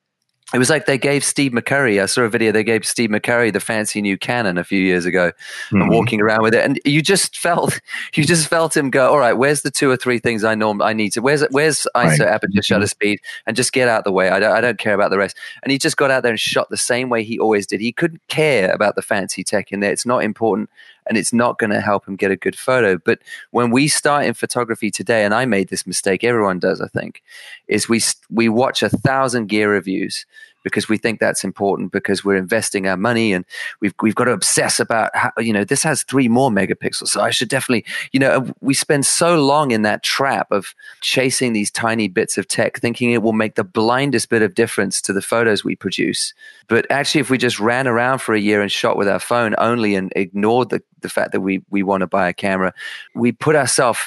it 0.54 0.60
was 0.60 0.70
like 0.70 0.86
they 0.86 0.98
gave 0.98 1.26
Steve 1.26 1.52
McCurry. 1.52 2.02
I 2.02 2.06
saw 2.06 2.22
a 2.22 2.30
video. 2.30 2.54
They 2.54 2.64
gave 2.64 2.86
Steve 2.86 3.10
McCurry 3.10 3.52
the 3.52 3.60
fancy 3.60 4.02
new 4.02 4.18
Canon 4.18 4.58
a 4.58 4.64
few 4.64 4.80
years 4.80 5.06
ago, 5.06 5.32
mm-hmm. 5.32 5.82
and 5.82 5.92
walking 5.92 6.22
around 6.22 6.42
with 6.42 6.54
it, 6.54 6.64
and 6.64 6.80
you 6.86 7.02
just 7.02 7.38
felt, 7.38 7.82
you 8.16 8.24
just 8.24 8.48
felt 8.48 8.76
him 8.76 8.90
go. 8.90 9.10
All 9.10 9.18
right, 9.18 9.34
where's 9.34 9.64
the 9.64 9.72
two 9.72 9.90
or 9.90 9.98
three 9.98 10.20
things 10.20 10.46
I 10.46 10.56
norm 10.56 10.82
I 10.82 10.94
need 10.94 11.12
to? 11.14 11.22
Where's 11.22 11.44
where's 11.52 11.86
ISO, 11.96 12.20
right. 12.20 12.22
aperture, 12.22 12.52
mm-hmm. 12.52 12.62
shutter 12.62 12.88
speed, 12.88 13.20
and 13.46 13.58
just 13.58 13.74
get 13.74 13.90
out 13.90 14.06
the 14.06 14.12
way. 14.14 14.30
I 14.30 14.40
don't, 14.40 14.54
I 14.54 14.62
don't 14.62 14.78
care 14.78 14.94
about 14.94 15.10
the 15.10 15.18
rest. 15.18 15.36
And 15.64 15.72
he 15.72 15.78
just 15.78 15.98
got 15.98 16.12
out 16.12 16.24
there 16.24 16.32
and 16.32 16.40
shot 16.40 16.70
the 16.70 16.78
same 16.78 17.10
way 17.10 17.24
he 17.24 17.38
always 17.38 17.68
did. 17.68 17.82
He 17.82 17.92
couldn't 17.92 18.26
care 18.30 18.72
about 18.72 18.96
the 18.96 19.02
fancy 19.02 19.44
tech 19.44 19.74
in 19.74 19.82
there. 19.82 19.92
It's 19.92 20.06
not 20.06 20.24
important 20.24 20.70
and 21.10 21.18
it's 21.18 21.34
not 21.34 21.60
going 21.60 21.70
to 21.70 21.82
help 21.82 22.08
him 22.08 22.16
get 22.16 22.32
a 22.32 22.36
good 22.36 22.58
photo. 22.58 22.98
But 22.98 23.20
when 23.52 23.72
we 23.72 23.88
start 23.88 24.26
in 24.26 24.34
photography 24.34 24.92
today, 24.92 25.26
and 25.26 25.34
I 25.34 25.46
made 25.46 25.70
this 25.70 25.88
mistake, 25.88 26.24
everyone 26.24 26.60
does, 26.60 26.82
I 26.82 26.88
think, 26.88 27.24
is 27.68 27.90
we 27.90 28.02
we 28.30 28.50
watch 28.50 28.84
a 28.84 28.90
thousand 28.90 29.48
gear 29.48 29.72
reviews 29.72 30.26
because 30.68 30.90
we 30.90 30.98
think 30.98 31.20
that's 31.20 31.44
important 31.44 31.92
because 31.92 32.24
we're 32.24 32.36
investing 32.36 32.88
our 32.88 32.98
money 32.98 33.34
and 33.34 33.46
we've 33.80 33.94
we've 34.02 34.16
got 34.16 34.26
to 34.26 34.32
obsess 34.32 34.80
about 34.80 35.16
how 35.16 35.32
you 35.38 35.54
know 35.54 35.64
this 35.64 35.84
has 35.84 36.04
three 36.04 36.28
more 36.28 36.50
megapixels. 36.50 37.08
So 37.08 37.22
I 37.22 37.30
should 37.30 37.50
definitely 37.50 37.86
you 38.12 38.20
know 38.20 38.30
uh, 38.30 38.52
we 38.62 38.74
spend 38.74 39.06
so 39.06 39.42
long 39.42 39.72
in 39.72 39.82
that 39.84 40.04
trap 40.04 40.52
of 40.52 40.74
chasing 41.02 41.54
these 41.54 41.72
tiny 41.72 42.08
bits 42.08 42.38
of 42.38 42.48
tech 42.48 42.80
thinking 42.80 43.12
it 43.12 43.22
will 43.22 43.34
make 43.34 43.56
the 43.56 43.64
blindest 43.64 44.30
bit 44.30 44.42
of 44.42 44.54
difference 44.54 45.02
to 45.04 45.14
the 45.14 45.22
photos 45.22 45.64
we 45.64 45.76
produce. 45.76 46.34
But 46.68 46.90
actually 46.92 47.22
if 47.22 47.30
we 47.30 47.38
just 47.38 47.60
ran 47.60 47.88
around 47.88 48.20
for 48.20 48.34
a 48.34 48.40
year 48.40 48.62
and 48.62 48.72
shot 48.72 48.98
with 48.98 49.08
our 49.08 49.20
phone 49.20 49.56
only 49.58 49.96
and 49.96 50.12
ignored 50.16 50.70
the 50.70 50.82
the 51.02 51.10
fact 51.10 51.32
that 51.32 51.42
we 51.42 51.64
we 51.70 51.84
want 51.84 52.02
to 52.02 52.08
buy 52.08 52.28
a 52.28 52.34
camera 52.34 52.74
we 53.16 53.32
put 53.32 53.56
ourselves 53.56 54.00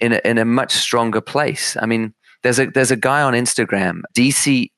in 0.00 0.12
a, 0.12 0.20
in 0.24 0.36
a 0.36 0.44
much 0.44 0.72
stronger 0.72 1.20
place. 1.20 1.76
I 1.80 1.86
mean 1.86 2.12
there's 2.42 2.58
a 2.58 2.66
there's 2.66 2.90
a 2.90 2.96
guy 2.96 3.22
on 3.22 3.34
Instagram, 3.34 4.02
dcim.ru. 4.14 4.70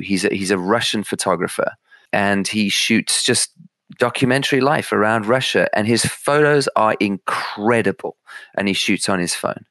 He's 0.00 0.24
a, 0.24 0.28
he's 0.34 0.50
a 0.50 0.58
Russian 0.58 1.04
photographer, 1.04 1.72
and 2.12 2.46
he 2.46 2.68
shoots 2.68 3.22
just 3.22 3.50
documentary 3.98 4.60
life 4.60 4.92
around 4.92 5.26
Russia, 5.26 5.68
and 5.72 5.86
his 5.86 6.04
photos 6.04 6.68
are 6.76 6.96
incredible. 7.00 8.16
And 8.56 8.68
he 8.68 8.74
shoots 8.74 9.08
on 9.08 9.18
his 9.20 9.34
phone, 9.34 9.64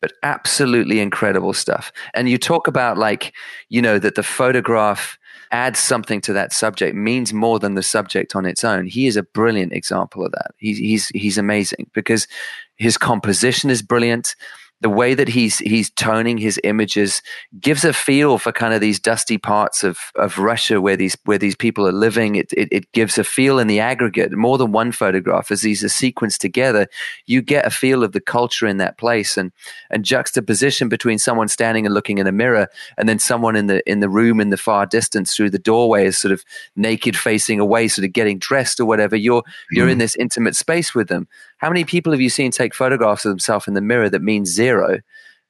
but 0.00 0.12
absolutely 0.22 1.00
incredible 1.00 1.52
stuff. 1.52 1.92
And 2.14 2.28
you 2.28 2.38
talk 2.38 2.68
about 2.68 2.96
like 2.96 3.34
you 3.68 3.82
know 3.82 3.98
that 3.98 4.14
the 4.14 4.22
photograph 4.22 5.18
adds 5.52 5.80
something 5.80 6.20
to 6.20 6.32
that 6.32 6.52
subject 6.52 6.94
means 6.94 7.32
more 7.32 7.58
than 7.58 7.74
the 7.74 7.82
subject 7.82 8.36
on 8.36 8.46
its 8.46 8.62
own. 8.62 8.86
He 8.86 9.08
is 9.08 9.16
a 9.16 9.24
brilliant 9.24 9.72
example 9.72 10.24
of 10.24 10.30
that. 10.32 10.52
He's 10.58 10.78
he's 10.78 11.08
he's 11.08 11.38
amazing 11.38 11.90
because 11.92 12.28
his 12.76 12.96
composition 12.96 13.70
is 13.70 13.82
brilliant 13.82 14.36
the 14.80 14.90
way 14.90 15.14
that 15.14 15.28
he's 15.28 15.58
he's 15.58 15.90
toning 15.90 16.38
his 16.38 16.58
images 16.64 17.22
gives 17.60 17.84
a 17.84 17.92
feel 17.92 18.38
for 18.38 18.50
kind 18.50 18.72
of 18.72 18.80
these 18.80 18.98
dusty 18.98 19.36
parts 19.36 19.84
of, 19.84 19.98
of 20.16 20.38
Russia 20.38 20.80
where 20.80 20.96
these 20.96 21.16
where 21.24 21.38
these 21.38 21.54
people 21.54 21.86
are 21.86 21.92
living. 21.92 22.36
It, 22.36 22.52
it, 22.54 22.68
it 22.72 22.92
gives 22.92 23.18
a 23.18 23.24
feel 23.24 23.58
in 23.58 23.66
the 23.66 23.80
aggregate. 23.80 24.32
More 24.32 24.56
than 24.56 24.72
one 24.72 24.92
photograph, 24.92 25.50
as 25.50 25.60
these 25.60 25.84
are 25.84 25.88
sequenced 25.88 26.38
together, 26.38 26.86
you 27.26 27.42
get 27.42 27.66
a 27.66 27.70
feel 27.70 28.02
of 28.02 28.12
the 28.12 28.20
culture 28.20 28.66
in 28.66 28.78
that 28.78 28.96
place 28.96 29.36
and 29.36 29.52
and 29.90 30.04
juxtaposition 30.04 30.88
between 30.88 31.18
someone 31.18 31.48
standing 31.48 31.84
and 31.84 31.94
looking 31.94 32.18
in 32.18 32.26
a 32.26 32.32
mirror 32.32 32.68
and 32.96 33.08
then 33.08 33.18
someone 33.18 33.56
in 33.56 33.66
the 33.66 33.88
in 33.90 34.00
the 34.00 34.08
room 34.08 34.40
in 34.40 34.50
the 34.50 34.56
far 34.56 34.86
distance 34.86 35.34
through 35.36 35.50
the 35.50 35.58
doorway 35.58 36.06
is 36.06 36.16
sort 36.16 36.32
of 36.32 36.42
naked 36.74 37.16
facing 37.16 37.60
away, 37.60 37.86
sort 37.88 38.06
of 38.06 38.12
getting 38.12 38.38
dressed 38.38 38.80
or 38.80 38.86
whatever. 38.86 39.14
You're 39.14 39.42
you're 39.70 39.88
in 39.88 39.92
mm-hmm. 39.92 40.00
this 40.00 40.16
intimate 40.16 40.56
space 40.56 40.94
with 40.94 41.08
them. 41.08 41.28
How 41.60 41.68
many 41.68 41.84
people 41.84 42.12
have 42.12 42.20
you 42.20 42.30
seen 42.30 42.50
take 42.50 42.74
photographs 42.74 43.24
of 43.24 43.30
themselves 43.30 43.68
in 43.68 43.74
the 43.74 43.80
mirror 43.82 44.08
that 44.08 44.22
means 44.22 44.50
zero? 44.50 45.00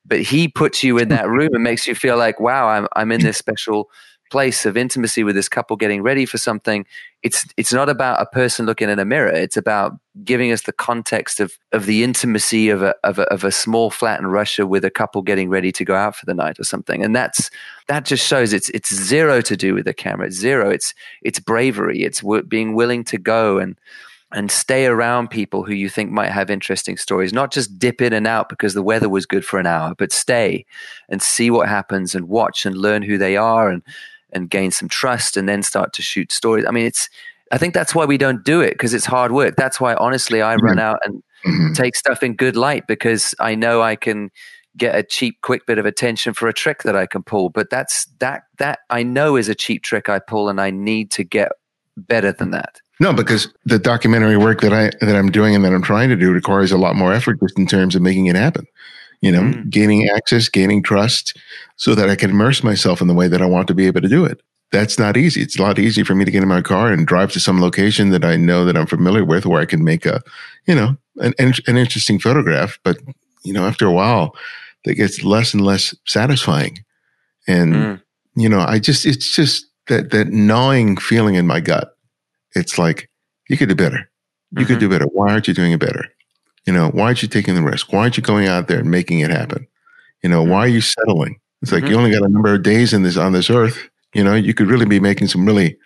But 0.04 0.22
he 0.22 0.48
puts 0.48 0.82
you 0.82 0.98
in 0.98 1.08
that 1.10 1.28
room 1.28 1.50
and 1.54 1.62
makes 1.62 1.86
you 1.86 1.94
feel 1.94 2.16
like, 2.16 2.40
wow, 2.40 2.68
I'm 2.68 2.88
I'm 2.96 3.12
in 3.12 3.20
this 3.20 3.38
special 3.38 3.90
place 4.30 4.64
of 4.64 4.76
intimacy 4.76 5.24
with 5.24 5.34
this 5.34 5.48
couple 5.48 5.76
getting 5.76 6.02
ready 6.02 6.24
for 6.24 6.38
something. 6.38 6.86
It's 7.22 7.46
it's 7.56 7.72
not 7.72 7.88
about 7.88 8.20
a 8.20 8.26
person 8.26 8.64
looking 8.64 8.88
in 8.88 8.98
a 8.98 9.04
mirror. 9.04 9.30
It's 9.32 9.56
about 9.56 9.92
giving 10.24 10.50
us 10.50 10.62
the 10.62 10.72
context 10.72 11.38
of 11.38 11.58
of 11.72 11.86
the 11.86 12.02
intimacy 12.02 12.70
of 12.70 12.82
a 12.82 12.94
of 13.04 13.18
a, 13.18 13.24
of 13.32 13.44
a 13.44 13.52
small 13.52 13.90
flat 13.90 14.18
in 14.18 14.26
Russia 14.26 14.66
with 14.66 14.84
a 14.84 14.90
couple 14.90 15.22
getting 15.22 15.48
ready 15.48 15.70
to 15.72 15.84
go 15.84 15.94
out 15.94 16.16
for 16.16 16.26
the 16.26 16.34
night 16.34 16.58
or 16.58 16.64
something. 16.64 17.04
And 17.04 17.14
that's 17.14 17.50
that 17.88 18.04
just 18.04 18.26
shows 18.26 18.52
it's 18.52 18.70
it's 18.70 18.92
zero 18.92 19.40
to 19.42 19.56
do 19.56 19.74
with 19.74 19.84
the 19.84 19.94
camera. 19.94 20.26
It's 20.26 20.36
zero. 20.36 20.70
It's 20.70 20.94
it's 21.22 21.38
bravery. 21.38 22.02
It's 22.02 22.20
w- 22.20 22.42
being 22.42 22.74
willing 22.74 23.04
to 23.04 23.18
go 23.18 23.58
and 23.58 23.78
and 24.32 24.50
stay 24.50 24.86
around 24.86 25.28
people 25.28 25.64
who 25.64 25.74
you 25.74 25.88
think 25.88 26.10
might 26.10 26.30
have 26.30 26.50
interesting 26.50 26.96
stories. 26.96 27.32
Not 27.32 27.52
just 27.52 27.78
dip 27.78 28.00
in 28.00 28.12
and 28.12 28.26
out 28.26 28.48
because 28.48 28.74
the 28.74 28.82
weather 28.82 29.08
was 29.08 29.26
good 29.26 29.44
for 29.44 29.58
an 29.58 29.66
hour, 29.66 29.94
but 29.96 30.12
stay 30.12 30.64
and 31.08 31.20
see 31.20 31.50
what 31.50 31.68
happens 31.68 32.14
and 32.14 32.28
watch 32.28 32.64
and 32.64 32.76
learn 32.76 33.02
who 33.02 33.18
they 33.18 33.36
are 33.36 33.68
and 33.68 33.82
and 34.32 34.48
gain 34.48 34.70
some 34.70 34.88
trust 34.88 35.36
and 35.36 35.48
then 35.48 35.62
start 35.62 35.92
to 35.92 36.02
shoot 36.02 36.30
stories. 36.30 36.64
I 36.64 36.70
mean, 36.70 36.86
it's 36.86 37.08
I 37.50 37.58
think 37.58 37.74
that's 37.74 37.94
why 37.94 38.04
we 38.04 38.16
don't 38.16 38.44
do 38.44 38.60
it 38.60 38.72
because 38.72 38.94
it's 38.94 39.06
hard 39.06 39.32
work. 39.32 39.56
That's 39.56 39.80
why 39.80 39.94
honestly 39.94 40.42
I 40.42 40.54
mm-hmm. 40.54 40.66
run 40.66 40.78
out 40.78 41.00
and 41.04 41.22
mm-hmm. 41.44 41.72
take 41.72 41.96
stuff 41.96 42.22
in 42.22 42.34
good 42.34 42.56
light 42.56 42.86
because 42.86 43.34
I 43.40 43.56
know 43.56 43.82
I 43.82 43.96
can 43.96 44.30
get 44.76 44.94
a 44.94 45.02
cheap 45.02 45.40
quick 45.42 45.66
bit 45.66 45.78
of 45.78 45.86
attention 45.86 46.32
for 46.32 46.46
a 46.46 46.52
trick 46.52 46.84
that 46.84 46.94
I 46.94 47.06
can 47.06 47.24
pull. 47.24 47.48
But 47.48 47.70
that's 47.70 48.06
that 48.20 48.44
that 48.58 48.80
I 48.88 49.02
know 49.02 49.36
is 49.36 49.48
a 49.48 49.54
cheap 49.54 49.82
trick 49.82 50.08
I 50.08 50.20
pull 50.20 50.48
and 50.48 50.60
I 50.60 50.70
need 50.70 51.10
to 51.12 51.24
get 51.24 51.50
better 51.96 52.30
than 52.30 52.52
that. 52.52 52.80
No, 53.00 53.14
because 53.14 53.48
the 53.64 53.78
documentary 53.78 54.36
work 54.36 54.60
that 54.60 54.74
I 54.74 54.90
that 55.04 55.16
I'm 55.16 55.30
doing 55.30 55.54
and 55.54 55.64
that 55.64 55.72
I'm 55.72 55.82
trying 55.82 56.10
to 56.10 56.16
do 56.16 56.30
requires 56.30 56.70
a 56.70 56.76
lot 56.76 56.94
more 56.94 57.14
effort 57.14 57.40
just 57.40 57.58
in 57.58 57.66
terms 57.66 57.96
of 57.96 58.02
making 58.02 58.26
it 58.26 58.36
happen. 58.36 58.66
You 59.22 59.32
know, 59.32 59.40
mm. 59.40 59.68
gaining 59.70 60.08
access, 60.08 60.48
gaining 60.48 60.82
trust, 60.82 61.36
so 61.76 61.94
that 61.94 62.10
I 62.10 62.16
can 62.16 62.30
immerse 62.30 62.62
myself 62.62 63.00
in 63.00 63.08
the 63.08 63.14
way 63.14 63.26
that 63.26 63.42
I 63.42 63.46
want 63.46 63.68
to 63.68 63.74
be 63.74 63.86
able 63.86 64.02
to 64.02 64.08
do 64.08 64.24
it. 64.24 64.40
That's 64.70 64.98
not 64.98 65.16
easy. 65.16 65.40
It's 65.40 65.58
a 65.58 65.62
lot 65.62 65.78
easier 65.78 66.04
for 66.04 66.14
me 66.14 66.24
to 66.24 66.30
get 66.30 66.42
in 66.42 66.48
my 66.48 66.62
car 66.62 66.92
and 66.92 67.06
drive 67.06 67.32
to 67.32 67.40
some 67.40 67.60
location 67.60 68.10
that 68.10 68.24
I 68.24 68.36
know 68.36 68.64
that 68.64 68.76
I'm 68.76 68.86
familiar 68.86 69.24
with, 69.24 69.46
where 69.46 69.60
I 69.60 69.66
can 69.66 69.82
make 69.82 70.04
a, 70.04 70.22
you 70.66 70.74
know, 70.74 70.96
an 71.16 71.32
an 71.38 71.78
interesting 71.78 72.18
photograph. 72.18 72.78
But 72.84 72.98
you 73.44 73.54
know, 73.54 73.66
after 73.66 73.86
a 73.86 73.92
while, 73.92 74.36
that 74.84 74.94
gets 74.94 75.24
less 75.24 75.54
and 75.54 75.64
less 75.64 75.94
satisfying. 76.06 76.84
And 77.48 77.74
mm. 77.74 78.02
you 78.36 78.48
know, 78.48 78.60
I 78.60 78.78
just 78.78 79.06
it's 79.06 79.34
just 79.34 79.66
that 79.88 80.10
that 80.10 80.28
gnawing 80.28 80.98
feeling 80.98 81.36
in 81.36 81.46
my 81.46 81.60
gut 81.60 81.96
it's 82.54 82.78
like 82.78 83.08
you 83.48 83.56
could 83.56 83.68
do 83.68 83.74
better. 83.74 84.10
You 84.52 84.58
mm-hmm. 84.58 84.66
could 84.66 84.80
do 84.80 84.88
better. 84.88 85.06
Why 85.06 85.32
aren't 85.32 85.48
you 85.48 85.54
doing 85.54 85.72
it 85.72 85.80
better? 85.80 86.04
You 86.66 86.72
know, 86.72 86.90
why 86.90 87.04
aren't 87.04 87.22
you 87.22 87.28
taking 87.28 87.54
the 87.54 87.62
risk? 87.62 87.92
Why 87.92 88.00
aren't 88.00 88.16
you 88.16 88.22
going 88.22 88.46
out 88.46 88.68
there 88.68 88.80
and 88.80 88.90
making 88.90 89.20
it 89.20 89.30
happen? 89.30 89.66
You 90.22 90.28
know, 90.28 90.42
why 90.42 90.60
are 90.60 90.68
you 90.68 90.80
settling? 90.80 91.40
It's 91.62 91.72
like 91.72 91.84
mm-hmm. 91.84 91.92
you 91.92 91.98
only 91.98 92.10
got 92.10 92.22
a 92.22 92.28
number 92.28 92.54
of 92.54 92.62
days 92.62 92.92
in 92.92 93.02
this 93.02 93.16
on 93.16 93.32
this 93.32 93.50
earth. 93.50 93.88
You 94.14 94.24
know, 94.24 94.34
you 94.34 94.54
could 94.54 94.68
really 94.68 94.86
be 94.86 95.00
making 95.00 95.28
some 95.28 95.46
really. 95.46 95.76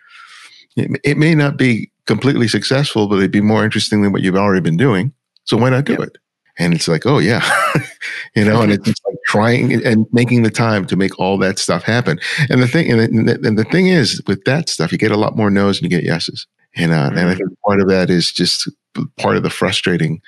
It, 0.76 1.00
it 1.04 1.16
may 1.16 1.34
not 1.34 1.56
be 1.56 1.90
completely 2.06 2.48
successful, 2.48 3.06
but 3.06 3.16
it'd 3.16 3.30
be 3.30 3.40
more 3.40 3.64
interesting 3.64 4.02
than 4.02 4.12
what 4.12 4.22
you've 4.22 4.36
already 4.36 4.60
been 4.60 4.76
doing. 4.76 5.12
So 5.44 5.56
why 5.56 5.70
not 5.70 5.84
do 5.84 5.94
it? 5.94 6.16
And 6.58 6.74
it's 6.74 6.88
like, 6.88 7.06
oh 7.06 7.18
yeah, 7.18 7.42
you 8.34 8.44
know, 8.44 8.62
and 8.62 8.72
it's 8.72 8.86
like 8.86 9.16
trying 9.26 9.84
and 9.84 10.06
making 10.12 10.42
the 10.42 10.50
time 10.50 10.86
to 10.86 10.96
make 10.96 11.18
all 11.18 11.38
that 11.38 11.58
stuff 11.58 11.84
happen. 11.84 12.18
And 12.48 12.62
the 12.62 12.68
thing, 12.68 12.90
and 12.90 13.28
the, 13.28 13.40
and 13.46 13.58
the 13.58 13.64
thing 13.64 13.86
is, 13.86 14.20
with 14.26 14.44
that 14.44 14.68
stuff, 14.68 14.90
you 14.90 14.98
get 14.98 15.12
a 15.12 15.16
lot 15.16 15.36
more 15.36 15.50
no's 15.50 15.78
and 15.78 15.84
you 15.84 15.96
get 15.96 16.04
yeses. 16.04 16.46
And 16.76 16.92
uh, 16.92 17.08
mm-hmm. 17.08 17.18
and 17.18 17.28
I 17.28 17.32
mm-hmm. 17.32 17.38
think 17.38 17.60
part 17.64 17.80
of 17.80 17.88
that 17.88 18.10
is 18.10 18.32
just 18.32 18.68
part 19.18 19.36
of 19.36 19.42
the 19.42 19.50
frustrating 19.50 20.20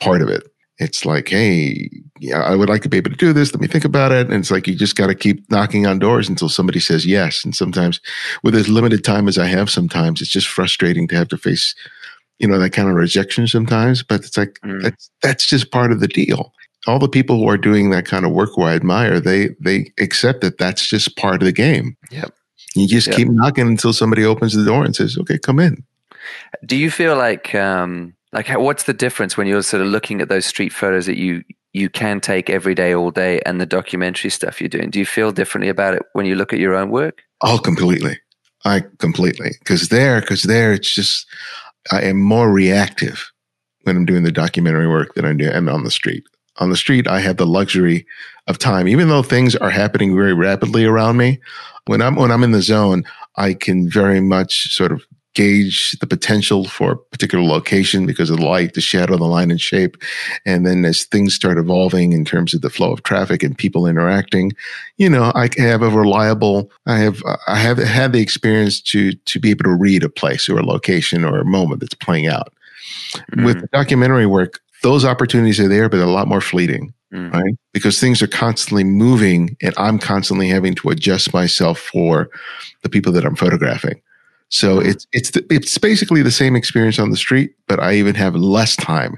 part 0.00 0.22
of 0.22 0.28
it. 0.28 0.42
It's 0.78 1.04
like, 1.04 1.28
hey, 1.28 1.88
yeah, 2.18 2.42
I 2.42 2.56
would 2.56 2.68
like 2.68 2.82
to 2.82 2.88
be 2.88 2.96
able 2.96 3.10
to 3.10 3.16
do 3.16 3.32
this. 3.32 3.52
Let 3.52 3.60
me 3.60 3.68
think 3.68 3.84
about 3.84 4.10
it. 4.10 4.26
And 4.26 4.34
it's 4.34 4.50
like 4.50 4.66
you 4.66 4.74
just 4.74 4.96
got 4.96 5.06
to 5.08 5.14
keep 5.14 5.48
knocking 5.50 5.86
on 5.86 6.00
doors 6.00 6.28
until 6.28 6.48
somebody 6.48 6.80
says 6.80 7.06
yes. 7.06 7.44
And 7.44 7.54
sometimes, 7.54 8.00
with 8.42 8.56
as 8.56 8.68
limited 8.68 9.04
time 9.04 9.28
as 9.28 9.38
I 9.38 9.46
have, 9.46 9.70
sometimes 9.70 10.20
it's 10.20 10.30
just 10.30 10.48
frustrating 10.48 11.06
to 11.08 11.14
have 11.14 11.28
to 11.28 11.38
face 11.38 11.74
you 12.42 12.48
know, 12.48 12.58
that 12.58 12.70
kind 12.70 12.88
of 12.88 12.96
rejection 12.96 13.46
sometimes, 13.46 14.02
but 14.02 14.24
it's 14.24 14.36
like, 14.36 14.58
mm. 14.64 14.82
that's, 14.82 15.10
that's 15.22 15.46
just 15.46 15.70
part 15.70 15.92
of 15.92 16.00
the 16.00 16.08
deal. 16.08 16.52
All 16.86 16.98
the 16.98 17.08
people 17.08 17.38
who 17.38 17.48
are 17.48 17.56
doing 17.56 17.90
that 17.90 18.04
kind 18.04 18.26
of 18.26 18.32
work 18.32 18.50
who 18.54 18.62
I 18.62 18.74
admire, 18.74 19.20
they, 19.20 19.50
they 19.60 19.92
accept 19.98 20.40
that 20.40 20.58
that's 20.58 20.86
just 20.86 21.16
part 21.16 21.36
of 21.36 21.46
the 21.46 21.52
game. 21.52 21.96
Yep. 22.10 22.34
You 22.74 22.88
just 22.88 23.06
yep. 23.06 23.16
keep 23.16 23.28
knocking 23.28 23.68
until 23.68 23.92
somebody 23.92 24.24
opens 24.24 24.54
the 24.54 24.64
door 24.64 24.84
and 24.84 24.94
says, 24.94 25.16
okay, 25.16 25.38
come 25.38 25.60
in. 25.60 25.84
Do 26.66 26.76
you 26.76 26.90
feel 26.90 27.16
like, 27.16 27.54
um, 27.54 28.14
like 28.32 28.48
what's 28.58 28.84
the 28.84 28.94
difference 28.94 29.36
when 29.36 29.46
you're 29.46 29.62
sort 29.62 29.82
of 29.82 29.88
looking 29.88 30.20
at 30.20 30.28
those 30.28 30.46
street 30.46 30.72
photos 30.72 31.06
that 31.06 31.18
you 31.18 31.44
you 31.74 31.88
can 31.88 32.20
take 32.20 32.50
every 32.50 32.74
day, 32.74 32.94
all 32.94 33.10
day, 33.10 33.40
and 33.46 33.58
the 33.60 33.66
documentary 33.66 34.30
stuff 34.30 34.60
you're 34.60 34.68
doing? 34.68 34.90
Do 34.90 34.98
you 34.98 35.06
feel 35.06 35.32
differently 35.32 35.70
about 35.70 35.94
it 35.94 36.02
when 36.12 36.26
you 36.26 36.34
look 36.34 36.52
at 36.52 36.58
your 36.58 36.74
own 36.74 36.90
work? 36.90 37.22
Oh, 37.42 37.58
completely. 37.58 38.18
I 38.64 38.82
completely 38.98 39.52
because 39.58 39.88
there, 39.88 40.20
because 40.20 40.42
there, 40.42 40.72
it's 40.72 40.94
just 40.94 41.26
I 41.90 42.02
am 42.02 42.20
more 42.20 42.50
reactive 42.50 43.30
when 43.82 43.96
I'm 43.96 44.04
doing 44.04 44.22
the 44.22 44.32
documentary 44.32 44.88
work 44.88 45.14
than 45.14 45.24
I 45.24 45.32
do 45.32 45.50
am 45.50 45.68
on 45.68 45.84
the 45.84 45.90
street. 45.90 46.24
On 46.58 46.70
the 46.70 46.76
street, 46.76 47.08
I 47.08 47.20
have 47.20 47.38
the 47.38 47.46
luxury 47.46 48.06
of 48.46 48.58
time, 48.58 48.86
even 48.86 49.08
though 49.08 49.22
things 49.22 49.56
are 49.56 49.70
happening 49.70 50.14
very 50.14 50.34
rapidly 50.34 50.84
around 50.84 51.16
me. 51.16 51.40
When 51.86 52.02
I'm 52.02 52.14
when 52.14 52.30
I'm 52.30 52.44
in 52.44 52.52
the 52.52 52.62
zone, 52.62 53.04
I 53.36 53.54
can 53.54 53.88
very 53.88 54.20
much 54.20 54.74
sort 54.74 54.92
of 54.92 55.02
gauge 55.34 55.92
the 56.00 56.06
potential 56.06 56.66
for 56.66 56.92
a 56.92 56.96
particular 56.96 57.44
location 57.44 58.06
because 58.06 58.30
of 58.30 58.38
the 58.38 58.44
light, 58.44 58.74
the 58.74 58.80
shadow, 58.80 59.16
the 59.16 59.24
line 59.24 59.50
and 59.50 59.60
shape. 59.60 59.96
And 60.44 60.66
then 60.66 60.84
as 60.84 61.04
things 61.04 61.34
start 61.34 61.58
evolving 61.58 62.12
in 62.12 62.24
terms 62.24 62.54
of 62.54 62.60
the 62.60 62.70
flow 62.70 62.92
of 62.92 63.02
traffic 63.02 63.42
and 63.42 63.56
people 63.56 63.86
interacting, 63.86 64.52
you 64.98 65.08
know, 65.08 65.32
I 65.34 65.48
have 65.56 65.82
a 65.82 65.88
reliable, 65.88 66.70
I 66.86 66.98
have, 66.98 67.22
I 67.46 67.56
have 67.56 67.78
had 67.78 68.12
the 68.12 68.20
experience 68.20 68.80
to, 68.82 69.12
to 69.12 69.40
be 69.40 69.50
able 69.50 69.64
to 69.64 69.74
read 69.74 70.04
a 70.04 70.08
place 70.08 70.48
or 70.48 70.58
a 70.58 70.66
location 70.66 71.24
or 71.24 71.40
a 71.40 71.46
moment 71.46 71.80
that's 71.80 71.94
playing 71.94 72.26
out. 72.26 72.52
Mm-hmm. 73.14 73.44
With 73.44 73.70
documentary 73.70 74.26
work, 74.26 74.60
those 74.82 75.04
opportunities 75.04 75.60
are 75.60 75.68
there, 75.68 75.88
but 75.88 76.00
a 76.00 76.06
lot 76.06 76.28
more 76.28 76.40
fleeting. 76.40 76.92
Mm. 77.12 77.32
Right. 77.32 77.54
Because 77.74 78.00
things 78.00 78.22
are 78.22 78.26
constantly 78.26 78.84
moving 78.84 79.54
and 79.60 79.74
I'm 79.76 79.98
constantly 79.98 80.48
having 80.48 80.74
to 80.76 80.88
adjust 80.88 81.34
myself 81.34 81.78
for 81.78 82.30
the 82.82 82.88
people 82.88 83.12
that 83.12 83.24
I'm 83.26 83.36
photographing. 83.36 84.00
So 84.52 84.80
it's 84.80 85.06
it's 85.12 85.30
the, 85.30 85.46
it's 85.48 85.78
basically 85.78 86.20
the 86.20 86.30
same 86.30 86.54
experience 86.54 86.98
on 86.98 87.08
the 87.08 87.16
street, 87.16 87.54
but 87.68 87.80
I 87.80 87.94
even 87.94 88.14
have 88.16 88.36
less 88.36 88.76
time 88.76 89.16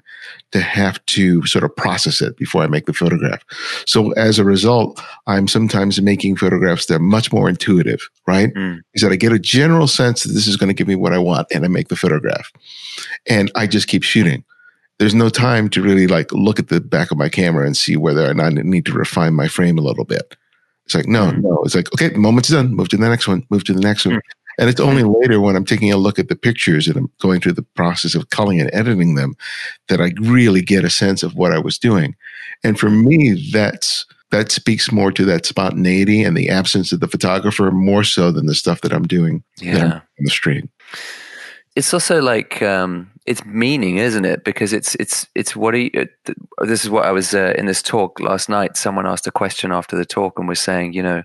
to 0.53 0.61
have 0.61 1.05
to 1.07 1.45
sort 1.45 1.65
of 1.65 1.75
process 1.75 2.23
it 2.23 2.37
before 2.37 2.63
I 2.63 2.69
make 2.69 2.87
the 2.87 2.93
photograph. 2.93 3.43
So 3.85 4.13
as 4.13 4.39
a 4.39 4.45
result, 4.45 5.03
I'm 5.27 5.49
sometimes 5.49 6.01
making 6.01 6.37
photographs 6.37 6.87
that 6.87 6.95
are 6.95 6.99
much 7.01 7.33
more 7.33 7.49
intuitive, 7.49 8.09
right? 8.29 8.55
Mm. 8.55 8.83
Is 8.95 9.03
that 9.03 9.11
I 9.11 9.17
get 9.17 9.33
a 9.33 9.39
general 9.41 9.89
sense 9.89 10.23
that 10.23 10.33
this 10.33 10.47
is 10.47 10.57
going 10.57 10.69
to 10.69 10.75
give 10.75 10.87
me 10.87 10.95
what 10.95 11.13
I 11.13 11.19
want, 11.19 11.49
and 11.53 11.65
I 11.65 11.69
make 11.69 11.89
the 11.89 11.97
photograph, 11.97 12.53
and 13.29 13.51
I 13.57 13.67
just 13.67 13.89
keep 13.89 14.05
shooting. 14.05 14.45
There's 15.01 15.17
no 15.17 15.31
time 15.31 15.69
to 15.71 15.83
really 15.83 16.07
like 16.07 16.31
look 16.31 16.61
at 16.61 16.69
the 16.69 16.81
back 16.81 17.11
of 17.11 17.19
my 17.19 17.29
camera 17.29 17.67
and 17.67 17.77
see 17.77 17.97
whether 17.97 18.25
or 18.25 18.35
not 18.35 18.57
I 18.57 18.63
need 18.63 18.87
to 18.87 18.93
refine 18.93 19.35
my 19.35 19.49
frame 19.49 19.79
a 19.79 19.83
little 19.83 20.05
bit. 20.05 20.37
It's 20.87 20.95
like, 20.95 21.09
no, 21.09 21.33
mm. 21.33 21.43
no. 21.43 21.61
It's 21.65 21.75
like, 21.75 21.93
okay, 21.93 22.11
the 22.11 22.19
moment's 22.19 22.51
done. 22.51 22.73
Move 22.77 22.89
to 22.91 22.97
the 22.97 23.09
next 23.09 23.27
one. 23.27 23.45
Move 23.51 23.65
to 23.65 23.73
the 23.73 23.81
next 23.81 24.07
one. 24.07 24.21
Mm. 24.59 24.63
And 24.63 24.71
it's 24.71 24.81
only 24.81 25.03
later 25.03 25.41
when 25.41 25.57
I'm 25.57 25.65
taking 25.65 25.93
a 25.93 25.97
look 25.97 26.19
at 26.19 26.29
the 26.29 26.37
pictures 26.37 26.87
and 26.87 26.97
I'm 26.97 27.11
going 27.21 27.41
through 27.41 27.53
the 27.53 27.67
process 27.75 28.15
of 28.15 28.31
culling 28.31 28.61
and 28.61 28.71
editing 28.73 29.15
them 29.15 29.37
that 29.89 30.01
I 30.01 30.13
really 30.21 30.63
get 30.63 30.85
a 30.85 30.91
sense 30.91 31.23
of 31.23 31.35
what 31.35 31.53
I 31.53 31.59
was 31.59 31.79
doing. 31.79 32.17
And 32.63 32.79
for 32.79 32.91
me, 32.91 33.51
that's 33.53 34.07
that 34.31 34.51
speaks 34.51 34.91
more 34.91 35.13
to 35.13 35.25
that 35.27 35.47
spontaneity 35.47 36.23
and 36.23 36.37
the 36.37 36.49
absence 36.49 36.93
of 36.93 36.99
the 36.99 37.07
photographer 37.07 37.71
more 37.71 38.03
so 38.03 38.33
than 38.33 38.47
the 38.47 38.55
stuff 38.55 38.81
that 38.81 38.93
I'm 38.93 39.07
doing 39.07 39.45
yeah. 39.61 39.95
on 39.95 40.03
the 40.19 40.31
street. 40.31 40.69
It's 41.77 41.95
also 41.95 42.21
like 42.21 42.61
um, 42.63 43.11
it's 43.27 43.45
meaning, 43.45 43.99
isn't 43.99 44.25
it? 44.25 44.45
Because 44.45 44.73
it's 44.73 44.95
it's 44.97 45.27
it's 45.35 45.57
what 45.57 45.75
are 45.75 45.79
you, 45.79 46.09
this 46.61 46.85
is 46.85 46.91
what 46.91 47.05
I 47.05 47.13
was 47.13 47.35
uh, 47.35 47.55
in 47.57 47.67
this 47.67 47.83
talk 47.83 48.21
last 48.21 48.49
night. 48.49 48.77
Someone 48.77 49.07
asked 49.07 49.27
a 49.27 49.33
question 49.33 49.73
after 49.73 49.97
the 49.97 50.05
talk 50.05 50.39
and 50.39 50.49
was 50.49 50.61
saying, 50.61 50.93
you 50.93 51.03
know, 51.03 51.23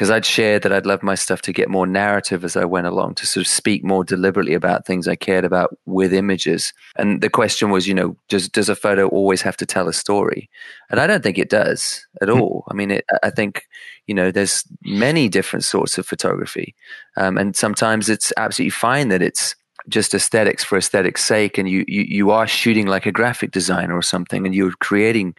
because 0.00 0.10
I'd 0.10 0.24
shared 0.24 0.62
that 0.62 0.72
I'd 0.72 0.86
love 0.86 1.02
my 1.02 1.14
stuff 1.14 1.42
to 1.42 1.52
get 1.52 1.68
more 1.68 1.86
narrative 1.86 2.42
as 2.42 2.56
I 2.56 2.64
went 2.64 2.86
along, 2.86 3.16
to 3.16 3.26
sort 3.26 3.44
of 3.44 3.50
speak 3.50 3.84
more 3.84 4.02
deliberately 4.02 4.54
about 4.54 4.86
things 4.86 5.06
I 5.06 5.14
cared 5.14 5.44
about 5.44 5.76
with 5.84 6.14
images. 6.14 6.72
And 6.96 7.20
the 7.20 7.28
question 7.28 7.68
was, 7.68 7.86
you 7.86 7.92
know, 7.92 8.16
does 8.30 8.48
does 8.48 8.70
a 8.70 8.74
photo 8.74 9.08
always 9.08 9.42
have 9.42 9.58
to 9.58 9.66
tell 9.66 9.88
a 9.88 9.92
story? 9.92 10.48
And 10.88 11.00
I 11.00 11.06
don't 11.06 11.22
think 11.22 11.36
it 11.36 11.50
does 11.50 12.00
at 12.22 12.30
hmm. 12.30 12.40
all. 12.40 12.64
I 12.70 12.72
mean, 12.72 12.92
it, 12.92 13.04
I 13.22 13.28
think 13.28 13.64
you 14.06 14.14
know, 14.14 14.30
there's 14.30 14.64
many 14.84 15.28
different 15.28 15.64
sorts 15.64 15.98
of 15.98 16.06
photography, 16.06 16.74
um, 17.18 17.36
and 17.36 17.54
sometimes 17.54 18.08
it's 18.08 18.32
absolutely 18.38 18.70
fine 18.70 19.08
that 19.08 19.20
it's 19.20 19.54
just 19.90 20.14
aesthetics 20.14 20.64
for 20.64 20.78
aesthetics' 20.78 21.22
sake, 21.22 21.58
and 21.58 21.68
you, 21.68 21.84
you 21.86 22.04
you 22.08 22.30
are 22.30 22.46
shooting 22.46 22.86
like 22.86 23.04
a 23.04 23.12
graphic 23.12 23.50
designer 23.50 23.94
or 23.94 24.02
something, 24.02 24.46
and 24.46 24.54
you're 24.54 24.72
creating 24.80 25.34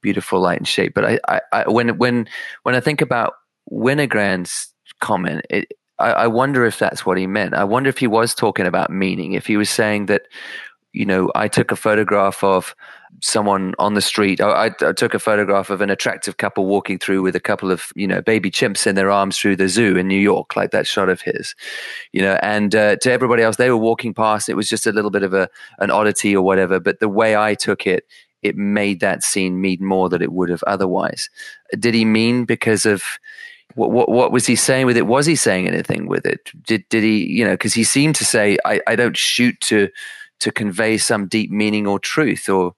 beautiful 0.00 0.38
light 0.38 0.58
and 0.58 0.68
shape. 0.68 0.94
But 0.94 1.04
I, 1.04 1.18
I, 1.26 1.40
I 1.52 1.68
when 1.68 1.98
when 1.98 2.28
when 2.62 2.76
I 2.76 2.80
think 2.80 3.00
about 3.00 3.34
Winogrand's 3.70 4.72
comment, 5.00 5.44
it, 5.50 5.72
I, 5.98 6.12
I 6.12 6.26
wonder 6.26 6.64
if 6.64 6.78
that's 6.78 7.06
what 7.06 7.18
he 7.18 7.26
meant. 7.26 7.54
I 7.54 7.64
wonder 7.64 7.88
if 7.88 7.98
he 7.98 8.06
was 8.06 8.34
talking 8.34 8.66
about 8.66 8.90
meaning, 8.90 9.32
if 9.32 9.46
he 9.46 9.56
was 9.56 9.70
saying 9.70 10.06
that, 10.06 10.22
you 10.92 11.04
know, 11.04 11.30
I 11.34 11.48
took 11.48 11.72
a 11.72 11.76
photograph 11.76 12.42
of 12.42 12.74
someone 13.22 13.74
on 13.78 13.94
the 13.94 14.00
street. 14.00 14.40
I, 14.40 14.66
I, 14.80 14.92
took 14.92 15.14
a 15.14 15.18
photograph 15.18 15.70
of 15.70 15.80
an 15.80 15.90
attractive 15.90 16.36
couple 16.36 16.66
walking 16.66 16.98
through 16.98 17.22
with 17.22 17.36
a 17.36 17.40
couple 17.40 17.70
of 17.70 17.92
you 17.94 18.06
know 18.06 18.20
baby 18.20 18.50
chimps 18.50 18.86
in 18.86 18.94
their 18.94 19.10
arms 19.10 19.38
through 19.38 19.56
the 19.56 19.68
zoo 19.68 19.96
in 19.96 20.08
New 20.08 20.18
York, 20.18 20.56
like 20.56 20.70
that 20.70 20.86
shot 20.86 21.08
of 21.08 21.20
his. 21.20 21.54
You 22.12 22.22
know, 22.22 22.38
and 22.42 22.74
uh, 22.74 22.96
to 22.96 23.12
everybody 23.12 23.42
else, 23.42 23.56
they 23.56 23.70
were 23.70 23.76
walking 23.76 24.14
past. 24.14 24.48
It 24.48 24.56
was 24.56 24.68
just 24.68 24.86
a 24.86 24.92
little 24.92 25.10
bit 25.10 25.22
of 25.22 25.34
a 25.34 25.48
an 25.78 25.90
oddity 25.90 26.34
or 26.34 26.42
whatever. 26.42 26.80
But 26.80 27.00
the 27.00 27.08
way 27.08 27.36
I 27.36 27.54
took 27.54 27.86
it, 27.86 28.04
it 28.42 28.56
made 28.56 29.00
that 29.00 29.22
scene 29.22 29.60
mean 29.60 29.84
more 29.84 30.08
than 30.08 30.22
it 30.22 30.32
would 30.32 30.48
have 30.50 30.62
otherwise. 30.66 31.30
Did 31.78 31.94
he 31.94 32.04
mean 32.04 32.44
because 32.44 32.86
of 32.86 33.02
what, 33.76 33.92
what, 33.92 34.08
what 34.08 34.32
was 34.32 34.46
he 34.46 34.56
saying 34.56 34.86
with 34.86 34.96
it? 34.96 35.06
Was 35.06 35.26
he 35.26 35.36
saying 35.36 35.68
anything 35.68 36.06
with 36.06 36.26
it? 36.26 36.50
Did 36.64 36.88
did 36.88 37.02
he 37.02 37.26
you 37.26 37.44
know 37.44 37.52
because 37.52 37.74
he 37.74 37.84
seemed 37.84 38.16
to 38.16 38.24
say 38.24 38.58
I, 38.64 38.80
I 38.86 38.96
don't 38.96 39.16
shoot 39.16 39.60
to 39.62 39.88
to 40.40 40.50
convey 40.50 40.98
some 40.98 41.28
deep 41.28 41.50
meaning 41.50 41.86
or 41.86 41.98
truth 41.98 42.48
or 42.48 42.74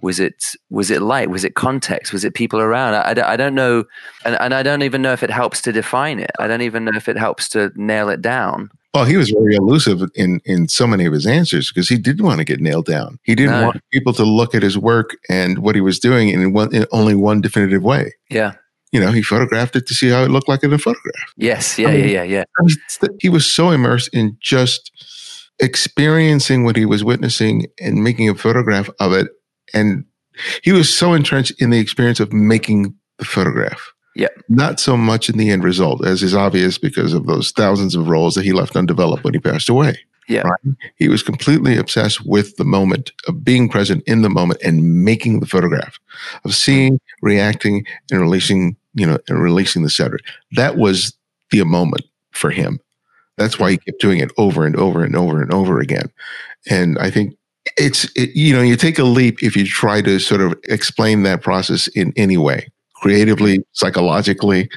was 0.00 0.20
it 0.20 0.52
was 0.70 0.90
it 0.90 1.02
light? 1.02 1.28
Was 1.28 1.44
it 1.44 1.56
context? 1.56 2.12
Was 2.12 2.24
it 2.24 2.34
people 2.34 2.60
around? 2.60 2.94
I, 2.94 3.20
I, 3.20 3.32
I, 3.32 3.36
don't 3.36 3.54
know 3.54 3.84
and, 4.24 4.36
and 4.40 4.54
i 4.54 4.62
don't 4.62 4.82
even 4.82 5.02
know 5.02 5.12
if 5.12 5.24
it 5.24 5.30
helps 5.30 5.60
to 5.62 5.72
define 5.72 6.20
it. 6.20 6.30
I 6.38 6.46
don't 6.46 6.62
even 6.62 6.84
know 6.84 6.92
if 6.94 7.08
it 7.08 7.18
helps 7.18 7.48
to 7.50 7.72
nail 7.74 8.08
it 8.08 8.22
down. 8.22 8.70
Well 8.94 9.04
he 9.04 9.16
was 9.16 9.30
very 9.30 9.56
elusive 9.56 10.02
in 10.14 10.40
in 10.44 10.68
so 10.68 10.86
many 10.86 11.04
of 11.04 11.12
his 11.12 11.26
answers 11.26 11.72
because 11.72 11.88
he 11.88 11.98
didn't 11.98 12.24
want 12.24 12.38
to 12.38 12.44
get 12.44 12.60
nailed 12.60 12.86
down. 12.86 13.18
He 13.24 13.34
didn't 13.34 13.58
no. 13.58 13.66
want 13.66 13.82
people 13.92 14.12
to 14.14 14.24
look 14.24 14.54
at 14.54 14.62
his 14.62 14.78
work 14.78 15.16
and 15.28 15.58
what 15.58 15.74
he 15.74 15.80
was 15.80 15.98
doing 15.98 16.28
in, 16.28 16.52
one, 16.52 16.72
in 16.72 16.86
only 16.92 17.16
one 17.16 17.40
definitive 17.40 17.82
way. 17.82 18.14
Yeah 18.30 18.54
you 18.92 19.00
know, 19.00 19.12
he 19.12 19.22
photographed 19.22 19.76
it 19.76 19.86
to 19.86 19.94
see 19.94 20.08
how 20.08 20.22
it 20.22 20.30
looked 20.30 20.48
like 20.48 20.62
in 20.62 20.72
a 20.72 20.78
photograph. 20.78 21.34
Yes, 21.36 21.78
yeah, 21.78 21.88
I 21.88 21.92
mean, 21.92 22.08
yeah, 22.08 22.22
yeah, 22.22 22.44
yeah. 22.66 23.08
He 23.20 23.28
was 23.28 23.50
so 23.50 23.70
immersed 23.70 24.10
in 24.12 24.36
just 24.40 24.90
experiencing 25.58 26.64
what 26.64 26.76
he 26.76 26.84
was 26.84 27.04
witnessing 27.04 27.66
and 27.80 28.02
making 28.02 28.28
a 28.28 28.34
photograph 28.34 28.88
of 29.00 29.12
it. 29.12 29.28
And 29.74 30.04
he 30.62 30.72
was 30.72 30.94
so 30.94 31.14
entrenched 31.14 31.60
in 31.60 31.70
the 31.70 31.78
experience 31.78 32.20
of 32.20 32.32
making 32.32 32.94
the 33.18 33.24
photograph. 33.24 33.92
Yeah. 34.14 34.28
Not 34.48 34.80
so 34.80 34.96
much 34.96 35.28
in 35.28 35.36
the 35.36 35.50
end 35.50 35.64
result, 35.64 36.04
as 36.04 36.22
is 36.22 36.34
obvious 36.34 36.78
because 36.78 37.12
of 37.12 37.26
those 37.26 37.50
thousands 37.50 37.94
of 37.94 38.08
rolls 38.08 38.34
that 38.34 38.44
he 38.44 38.52
left 38.52 38.76
undeveloped 38.76 39.24
when 39.24 39.34
he 39.34 39.40
passed 39.40 39.68
away. 39.68 39.98
Yeah. 40.28 40.42
Right? 40.42 40.76
He 40.96 41.08
was 41.08 41.22
completely 41.22 41.76
obsessed 41.78 42.24
with 42.26 42.56
the 42.56 42.64
moment 42.64 43.12
of 43.26 43.42
being 43.42 43.68
present 43.68 44.04
in 44.06 44.22
the 44.22 44.28
moment 44.28 44.60
and 44.62 45.04
making 45.04 45.40
the 45.40 45.46
photograph, 45.46 45.98
of 46.44 46.54
seeing, 46.54 47.00
reacting, 47.22 47.86
and 48.10 48.20
releasing, 48.20 48.76
you 48.94 49.06
know, 49.06 49.18
and 49.28 49.42
releasing 49.42 49.82
the 49.82 49.90
center. 49.90 50.18
That 50.52 50.76
was 50.76 51.16
the 51.50 51.64
moment 51.64 52.04
for 52.32 52.50
him. 52.50 52.78
That's 53.38 53.58
why 53.58 53.70
he 53.70 53.76
mm-hmm. 53.78 53.84
kept 53.84 54.00
doing 54.00 54.18
it 54.18 54.30
over 54.36 54.66
and 54.66 54.76
over 54.76 55.02
and 55.02 55.16
over 55.16 55.40
and 55.40 55.52
over 55.52 55.80
again. 55.80 56.10
And 56.68 56.98
I 56.98 57.10
think 57.10 57.34
it's, 57.78 58.04
it, 58.14 58.36
you 58.36 58.54
know, 58.54 58.62
you 58.62 58.76
take 58.76 58.98
a 58.98 59.04
leap 59.04 59.42
if 59.42 59.56
you 59.56 59.64
try 59.64 60.02
to 60.02 60.18
sort 60.18 60.40
of 60.40 60.54
explain 60.64 61.22
that 61.22 61.42
process 61.42 61.88
in 61.88 62.12
any 62.16 62.36
way, 62.36 62.68
creatively, 62.96 63.60
psychologically. 63.72 64.68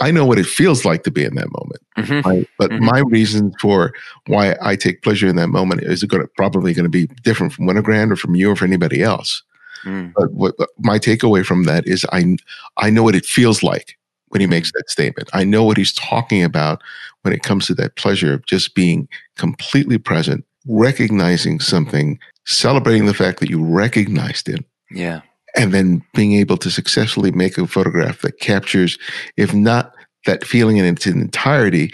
I 0.00 0.10
know 0.10 0.24
what 0.24 0.38
it 0.38 0.46
feels 0.46 0.84
like 0.84 1.04
to 1.04 1.10
be 1.10 1.24
in 1.24 1.34
that 1.36 1.52
moment. 1.52 1.82
Mm-hmm. 1.98 2.28
Right? 2.28 2.48
But 2.58 2.70
mm-hmm. 2.70 2.84
my 2.84 3.00
reason 3.06 3.52
for 3.60 3.92
why 4.26 4.56
I 4.60 4.76
take 4.76 5.02
pleasure 5.02 5.28
in 5.28 5.36
that 5.36 5.48
moment 5.48 5.82
is 5.82 6.02
going 6.04 6.22
to, 6.22 6.28
probably 6.36 6.74
going 6.74 6.84
to 6.84 6.90
be 6.90 7.06
different 7.22 7.52
from 7.52 7.66
Winogrand 7.66 8.10
or 8.10 8.16
from 8.16 8.34
you 8.34 8.50
or 8.50 8.56
from 8.56 8.68
anybody 8.68 9.02
else. 9.02 9.42
Mm. 9.84 10.12
But 10.16 10.32
what 10.32 10.54
my 10.78 10.98
takeaway 10.98 11.44
from 11.44 11.64
that 11.64 11.86
is 11.86 12.06
I 12.10 12.36
I 12.78 12.88
know 12.88 13.02
what 13.02 13.14
it 13.14 13.26
feels 13.26 13.62
like 13.62 13.98
when 14.28 14.40
he 14.40 14.46
makes 14.46 14.72
that 14.72 14.88
statement. 14.88 15.28
I 15.34 15.44
know 15.44 15.62
what 15.62 15.76
he's 15.76 15.92
talking 15.92 16.42
about 16.42 16.82
when 17.22 17.34
it 17.34 17.42
comes 17.42 17.66
to 17.66 17.74
that 17.74 17.96
pleasure 17.96 18.32
of 18.32 18.46
just 18.46 18.74
being 18.74 19.08
completely 19.36 19.98
present, 19.98 20.44
recognizing 20.66 21.60
something, 21.60 22.18
celebrating 22.46 23.04
the 23.04 23.14
fact 23.14 23.40
that 23.40 23.50
you 23.50 23.62
recognized 23.62 24.48
it. 24.48 24.64
Yeah 24.90 25.20
and 25.56 25.72
then 25.72 26.02
being 26.14 26.32
able 26.32 26.56
to 26.58 26.70
successfully 26.70 27.30
make 27.30 27.58
a 27.58 27.66
photograph 27.66 28.22
that 28.22 28.40
captures, 28.40 28.98
if 29.36 29.54
not 29.54 29.92
that 30.26 30.44
feeling 30.44 30.78
in 30.78 30.84
its 30.84 31.06
entirety, 31.06 31.92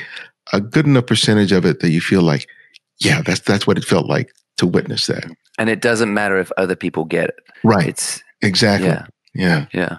a 0.52 0.60
good 0.60 0.86
enough 0.86 1.06
percentage 1.06 1.52
of 1.52 1.64
it 1.64 1.80
that 1.80 1.90
you 1.90 2.00
feel 2.00 2.22
like, 2.22 2.48
yeah, 2.98 3.22
that's 3.22 3.40
that's 3.40 3.66
what 3.66 3.78
it 3.78 3.84
felt 3.84 4.06
like 4.06 4.30
to 4.58 4.66
witness 4.66 5.06
that. 5.06 5.24
And 5.58 5.68
it 5.68 5.80
doesn't 5.80 6.12
matter 6.12 6.38
if 6.38 6.50
other 6.56 6.76
people 6.76 7.04
get 7.04 7.28
it. 7.28 7.36
Right. 7.64 7.88
It's 7.88 8.22
exactly. 8.42 8.88
Yeah. 8.88 9.06
Yeah. 9.32 9.66
Yeah. 9.72 9.98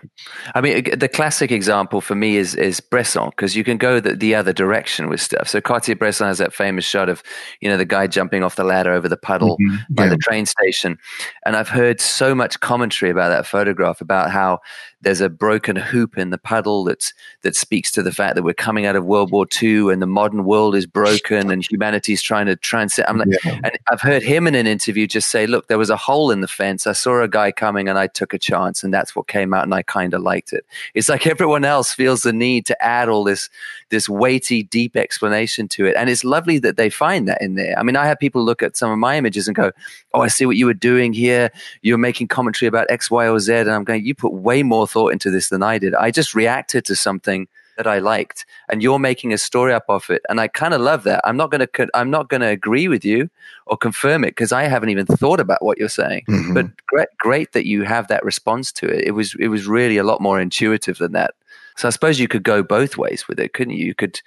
I 0.55 0.59
mean, 0.59 0.83
the 0.97 1.07
classic 1.07 1.51
example 1.51 2.01
for 2.01 2.15
me 2.15 2.35
is 2.35 2.53
is 2.53 2.81
Bresson 2.81 3.29
because 3.29 3.55
you 3.55 3.63
can 3.63 3.77
go 3.77 4.01
the, 4.01 4.13
the 4.13 4.35
other 4.35 4.51
direction 4.51 5.07
with 5.07 5.21
stuff. 5.21 5.47
So 5.47 5.61
Cartier-Bresson 5.61 6.27
has 6.27 6.37
that 6.39 6.53
famous 6.53 6.83
shot 6.83 7.07
of, 7.07 7.23
you 7.61 7.69
know, 7.69 7.77
the 7.77 7.85
guy 7.85 8.07
jumping 8.07 8.43
off 8.43 8.57
the 8.57 8.65
ladder 8.65 8.91
over 8.91 9.07
the 9.07 9.17
puddle 9.17 9.57
mm-hmm. 9.57 9.93
by 9.93 10.03
yeah. 10.03 10.09
the 10.09 10.17
train 10.17 10.45
station. 10.45 10.97
And 11.45 11.55
I've 11.55 11.69
heard 11.69 12.01
so 12.01 12.35
much 12.35 12.59
commentary 12.59 13.09
about 13.09 13.29
that 13.29 13.47
photograph 13.47 14.01
about 14.01 14.31
how 14.31 14.59
there's 15.01 15.21
a 15.21 15.29
broken 15.29 15.75
hoop 15.75 16.17
in 16.17 16.29
the 16.29 16.37
puddle 16.37 16.83
that's 16.83 17.13
that 17.41 17.55
speaks 17.55 17.91
to 17.91 18.03
the 18.03 18.11
fact 18.11 18.35
that 18.35 18.43
we're 18.43 18.53
coming 18.53 18.85
out 18.85 18.95
of 18.95 19.05
World 19.05 19.31
War 19.31 19.47
II 19.61 19.91
and 19.91 20.01
the 20.01 20.07
modern 20.07 20.45
world 20.45 20.75
is 20.75 20.85
broken 20.85 21.51
and 21.51 21.69
humanity's 21.69 22.21
trying 22.21 22.45
to 22.45 22.55
transcend. 22.55 23.07
I'm 23.07 23.17
like, 23.17 23.43
yeah. 23.43 23.59
and 23.63 23.77
I've 23.89 24.01
heard 24.01 24.23
him 24.23 24.47
in 24.47 24.55
an 24.55 24.67
interview 24.67 25.07
just 25.07 25.29
say, 25.29 25.47
"Look, 25.47 25.67
there 25.67 25.77
was 25.77 25.89
a 25.89 25.97
hole 25.97 26.31
in 26.31 26.41
the 26.41 26.47
fence. 26.47 26.85
I 26.87 26.93
saw 26.93 27.21
a 27.21 27.27
guy 27.27 27.51
coming 27.51 27.89
and 27.89 27.97
I 27.97 28.07
took 28.07 28.33
a 28.33 28.39
chance, 28.39 28.83
and 28.83 28.93
that's 28.93 29.15
what 29.15 29.27
came 29.27 29.53
out, 29.53 29.63
and 29.63 29.73
I 29.73 29.81
kind 29.83 30.13
of 30.13 30.21
liked 30.21 30.53
it." 30.53 30.65
It's 30.93 31.09
like 31.09 31.27
everyone 31.27 31.65
else 31.65 31.93
feels 31.93 32.23
the 32.23 32.33
need 32.33 32.65
to 32.67 32.83
add 32.83 33.09
all 33.09 33.23
this 33.23 33.49
this 33.91 34.09
weighty, 34.09 34.63
deep 34.63 34.95
explanation 34.95 35.67
to 35.69 35.85
it, 35.85 35.95
and 35.95 36.09
it's 36.09 36.23
lovely 36.23 36.57
that 36.59 36.77
they 36.77 36.89
find 36.89 37.27
that 37.27 37.41
in 37.41 37.55
there. 37.55 37.77
I 37.77 37.83
mean, 37.83 37.95
I 37.95 38.07
have 38.07 38.17
people 38.17 38.43
look 38.43 38.63
at 38.63 38.75
some 38.75 38.89
of 38.89 38.97
my 38.97 39.17
images 39.17 39.47
and 39.47 39.55
go, 39.55 39.71
"Oh, 40.13 40.21
I 40.21 40.27
see 40.27 40.47
what 40.47 40.57
you 40.57 40.65
were 40.65 40.73
doing 40.73 41.13
here. 41.13 41.51
You're 41.83 41.99
making 41.99 42.29
commentary 42.29 42.67
about 42.67 42.89
X, 42.89 43.11
Y, 43.11 43.27
or 43.27 43.39
Z," 43.39 43.53
and 43.53 43.69
I'm 43.69 43.83
going, 43.83 44.03
"You 44.03 44.15
put 44.15 44.33
way 44.33 44.63
more 44.63 44.87
thought 44.87 45.13
into 45.13 45.29
this 45.29 45.49
than 45.49 45.61
I 45.61 45.77
did. 45.77 45.93
I 45.93 46.09
just 46.09 46.33
reacted 46.33 46.85
to 46.85 46.95
something 46.95 47.47
that 47.77 47.87
I 47.87 47.99
liked, 47.99 48.45
and 48.69 48.83
you're 48.83 48.99
making 48.99 49.33
a 49.33 49.37
story 49.37 49.73
up 49.73 49.85
of 49.89 50.09
it, 50.09 50.21
and 50.29 50.39
I 50.39 50.47
kind 50.47 50.73
of 50.73 50.81
love 50.81 51.03
that. 51.03 51.21
I'm 51.23 51.37
not 51.37 51.51
going 51.51 51.65
to 51.65 51.87
I'm 51.93 52.09
not 52.09 52.29
going 52.29 52.41
to 52.41 52.47
agree 52.47 52.87
with 52.87 53.03
you 53.03 53.29
or 53.65 53.77
confirm 53.77 54.23
it 54.23 54.31
because 54.31 54.51
I 54.51 54.63
haven't 54.63 54.89
even 54.89 55.05
thought 55.05 55.39
about 55.39 55.63
what 55.63 55.77
you're 55.77 55.89
saying. 55.89 56.25
Mm-hmm. 56.29 56.53
But 56.53 56.67
great, 56.85 57.07
great 57.17 57.51
that 57.53 57.65
you 57.65 57.83
have 57.83 58.07
that 58.07 58.23
response 58.23 58.71
to 58.73 58.87
it. 58.87 59.05
It 59.05 59.11
was 59.11 59.35
it 59.39 59.47
was 59.47 59.67
really 59.67 59.97
a 59.97 60.03
lot 60.03 60.21
more 60.21 60.39
intuitive 60.39 60.97
than 60.97 61.13
that. 61.13 61.33
So 61.77 61.87
I 61.87 61.91
suppose 61.91 62.19
you 62.19 62.27
could 62.27 62.43
go 62.43 62.63
both 62.63 62.97
ways 62.97 63.27
with 63.27 63.39
it, 63.39 63.53
couldn't 63.53 63.75
you? 63.75 63.85
You 63.85 63.95
could 63.95 64.21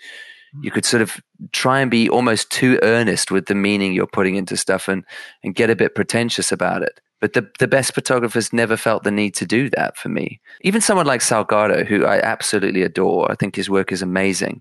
you 0.63 0.71
could 0.71 0.85
sort 0.85 1.03
of 1.03 1.21
try 1.51 1.81
and 1.81 1.91
be 1.91 2.09
almost 2.09 2.51
too 2.51 2.79
earnest 2.83 3.33
with 3.33 3.47
the 3.47 3.57
meaning 3.57 3.93
you're 3.93 4.07
putting 4.07 4.37
into 4.37 4.57
stuff 4.57 4.89
and 4.89 5.05
and 5.43 5.55
get 5.55 5.71
a 5.71 5.77
bit 5.77 5.95
pretentious 5.95 6.53
about 6.53 6.83
it. 6.83 7.01
But 7.21 7.33
the, 7.33 7.49
the 7.59 7.69
best 7.69 7.95
photographers 7.95 8.53
never 8.53 8.77
felt 8.77 9.03
the 9.03 9.11
need 9.11 9.35
to 9.37 9.47
do 9.47 9.71
that 9.71 9.97
for 9.97 10.11
me. 10.11 10.41
Even 10.61 10.83
someone 10.83 11.07
like 11.07 11.23
Salgado, 11.23 11.87
who 11.87 12.05
I 12.05 12.21
absolutely 12.21 12.83
adore, 12.83 13.31
I 13.33 13.35
think 13.35 13.57
his 13.57 13.71
work 13.71 13.93
is 13.93 14.03
amazing, 14.03 14.61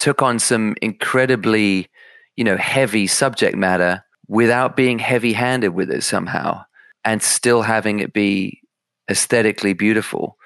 took 0.00 0.20
on 0.20 0.40
some 0.40 0.74
incredibly, 0.82 1.88
you 2.36 2.42
know, 2.42 2.56
heavy 2.56 3.06
subject 3.06 3.56
matter 3.56 4.02
without 4.26 4.76
being 4.76 4.98
heavy 4.98 5.32
handed 5.32 5.68
with 5.68 5.90
it 5.90 6.02
somehow 6.02 6.64
and 7.04 7.22
still 7.22 7.62
having 7.62 8.00
it 8.00 8.12
be 8.12 8.60
aesthetically 9.08 9.72
beautiful 9.72 10.36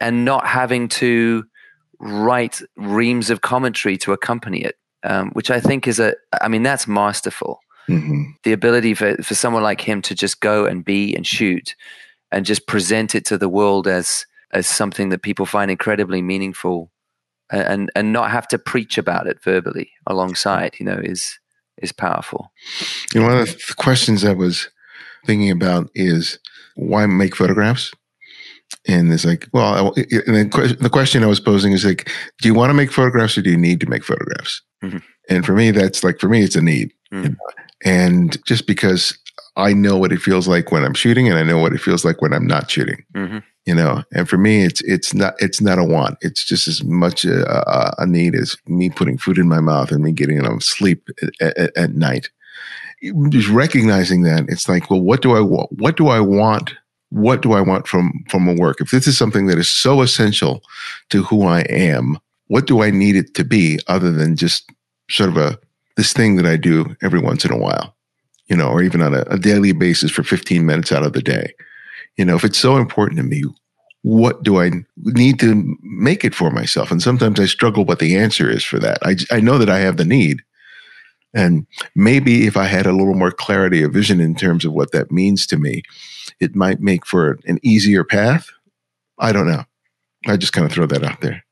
and 0.00 0.24
not 0.24 0.46
having 0.46 0.88
to 0.88 1.44
write 1.98 2.60
reams 2.76 3.30
of 3.30 3.40
commentary 3.40 3.96
to 3.98 4.12
accompany 4.12 4.62
it, 4.62 4.76
um, 5.02 5.30
which 5.30 5.50
I 5.50 5.60
think 5.60 5.86
is 5.86 5.98
a, 5.98 6.14
I 6.40 6.48
mean, 6.48 6.62
that's 6.62 6.86
masterful. 6.86 7.60
Mm-hmm. 7.88 8.32
The 8.42 8.52
ability 8.52 8.94
for, 8.94 9.16
for 9.22 9.34
someone 9.34 9.62
like 9.62 9.80
him 9.80 10.02
to 10.02 10.14
just 10.14 10.40
go 10.40 10.66
and 10.66 10.84
be 10.84 11.14
and 11.14 11.26
shoot 11.26 11.74
and 12.32 12.44
just 12.44 12.66
present 12.66 13.14
it 13.14 13.24
to 13.26 13.38
the 13.38 13.48
world 13.48 13.86
as 13.86 14.26
as 14.52 14.66
something 14.66 15.08
that 15.10 15.22
people 15.22 15.44
find 15.44 15.70
incredibly 15.70 16.22
meaningful 16.22 16.90
and 17.50 17.90
and 17.94 18.12
not 18.12 18.30
have 18.30 18.48
to 18.48 18.58
preach 18.58 18.98
about 18.98 19.26
it 19.26 19.42
verbally 19.42 19.90
alongside, 20.06 20.74
you 20.78 20.86
know, 20.86 21.00
is 21.02 21.38
is 21.78 21.92
powerful. 21.92 22.50
You 23.14 23.20
know, 23.20 23.26
one 23.28 23.38
of 23.38 23.46
the 23.46 23.74
questions 23.76 24.24
I 24.24 24.32
was 24.32 24.68
thinking 25.24 25.50
about 25.50 25.90
is 25.94 26.38
why 26.74 27.06
make 27.06 27.36
photographs? 27.36 27.92
And 28.88 29.12
it's 29.12 29.24
like, 29.24 29.48
well, 29.52 29.94
and 30.26 30.52
the 30.52 30.90
question 30.92 31.24
I 31.24 31.26
was 31.26 31.40
posing 31.40 31.72
is 31.72 31.84
like, 31.84 32.10
do 32.40 32.48
you 32.48 32.54
want 32.54 32.70
to 32.70 32.74
make 32.74 32.92
photographs 32.92 33.36
or 33.36 33.42
do 33.42 33.50
you 33.50 33.56
need 33.56 33.80
to 33.80 33.88
make 33.88 34.04
photographs? 34.04 34.62
Mm-hmm. 34.82 34.98
And 35.28 35.44
for 35.44 35.54
me, 35.54 35.72
that's 35.72 36.04
like, 36.04 36.20
for 36.20 36.28
me, 36.28 36.42
it's 36.42 36.56
a 36.56 36.62
need. 36.62 36.92
Mm-hmm. 37.12 37.24
You 37.24 37.28
know? 37.30 37.36
And 37.84 38.44
just 38.46 38.66
because 38.66 39.16
I 39.56 39.72
know 39.72 39.96
what 39.96 40.12
it 40.12 40.20
feels 40.20 40.46
like 40.46 40.70
when 40.70 40.84
I'm 40.84 40.94
shooting 40.94 41.28
and 41.28 41.38
I 41.38 41.42
know 41.42 41.58
what 41.58 41.72
it 41.72 41.80
feels 41.80 42.04
like 42.04 42.22
when 42.22 42.32
I'm 42.32 42.46
not 42.46 42.70
shooting. 42.70 43.04
Mm-hmm. 43.14 43.38
You 43.64 43.74
know, 43.74 44.04
and 44.12 44.28
for 44.28 44.38
me, 44.38 44.64
it's 44.64 44.80
it's 44.82 45.12
not 45.12 45.34
it's 45.40 45.60
not 45.60 45.80
a 45.80 45.84
want. 45.84 46.18
It's 46.20 46.44
just 46.44 46.68
as 46.68 46.84
much 46.84 47.24
a, 47.24 48.00
a 48.00 48.06
need 48.06 48.36
as 48.36 48.56
me 48.68 48.90
putting 48.90 49.18
food 49.18 49.38
in 49.38 49.48
my 49.48 49.58
mouth 49.58 49.90
and 49.90 50.04
me 50.04 50.12
getting 50.12 50.36
enough 50.36 50.62
sleep 50.62 51.08
at, 51.40 51.58
at, 51.58 51.76
at 51.76 51.94
night. 51.96 52.30
Just 53.28 53.48
recognizing 53.48 54.22
that, 54.22 54.44
it's 54.48 54.68
like, 54.68 54.88
well, 54.88 55.02
what 55.02 55.20
do 55.20 55.32
I 55.32 55.40
want? 55.40 55.72
What 55.72 55.96
do 55.96 56.06
I 56.06 56.20
want? 56.20 56.74
What 57.10 57.42
do 57.42 57.52
I 57.52 57.60
want 57.60 57.86
from 57.86 58.24
from 58.28 58.48
a 58.48 58.54
work? 58.54 58.80
If 58.80 58.90
this 58.90 59.06
is 59.06 59.16
something 59.16 59.46
that 59.46 59.58
is 59.58 59.68
so 59.68 60.02
essential 60.02 60.62
to 61.10 61.22
who 61.22 61.46
I 61.46 61.60
am, 61.62 62.18
what 62.48 62.66
do 62.66 62.82
I 62.82 62.90
need 62.90 63.16
it 63.16 63.34
to 63.34 63.44
be 63.44 63.78
other 63.86 64.10
than 64.10 64.36
just 64.36 64.70
sort 65.10 65.30
of 65.30 65.36
a 65.36 65.58
this 65.96 66.12
thing 66.12 66.36
that 66.36 66.46
I 66.46 66.56
do 66.56 66.96
every 67.02 67.20
once 67.20 67.44
in 67.44 67.52
a 67.52 67.56
while, 67.56 67.96
you 68.48 68.56
know, 68.56 68.68
or 68.68 68.82
even 68.82 69.02
on 69.02 69.14
a, 69.14 69.22
a 69.22 69.38
daily 69.38 69.72
basis 69.72 70.10
for 70.10 70.22
15 70.22 70.66
minutes 70.66 70.92
out 70.92 71.04
of 71.04 71.12
the 71.14 71.22
day. 71.22 71.54
You 72.16 72.24
know, 72.24 72.36
if 72.36 72.44
it's 72.44 72.58
so 72.58 72.76
important 72.76 73.18
to 73.18 73.24
me, 73.24 73.44
what 74.02 74.42
do 74.42 74.60
I 74.60 74.70
need 74.96 75.40
to 75.40 75.76
make 75.82 76.24
it 76.24 76.34
for 76.34 76.50
myself? 76.50 76.90
And 76.90 77.02
sometimes 77.02 77.40
I 77.40 77.46
struggle 77.46 77.84
what 77.84 77.98
the 77.98 78.16
answer 78.16 78.48
is 78.48 78.62
for 78.62 78.78
that. 78.78 78.98
I, 79.02 79.16
I 79.30 79.40
know 79.40 79.58
that 79.58 79.70
I 79.70 79.78
have 79.78 79.96
the 79.96 80.04
need. 80.04 80.42
And 81.34 81.66
maybe 81.94 82.46
if 82.46 82.56
I 82.56 82.64
had 82.64 82.86
a 82.86 82.92
little 82.92 83.14
more 83.14 83.32
clarity 83.32 83.82
of 83.82 83.92
vision 83.92 84.20
in 84.20 84.34
terms 84.34 84.64
of 84.64 84.72
what 84.72 84.92
that 84.92 85.10
means 85.10 85.46
to 85.48 85.58
me, 85.58 85.82
it 86.40 86.54
might 86.54 86.80
make 86.80 87.06
for 87.06 87.38
an 87.46 87.58
easier 87.62 88.04
path. 88.04 88.48
I 89.18 89.32
don't 89.32 89.48
know. 89.48 89.64
I 90.26 90.36
just 90.36 90.52
kind 90.52 90.66
of 90.66 90.72
throw 90.72 90.86
that 90.86 91.04
out 91.04 91.20
there. 91.20 91.44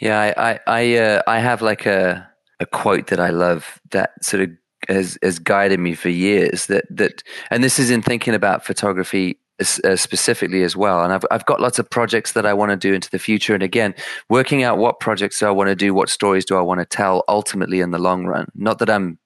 Yeah, 0.00 0.20
I 0.20 0.50
I 0.50 0.60
I, 0.66 0.96
uh, 0.96 1.22
I 1.26 1.38
have 1.38 1.62
like 1.62 1.86
a 1.86 2.28
a 2.60 2.66
quote 2.66 3.08
that 3.08 3.20
I 3.20 3.30
love 3.30 3.80
that 3.90 4.24
sort 4.24 4.42
of 4.42 4.50
has, 4.88 5.18
has 5.22 5.38
guided 5.38 5.80
me 5.80 5.94
for 5.94 6.08
years. 6.08 6.66
That 6.66 6.84
that, 6.90 7.22
and 7.50 7.64
this 7.64 7.78
is 7.78 7.90
in 7.90 8.02
thinking 8.02 8.34
about 8.34 8.64
photography 8.64 9.38
uh, 9.60 9.96
specifically 9.96 10.62
as 10.62 10.76
well. 10.76 11.02
And 11.02 11.12
I've 11.12 11.24
I've 11.30 11.46
got 11.46 11.60
lots 11.60 11.78
of 11.78 11.88
projects 11.88 12.32
that 12.32 12.46
I 12.46 12.52
want 12.52 12.70
to 12.70 12.76
do 12.76 12.92
into 12.92 13.10
the 13.10 13.18
future. 13.18 13.54
And 13.54 13.62
again, 13.62 13.94
working 14.28 14.62
out 14.62 14.78
what 14.78 15.00
projects 15.00 15.38
do 15.38 15.46
I 15.46 15.50
want 15.50 15.68
to 15.68 15.76
do, 15.76 15.94
what 15.94 16.08
stories 16.08 16.44
do 16.44 16.56
I 16.56 16.60
want 16.60 16.80
to 16.80 16.86
tell, 16.86 17.24
ultimately 17.28 17.80
in 17.80 17.90
the 17.90 17.98
long 17.98 18.26
run. 18.26 18.48
Not 18.54 18.78
that 18.80 18.90
I'm 18.90 19.18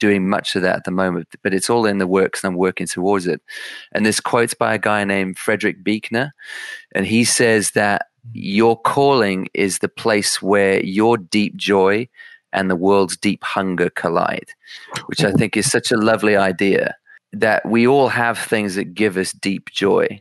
doing 0.00 0.28
much 0.28 0.56
of 0.56 0.62
that 0.62 0.76
at 0.76 0.84
the 0.84 0.90
moment, 0.90 1.28
but 1.42 1.54
it's 1.54 1.70
all 1.70 1.86
in 1.86 1.98
the 1.98 2.06
works 2.06 2.42
and 2.42 2.52
I'm 2.52 2.58
working 2.58 2.88
towards 2.88 3.26
it. 3.26 3.40
And 3.92 4.04
this 4.04 4.18
quote's 4.18 4.54
by 4.54 4.74
a 4.74 4.78
guy 4.78 5.04
named 5.04 5.38
Frederick 5.38 5.84
Buechner, 5.84 6.32
and 6.92 7.06
he 7.06 7.24
says 7.24 7.72
that 7.72 8.06
your 8.32 8.80
calling 8.80 9.48
is 9.54 9.78
the 9.78 9.88
place 9.88 10.42
where 10.42 10.82
your 10.84 11.16
deep 11.16 11.56
joy 11.56 12.08
and 12.52 12.68
the 12.68 12.76
world's 12.76 13.16
deep 13.16 13.44
hunger 13.44 13.90
collide, 13.90 14.50
which 15.06 15.22
I 15.22 15.32
think 15.32 15.56
is 15.56 15.70
such 15.70 15.92
a 15.92 15.96
lovely 15.96 16.36
idea 16.36 16.96
that 17.32 17.64
we 17.64 17.86
all 17.86 18.08
have 18.08 18.38
things 18.38 18.74
that 18.74 18.94
give 18.94 19.16
us 19.16 19.32
deep 19.32 19.70
joy. 19.70 20.20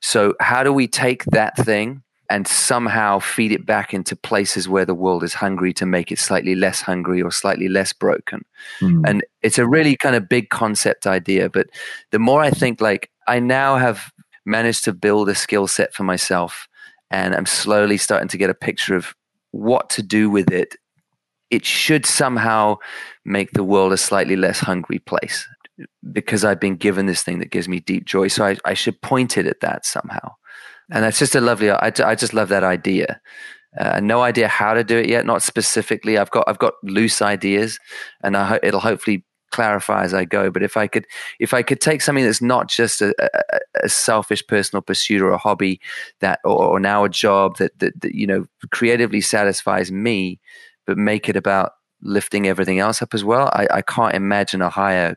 So, 0.00 0.34
how 0.40 0.62
do 0.62 0.72
we 0.72 0.86
take 0.86 1.24
that 1.26 1.56
thing 1.56 2.02
and 2.30 2.46
somehow 2.46 3.18
feed 3.18 3.52
it 3.52 3.66
back 3.66 3.92
into 3.92 4.16
places 4.16 4.68
where 4.68 4.86
the 4.86 4.94
world 4.94 5.22
is 5.22 5.34
hungry 5.34 5.72
to 5.74 5.84
make 5.84 6.10
it 6.10 6.18
slightly 6.18 6.54
less 6.54 6.80
hungry 6.80 7.20
or 7.20 7.30
slightly 7.30 7.68
less 7.68 7.92
broken? 7.92 8.44
Mm. 8.80 9.02
And 9.06 9.24
it's 9.42 9.58
a 9.58 9.66
really 9.66 9.96
kind 9.96 10.16
of 10.16 10.28
big 10.28 10.48
concept 10.48 11.06
idea. 11.06 11.50
But 11.50 11.66
the 12.10 12.18
more 12.18 12.40
I 12.40 12.50
think, 12.50 12.80
like, 12.80 13.10
I 13.26 13.40
now 13.40 13.76
have 13.76 14.10
managed 14.46 14.84
to 14.84 14.92
build 14.92 15.28
a 15.28 15.34
skill 15.34 15.66
set 15.66 15.92
for 15.92 16.04
myself, 16.04 16.68
and 17.10 17.34
I'm 17.34 17.46
slowly 17.46 17.98
starting 17.98 18.28
to 18.28 18.38
get 18.38 18.48
a 18.48 18.54
picture 18.54 18.94
of 18.94 19.14
what 19.50 19.90
to 19.90 20.02
do 20.02 20.30
with 20.30 20.50
it 20.50 20.76
it 21.50 21.64
should 21.64 22.06
somehow 22.06 22.76
make 23.24 23.50
the 23.52 23.64
world 23.64 23.92
a 23.92 23.96
slightly 23.96 24.36
less 24.36 24.60
hungry 24.60 25.00
place 25.00 25.46
because 26.12 26.44
I've 26.44 26.60
been 26.60 26.76
given 26.76 27.06
this 27.06 27.22
thing 27.22 27.40
that 27.40 27.50
gives 27.50 27.68
me 27.68 27.80
deep 27.80 28.04
joy. 28.04 28.28
So 28.28 28.44
I, 28.44 28.56
I 28.64 28.74
should 28.74 29.00
point 29.02 29.36
it 29.36 29.46
at 29.46 29.60
that 29.60 29.84
somehow. 29.84 30.34
And 30.90 31.04
that's 31.04 31.18
just 31.18 31.34
a 31.34 31.40
lovely, 31.40 31.70
I, 31.70 31.92
I 32.04 32.14
just 32.14 32.34
love 32.34 32.48
that 32.48 32.64
idea. 32.64 33.20
Uh, 33.78 34.00
no 34.00 34.22
idea 34.22 34.48
how 34.48 34.74
to 34.74 34.82
do 34.82 34.98
it 34.98 35.08
yet, 35.08 35.24
not 35.24 35.42
specifically. 35.42 36.18
I've 36.18 36.30
got, 36.30 36.44
I've 36.48 36.58
got 36.58 36.74
loose 36.82 37.22
ideas 37.22 37.78
and 38.22 38.36
I 38.36 38.44
ho- 38.46 38.58
it'll 38.62 38.80
hopefully 38.80 39.24
clarify 39.52 40.02
as 40.02 40.12
I 40.14 40.24
go. 40.24 40.50
But 40.50 40.62
if 40.64 40.76
I 40.76 40.88
could, 40.88 41.06
if 41.38 41.54
I 41.54 41.62
could 41.62 41.80
take 41.80 42.02
something 42.02 42.24
that's 42.24 42.42
not 42.42 42.68
just 42.68 43.00
a, 43.00 43.14
a, 43.20 43.60
a 43.84 43.88
selfish 43.88 44.44
personal 44.46 44.82
pursuit 44.82 45.22
or 45.22 45.30
a 45.30 45.38
hobby 45.38 45.80
that, 46.20 46.40
or, 46.44 46.64
or 46.64 46.80
now 46.80 47.04
a 47.04 47.08
job 47.08 47.58
that, 47.58 47.78
that, 47.78 48.00
that, 48.00 48.14
you 48.14 48.26
know, 48.26 48.46
creatively 48.72 49.20
satisfies 49.20 49.92
me, 49.92 50.40
but 50.86 50.98
make 50.98 51.28
it 51.28 51.36
about 51.36 51.72
lifting 52.02 52.48
everything 52.48 52.80
else 52.80 53.02
up 53.02 53.14
as 53.14 53.22
well. 53.22 53.50
I, 53.52 53.68
I 53.70 53.82
can't 53.82 54.14
imagine 54.14 54.62
a 54.62 54.70
higher 54.70 55.16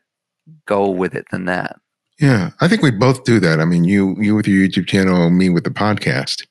goal 0.68 0.94
with 0.94 1.16
it 1.16 1.26
than 1.32 1.46
that. 1.46 1.78
Yeah, 2.20 2.52
I 2.62 2.68
think 2.68 2.82
we 2.82 2.92
both 2.92 3.24
do 3.24 3.40
that. 3.40 3.60
I 3.60 3.66
mean, 3.66 3.84
you 3.84 4.16
you 4.20 4.36
with 4.36 4.48
your 4.48 4.68
YouTube 4.68 4.88
channel, 4.88 5.30
me 5.30 5.50
with 5.50 5.64
the 5.64 5.72
podcast. 5.72 6.46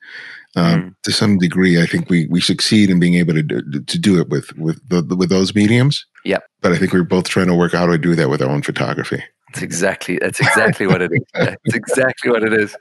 Um, 0.55 0.83
mm. 0.83 0.95
To 1.05 1.13
some 1.13 1.39
degree, 1.39 1.81
I 1.81 1.87
think 1.87 2.11
we 2.11 2.27
we 2.27 2.41
succeed 2.41 2.91
in 2.91 3.01
being 3.01 3.15
able 3.15 3.35
to 3.35 3.43
do, 3.43 3.63
to 3.81 3.99
do 3.99 4.21
it 4.21 4.29
with 4.29 4.53
with 4.59 4.81
the, 4.89 5.03
with 5.17 5.31
those 5.31 5.55
mediums. 5.55 6.05
Yep. 6.25 6.45
But 6.61 6.73
I 6.73 6.79
think 6.79 6.93
we're 6.93 7.05
both 7.05 7.29
trying 7.29 7.47
to 7.47 7.55
work 7.55 7.75
out 7.75 7.87
how 7.87 7.93
to 7.93 7.99
do 7.99 8.15
that 8.15 8.29
with 8.29 8.43
our 8.43 8.51
own 8.51 8.63
photography. 8.63 9.23
That's 9.49 9.63
exactly 9.63 10.19
that's 10.19 10.41
exactly 10.41 10.87
what 10.87 11.03
it 11.03 11.11
is. 11.13 11.21
It's 11.65 11.75
exactly 11.75 12.31
what 12.31 12.43
it 12.43 12.53
is. 12.53 12.77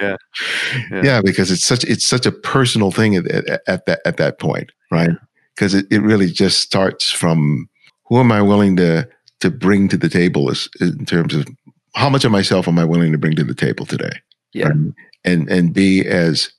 Yeah. 0.00 0.16
yeah. 0.90 1.02
yeah, 1.02 1.20
because 1.24 1.50
it's 1.50 1.64
such 1.64 1.84
it's 1.84 2.06
such 2.06 2.26
a 2.26 2.32
personal 2.32 2.90
thing 2.90 3.16
at, 3.16 3.26
at, 3.26 3.60
at 3.66 3.86
that 3.86 4.00
at 4.04 4.16
that 4.18 4.38
point, 4.38 4.70
right? 4.90 5.10
Because 5.54 5.74
it, 5.74 5.86
it 5.90 6.00
really 6.00 6.30
just 6.30 6.60
starts 6.60 7.10
from 7.10 7.68
who 8.06 8.18
am 8.18 8.30
I 8.30 8.42
willing 8.42 8.76
to 8.76 9.08
to 9.40 9.50
bring 9.50 9.88
to 9.88 9.96
the 9.96 10.08
table 10.08 10.50
is 10.50 10.68
in 10.80 11.04
terms 11.06 11.34
of 11.34 11.46
how 11.98 12.08
much 12.08 12.24
of 12.24 12.30
myself 12.30 12.68
am 12.68 12.78
I 12.78 12.84
willing 12.84 13.10
to 13.10 13.18
bring 13.18 13.34
to 13.34 13.44
the 13.44 13.54
table 13.54 13.84
today? 13.84 14.12
Yeah, 14.52 14.68
right? 14.68 14.94
and 15.24 15.50
and 15.50 15.74
be 15.74 16.06
as 16.06 16.50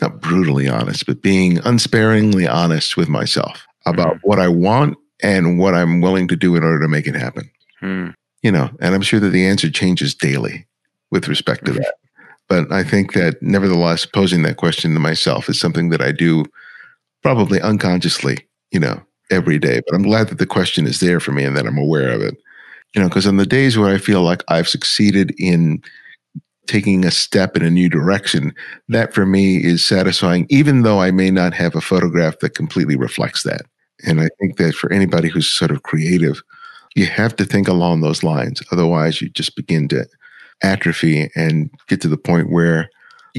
not 0.00 0.20
brutally 0.20 0.68
honest, 0.68 1.06
but 1.06 1.22
being 1.22 1.58
unsparingly 1.58 2.46
honest 2.46 2.96
with 2.96 3.08
myself 3.08 3.64
about 3.86 4.16
mm-hmm. 4.16 4.28
what 4.28 4.40
I 4.40 4.48
want 4.48 4.98
and 5.22 5.58
what 5.58 5.74
I'm 5.74 6.00
willing 6.00 6.26
to 6.28 6.36
do 6.36 6.56
in 6.56 6.64
order 6.64 6.80
to 6.80 6.88
make 6.88 7.06
it 7.06 7.14
happen. 7.14 7.48
Hmm. 7.78 8.08
You 8.42 8.50
know, 8.50 8.68
and 8.80 8.94
I'm 8.94 9.02
sure 9.02 9.20
that 9.20 9.30
the 9.30 9.46
answer 9.46 9.70
changes 9.70 10.14
daily 10.14 10.66
with 11.12 11.28
respect 11.28 11.64
to 11.66 11.72
that. 11.74 11.94
But 12.48 12.72
I 12.72 12.82
think 12.82 13.12
that 13.12 13.40
nevertheless, 13.40 14.04
posing 14.04 14.42
that 14.42 14.56
question 14.56 14.92
to 14.94 15.00
myself 15.00 15.48
is 15.48 15.60
something 15.60 15.90
that 15.90 16.02
I 16.02 16.10
do 16.10 16.44
probably 17.22 17.60
unconsciously, 17.60 18.38
you 18.72 18.80
know, 18.80 19.00
every 19.30 19.60
day. 19.60 19.80
But 19.86 19.94
I'm 19.94 20.02
glad 20.02 20.28
that 20.28 20.38
the 20.38 20.46
question 20.46 20.88
is 20.88 20.98
there 20.98 21.20
for 21.20 21.30
me 21.30 21.44
and 21.44 21.56
that 21.56 21.66
I'm 21.66 21.78
aware 21.78 22.10
of 22.10 22.20
it. 22.20 22.36
You 22.94 23.00
know, 23.00 23.08
because 23.08 23.26
on 23.26 23.36
the 23.36 23.46
days 23.46 23.78
where 23.78 23.94
I 23.94 23.98
feel 23.98 24.22
like 24.22 24.42
I've 24.48 24.68
succeeded 24.68 25.34
in 25.38 25.82
taking 26.66 27.04
a 27.04 27.10
step 27.10 27.56
in 27.56 27.62
a 27.62 27.70
new 27.70 27.88
direction, 27.88 28.54
that 28.88 29.14
for 29.14 29.26
me 29.26 29.56
is 29.56 29.84
satisfying, 29.84 30.46
even 30.50 30.82
though 30.82 31.00
I 31.00 31.10
may 31.10 31.30
not 31.30 31.54
have 31.54 31.74
a 31.74 31.80
photograph 31.80 32.38
that 32.40 32.54
completely 32.54 32.96
reflects 32.96 33.42
that. 33.42 33.62
And 34.06 34.20
I 34.20 34.28
think 34.38 34.56
that 34.58 34.74
for 34.74 34.92
anybody 34.92 35.28
who's 35.28 35.48
sort 35.48 35.70
of 35.70 35.82
creative, 35.82 36.42
you 36.94 37.06
have 37.06 37.34
to 37.36 37.44
think 37.44 37.68
along 37.68 38.00
those 38.00 38.22
lines. 38.22 38.62
Otherwise, 38.70 39.20
you 39.20 39.28
just 39.30 39.56
begin 39.56 39.88
to 39.88 40.06
atrophy 40.62 41.30
and 41.34 41.70
get 41.88 42.00
to 42.02 42.08
the 42.08 42.16
point 42.16 42.50
where 42.50 42.88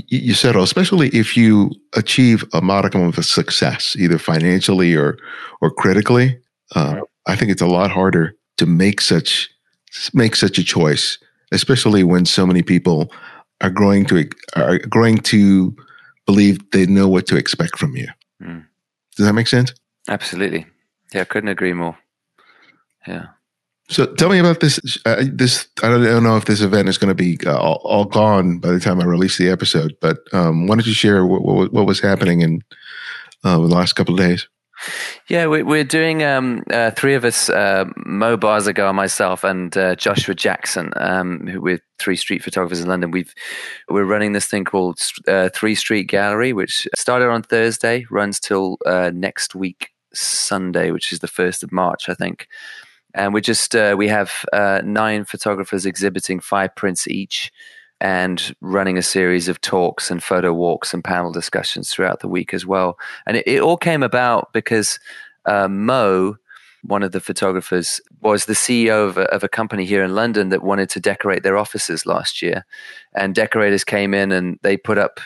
you 0.08 0.34
settle, 0.34 0.64
especially 0.64 1.10
if 1.10 1.38
you 1.38 1.72
achieve 1.96 2.44
a 2.54 2.62
modicum 2.62 3.04
of 3.04 3.18
a 3.18 3.24
success, 3.24 3.96
either 3.98 4.18
financially 4.18 4.96
or 4.96 5.18
or 5.62 5.70
critically. 5.70 6.38
Uh, 6.76 7.02
I 7.28 7.36
think 7.36 7.52
it's 7.52 7.62
a 7.62 7.68
lot 7.68 7.92
harder 7.92 8.36
to 8.64 8.70
make 8.70 9.02
such 9.02 9.50
make 10.14 10.36
such 10.36 10.58
a 10.58 10.64
choice, 10.64 11.18
especially 11.52 12.04
when 12.04 12.26
so 12.26 12.48
many 12.48 12.64
people 12.64 13.12
are 13.62 13.70
growing 13.70 14.06
to 14.06 14.30
are 14.56 14.80
growing 14.80 15.18
to 15.18 15.76
believe 16.26 16.60
they 16.72 16.86
know 16.86 17.08
what 17.08 17.28
to 17.28 17.36
expect 17.36 17.78
from 17.78 17.96
you. 17.96 18.08
Mm. 18.42 18.66
Does 19.18 19.26
that 19.26 19.34
make 19.34 19.48
sense? 19.48 19.74
Absolutely. 20.08 20.66
Yeah, 21.14 21.22
I 21.22 21.26
couldn't 21.26 21.50
agree 21.50 21.74
more. 21.74 21.98
Yeah. 23.06 23.28
So 23.90 24.06
tell 24.06 24.30
me 24.30 24.40
about 24.40 24.62
this. 24.62 24.80
Uh, 25.06 25.26
this 25.28 25.68
I 25.84 25.90
don't, 25.90 26.02
I 26.04 26.12
don't, 26.12 26.24
know 26.24 26.38
if 26.38 26.46
this 26.46 26.62
event 26.62 26.88
is 26.88 26.98
going 26.98 27.16
to 27.16 27.24
be 27.24 27.38
uh, 27.46 27.58
all, 27.58 27.82
all, 27.84 28.06
gone 28.06 28.60
by 28.60 28.72
the 28.72 28.80
time 28.80 29.02
I 29.02 29.04
release 29.04 29.38
the 29.38 29.50
episode, 29.50 29.96
but 30.00 30.20
um, 30.32 30.68
why 30.68 30.76
don't 30.76 30.88
you 30.88 30.94
share 30.94 31.26
what, 31.26 31.44
what, 31.44 31.74
what 31.74 31.86
was 31.86 32.00
happening 32.00 32.42
in 32.42 32.62
uh, 33.44 33.58
the 33.58 33.68
last 33.68 33.94
couple 33.94 34.14
of 34.14 34.22
days? 34.22 34.48
Yeah, 35.30 35.48
we, 35.48 35.80
are 35.80 35.84
doing 35.84 36.24
um, 36.24 36.64
uh, 36.70 36.92
three 36.92 37.16
of 37.16 37.26
us: 37.26 37.50
uh, 37.50 37.86
Mo 38.06 38.38
Barzagar, 38.38 38.94
myself, 38.94 39.44
and 39.44 39.76
uh, 39.78 39.96
Joshua 39.96 40.36
Jackson. 40.36 40.92
Um, 40.98 41.48
who 41.48 41.62
we're 41.62 41.80
three 42.00 42.16
street 42.16 42.44
photographers 42.44 42.82
in 42.82 42.88
London. 42.88 43.12
We've 43.12 43.34
we're 43.90 44.04
running 44.04 44.34
this 44.34 44.46
thing 44.46 44.66
called 44.66 45.00
uh, 45.28 45.50
Three 45.54 45.76
Street 45.76 46.08
Gallery, 46.08 46.54
which 46.54 46.88
started 46.96 47.30
on 47.30 47.44
Thursday, 47.44 48.06
runs 48.12 48.40
till 48.40 48.78
uh, 48.86 49.12
next 49.14 49.56
week 49.56 49.90
Sunday, 50.14 50.92
which 50.92 51.14
is 51.14 51.20
the 51.20 51.28
first 51.28 51.64
of 51.64 51.72
March, 51.72 52.10
I 52.10 52.14
think. 52.14 52.48
And 53.14 53.34
we 53.34 53.42
just 53.42 53.76
uh, 53.76 53.96
we 53.98 54.08
have 54.08 54.32
nine 54.84 55.26
photographers 55.26 55.86
exhibiting 55.86 56.40
five 56.40 56.76
prints 56.76 57.08
each 57.08 57.52
and 58.04 58.54
running 58.60 58.98
a 58.98 59.02
series 59.02 59.48
of 59.48 59.62
talks 59.62 60.12
and 60.12 60.22
photo 60.22 60.54
walks 60.54 60.94
and 60.94 61.06
panel 61.06 61.32
discussions 61.32 61.90
throughout 61.90 62.20
the 62.20 62.28
week 62.28 62.54
as 62.54 62.66
well. 62.66 63.00
And 63.26 63.38
it, 63.38 63.48
it 63.48 63.62
all 63.62 63.78
came 63.78 64.04
about 64.04 64.52
because 64.52 65.00
uh, 65.46 65.70
Mo, 65.70 66.36
one 66.82 67.02
of 67.02 67.14
the 67.14 67.22
photographers, 67.22 68.02
was 68.22 68.44
the 68.44 68.54
CEO 68.54 69.08
of 69.08 69.18
a, 69.18 69.24
of 69.34 69.42
a, 69.42 69.48
company 69.48 69.86
here 69.86 70.04
in 70.04 70.16
London 70.16 70.50
that 70.50 70.64
wanted 70.64 70.90
to 70.90 71.00
decorate 71.00 71.44
their 71.44 71.58
offices 71.58 72.06
last 72.06 72.42
year. 72.42 72.66
And 73.16 73.34
decorators 73.34 73.86
came 73.86 74.14
in 74.14 74.34
and 74.34 74.60
they 74.64 74.76
put 74.76 74.98
up 74.98 75.22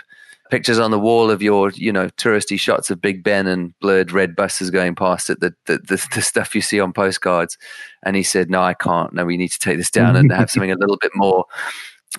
pictures 0.51 0.77
on 0.77 0.91
the 0.91 0.99
wall 0.99 1.31
of 1.31 1.41
your, 1.41 1.71
you 1.71 1.91
know, 1.91 2.09
touristy 2.09 2.59
shots 2.59 2.91
of 2.91 3.01
Big 3.01 3.23
Ben 3.23 3.47
and 3.47 3.77
blurred 3.79 4.11
red 4.11 4.35
buses 4.35 4.69
going 4.69 4.93
past 4.93 5.31
it, 5.31 5.39
the, 5.39 5.51
the, 5.65 5.79
the, 5.79 6.07
the 6.13 6.21
stuff 6.21 6.53
you 6.53 6.61
see 6.61 6.79
on 6.79 6.93
postcards. 6.93 7.57
And 8.03 8.15
he 8.15 8.21
said, 8.21 8.51
no, 8.51 8.61
I 8.61 8.75
can't. 8.75 9.13
No, 9.13 9.25
we 9.25 9.35
need 9.35 9.51
to 9.51 9.59
take 9.59 9.77
this 9.77 9.89
down 9.89 10.15
and 10.15 10.31
have 10.31 10.51
something 10.51 10.71
a 10.71 10.77
little 10.77 10.97
bit 10.97 11.11
more 11.15 11.45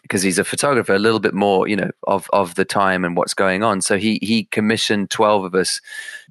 because 0.03 0.22
he's 0.22 0.38
a 0.38 0.44
photographer, 0.44 0.94
a 0.94 0.99
little 0.99 1.20
bit 1.20 1.34
more, 1.34 1.68
you 1.68 1.76
know, 1.76 1.90
of 2.07 2.28
of 2.32 2.55
the 2.55 2.64
time 2.64 3.05
and 3.05 3.16
what's 3.16 3.34
going 3.34 3.62
on. 3.62 3.80
So 3.80 3.99
he 3.99 4.18
he 4.22 4.44
commissioned 4.44 5.11
twelve 5.11 5.44
of 5.44 5.55
us 5.55 5.80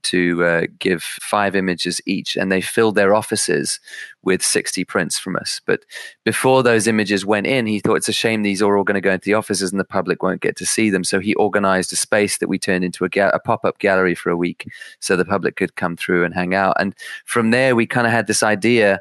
to 0.03 0.43
uh, 0.43 0.68
give 0.80 1.01
five 1.03 1.55
images 1.55 1.99
each, 2.05 2.36
and 2.36 2.51
they 2.51 2.61
filled 2.61 2.95
their 2.95 3.13
offices 3.13 3.80
with 4.24 4.43
sixty 4.43 4.84
prints 4.84 5.18
from 5.18 5.36
us. 5.36 5.61
But 5.65 5.86
before 6.24 6.63
those 6.63 6.88
images 6.88 7.26
went 7.26 7.47
in, 7.47 7.65
he 7.65 7.80
thought 7.80 7.95
it's 7.95 8.09
a 8.09 8.13
shame 8.13 8.43
these 8.43 8.61
are 8.61 8.78
all 8.78 8.84
going 8.84 8.95
to 8.95 9.01
go 9.01 9.13
into 9.13 9.26
the 9.26 9.34
offices 9.34 9.72
and 9.72 9.80
the 9.80 9.86
public 9.86 10.22
won't 10.22 10.41
get 10.41 10.55
to 10.57 10.65
see 10.65 10.89
them. 10.89 11.03
So 11.03 11.20
he 11.20 11.34
organized 11.36 11.93
a 11.93 11.95
space 11.95 12.38
that 12.38 12.49
we 12.49 12.59
turned 12.59 12.84
into 12.84 13.05
a, 13.05 13.09
ga- 13.09 13.32
a 13.34 13.39
pop 13.39 13.65
up 13.65 13.80
gallery 13.80 14.15
for 14.15 14.30
a 14.30 14.38
week, 14.38 14.68
so 14.99 15.15
the 15.15 15.26
public 15.26 15.55
could 15.55 15.76
come 15.76 15.95
through 15.95 16.24
and 16.26 16.34
hang 16.34 16.53
out. 16.53 16.76
And 16.80 16.93
from 17.26 17.51
there, 17.51 17.76
we 17.76 17.86
kind 17.86 18.07
of 18.07 18.13
had 18.13 18.28
this 18.28 18.43
idea 18.43 18.99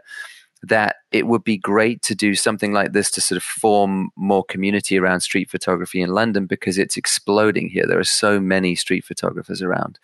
that 0.69 0.97
it 1.12 1.27
would 1.27 1.45
be 1.45 1.57
great 1.57 2.03
to 2.03 2.14
do 2.14 2.35
something 2.35 2.73
like 2.73 2.93
this 2.93 3.11
to 3.12 3.21
sort 3.21 3.37
of 3.37 3.43
form 3.43 4.11
more 4.17 4.45
community 4.45 4.99
around 4.99 5.21
street 5.21 5.51
photography 5.51 6.01
in 6.01 6.11
London 6.11 6.47
because 6.47 6.79
it's 6.79 6.97
exploding 6.97 7.69
here. 7.69 7.87
There 7.87 7.99
are 7.99 8.05
so 8.05 8.41
many 8.41 8.75
street 8.75 9.05
photographers 9.05 9.62
around. 9.62 9.99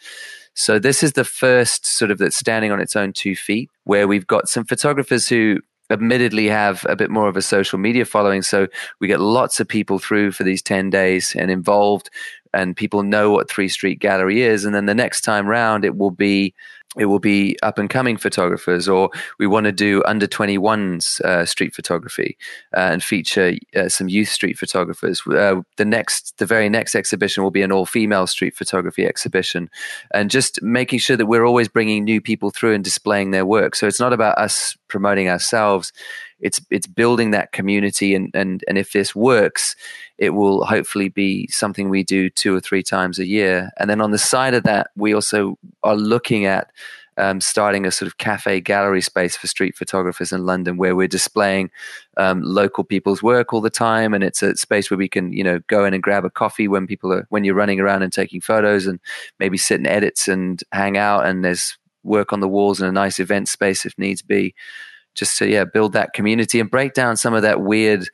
So 0.54 0.78
this 0.78 1.02
is 1.02 1.12
the 1.12 1.24
first 1.24 1.86
sort 1.86 2.10
of 2.10 2.18
that's 2.18 2.36
standing 2.36 2.72
on 2.72 2.80
its 2.80 2.96
own 2.96 3.12
two 3.12 3.34
feet 3.34 3.70
where 3.84 4.06
we've 4.06 4.26
got 4.26 4.48
some 4.48 4.64
photographers 4.64 5.28
who 5.28 5.60
admittedly 5.90 6.46
have 6.46 6.86
a 6.88 6.96
bit 6.96 7.10
more 7.10 7.28
of 7.28 7.36
a 7.36 7.42
social 7.42 7.78
media 7.78 8.04
following. 8.04 8.42
So 8.42 8.66
we 9.00 9.08
get 9.08 9.20
lots 9.20 9.60
of 9.60 9.68
people 9.68 9.98
through 9.98 10.32
for 10.32 10.44
these 10.44 10.62
10 10.62 10.90
days 10.90 11.34
and 11.36 11.50
involved 11.50 12.10
and 12.54 12.76
people 12.76 13.02
know 13.02 13.30
what 13.30 13.48
Three 13.48 13.68
Street 13.68 13.98
Gallery 13.98 14.42
is. 14.42 14.64
And 14.64 14.74
then 14.74 14.86
the 14.86 14.94
next 14.94 15.22
time 15.22 15.46
round, 15.46 15.84
it 15.84 15.96
will 15.96 16.10
be 16.10 16.54
it 16.98 17.06
will 17.06 17.18
be 17.18 17.56
up 17.62 17.78
and 17.78 17.88
coming 17.88 18.18
photographers, 18.18 18.88
or 18.88 19.10
we 19.38 19.46
want 19.46 19.64
to 19.64 19.72
do 19.72 20.02
under 20.04 20.26
21s 20.26 21.20
uh, 21.22 21.46
street 21.46 21.74
photography 21.74 22.36
uh, 22.76 22.80
and 22.80 23.02
feature 23.02 23.54
uh, 23.74 23.88
some 23.88 24.08
youth 24.08 24.28
street 24.28 24.58
photographers. 24.58 25.22
Uh, 25.26 25.62
the 25.78 25.86
next, 25.86 26.36
the 26.36 26.44
very 26.44 26.68
next 26.68 26.94
exhibition 26.94 27.42
will 27.42 27.50
be 27.50 27.62
an 27.62 27.72
all 27.72 27.86
female 27.86 28.26
street 28.26 28.54
photography 28.54 29.06
exhibition, 29.06 29.70
and 30.12 30.30
just 30.30 30.62
making 30.62 30.98
sure 30.98 31.16
that 31.16 31.26
we're 31.26 31.46
always 31.46 31.68
bringing 31.68 32.04
new 32.04 32.20
people 32.20 32.50
through 32.50 32.74
and 32.74 32.84
displaying 32.84 33.30
their 33.30 33.46
work. 33.46 33.74
So 33.74 33.86
it's 33.86 34.00
not 34.00 34.12
about 34.12 34.36
us 34.36 34.76
promoting 34.88 35.28
ourselves; 35.28 35.92
it's 36.42 36.60
it's 36.70 36.86
building 36.86 37.30
that 37.30 37.52
community, 37.52 38.14
and 38.14 38.30
and 38.34 38.62
and 38.68 38.76
if 38.76 38.92
this 38.92 39.14
works, 39.14 39.76
it 40.18 40.30
will 40.30 40.64
hopefully 40.64 41.08
be 41.08 41.46
something 41.48 41.88
we 41.88 42.02
do 42.02 42.28
two 42.28 42.54
or 42.54 42.60
three 42.60 42.82
times 42.82 43.18
a 43.18 43.26
year. 43.26 43.70
And 43.78 43.88
then 43.88 44.00
on 44.00 44.10
the 44.10 44.18
side 44.18 44.54
of 44.54 44.64
that, 44.64 44.90
we 44.96 45.14
also 45.14 45.58
are 45.82 45.96
looking 45.96 46.44
at 46.44 46.70
um, 47.16 47.40
starting 47.40 47.86
a 47.86 47.90
sort 47.90 48.06
of 48.06 48.18
cafe 48.18 48.60
gallery 48.60 49.02
space 49.02 49.36
for 49.36 49.46
street 49.46 49.76
photographers 49.76 50.32
in 50.32 50.44
London, 50.44 50.76
where 50.76 50.96
we're 50.96 51.08
displaying 51.08 51.70
um, 52.16 52.42
local 52.42 52.84
people's 52.84 53.22
work 53.22 53.52
all 53.52 53.60
the 53.60 53.70
time, 53.70 54.12
and 54.12 54.24
it's 54.24 54.42
a 54.42 54.56
space 54.56 54.90
where 54.90 54.98
we 54.98 55.08
can, 55.08 55.32
you 55.32 55.44
know, 55.44 55.60
go 55.68 55.84
in 55.84 55.94
and 55.94 56.02
grab 56.02 56.24
a 56.24 56.30
coffee 56.30 56.68
when 56.68 56.86
people 56.86 57.12
are 57.12 57.26
when 57.30 57.44
you're 57.44 57.54
running 57.54 57.80
around 57.80 58.02
and 58.02 58.12
taking 58.12 58.40
photos, 58.40 58.86
and 58.86 58.98
maybe 59.38 59.56
sit 59.58 59.78
and 59.78 59.86
edits 59.86 60.26
and 60.26 60.62
hang 60.72 60.96
out, 60.96 61.24
and 61.24 61.44
there's 61.44 61.78
work 62.02 62.32
on 62.32 62.40
the 62.40 62.48
walls 62.48 62.80
and 62.80 62.88
a 62.88 62.92
nice 62.92 63.20
event 63.20 63.48
space 63.48 63.86
if 63.86 63.96
needs 63.96 64.22
be 64.22 64.54
just 65.14 65.38
to 65.38 65.48
yeah 65.48 65.64
build 65.64 65.92
that 65.92 66.12
community 66.12 66.60
and 66.60 66.70
break 66.70 66.94
down 66.94 67.16
some 67.16 67.34
of 67.34 67.42
that 67.42 67.60
weird 67.60 68.08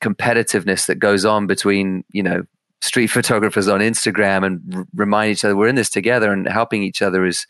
competitiveness 0.00 0.86
that 0.86 0.96
goes 0.96 1.24
on 1.24 1.46
between 1.46 2.04
you 2.10 2.22
know 2.22 2.42
street 2.80 3.06
photographers 3.08 3.68
on 3.68 3.80
Instagram 3.80 4.44
and 4.44 4.74
r- 4.74 4.86
remind 4.94 5.32
each 5.32 5.44
other 5.44 5.56
we're 5.56 5.68
in 5.68 5.74
this 5.76 5.90
together 5.90 6.32
and 6.32 6.48
helping 6.48 6.82
each 6.82 7.02
other 7.02 7.24
is 7.24 7.46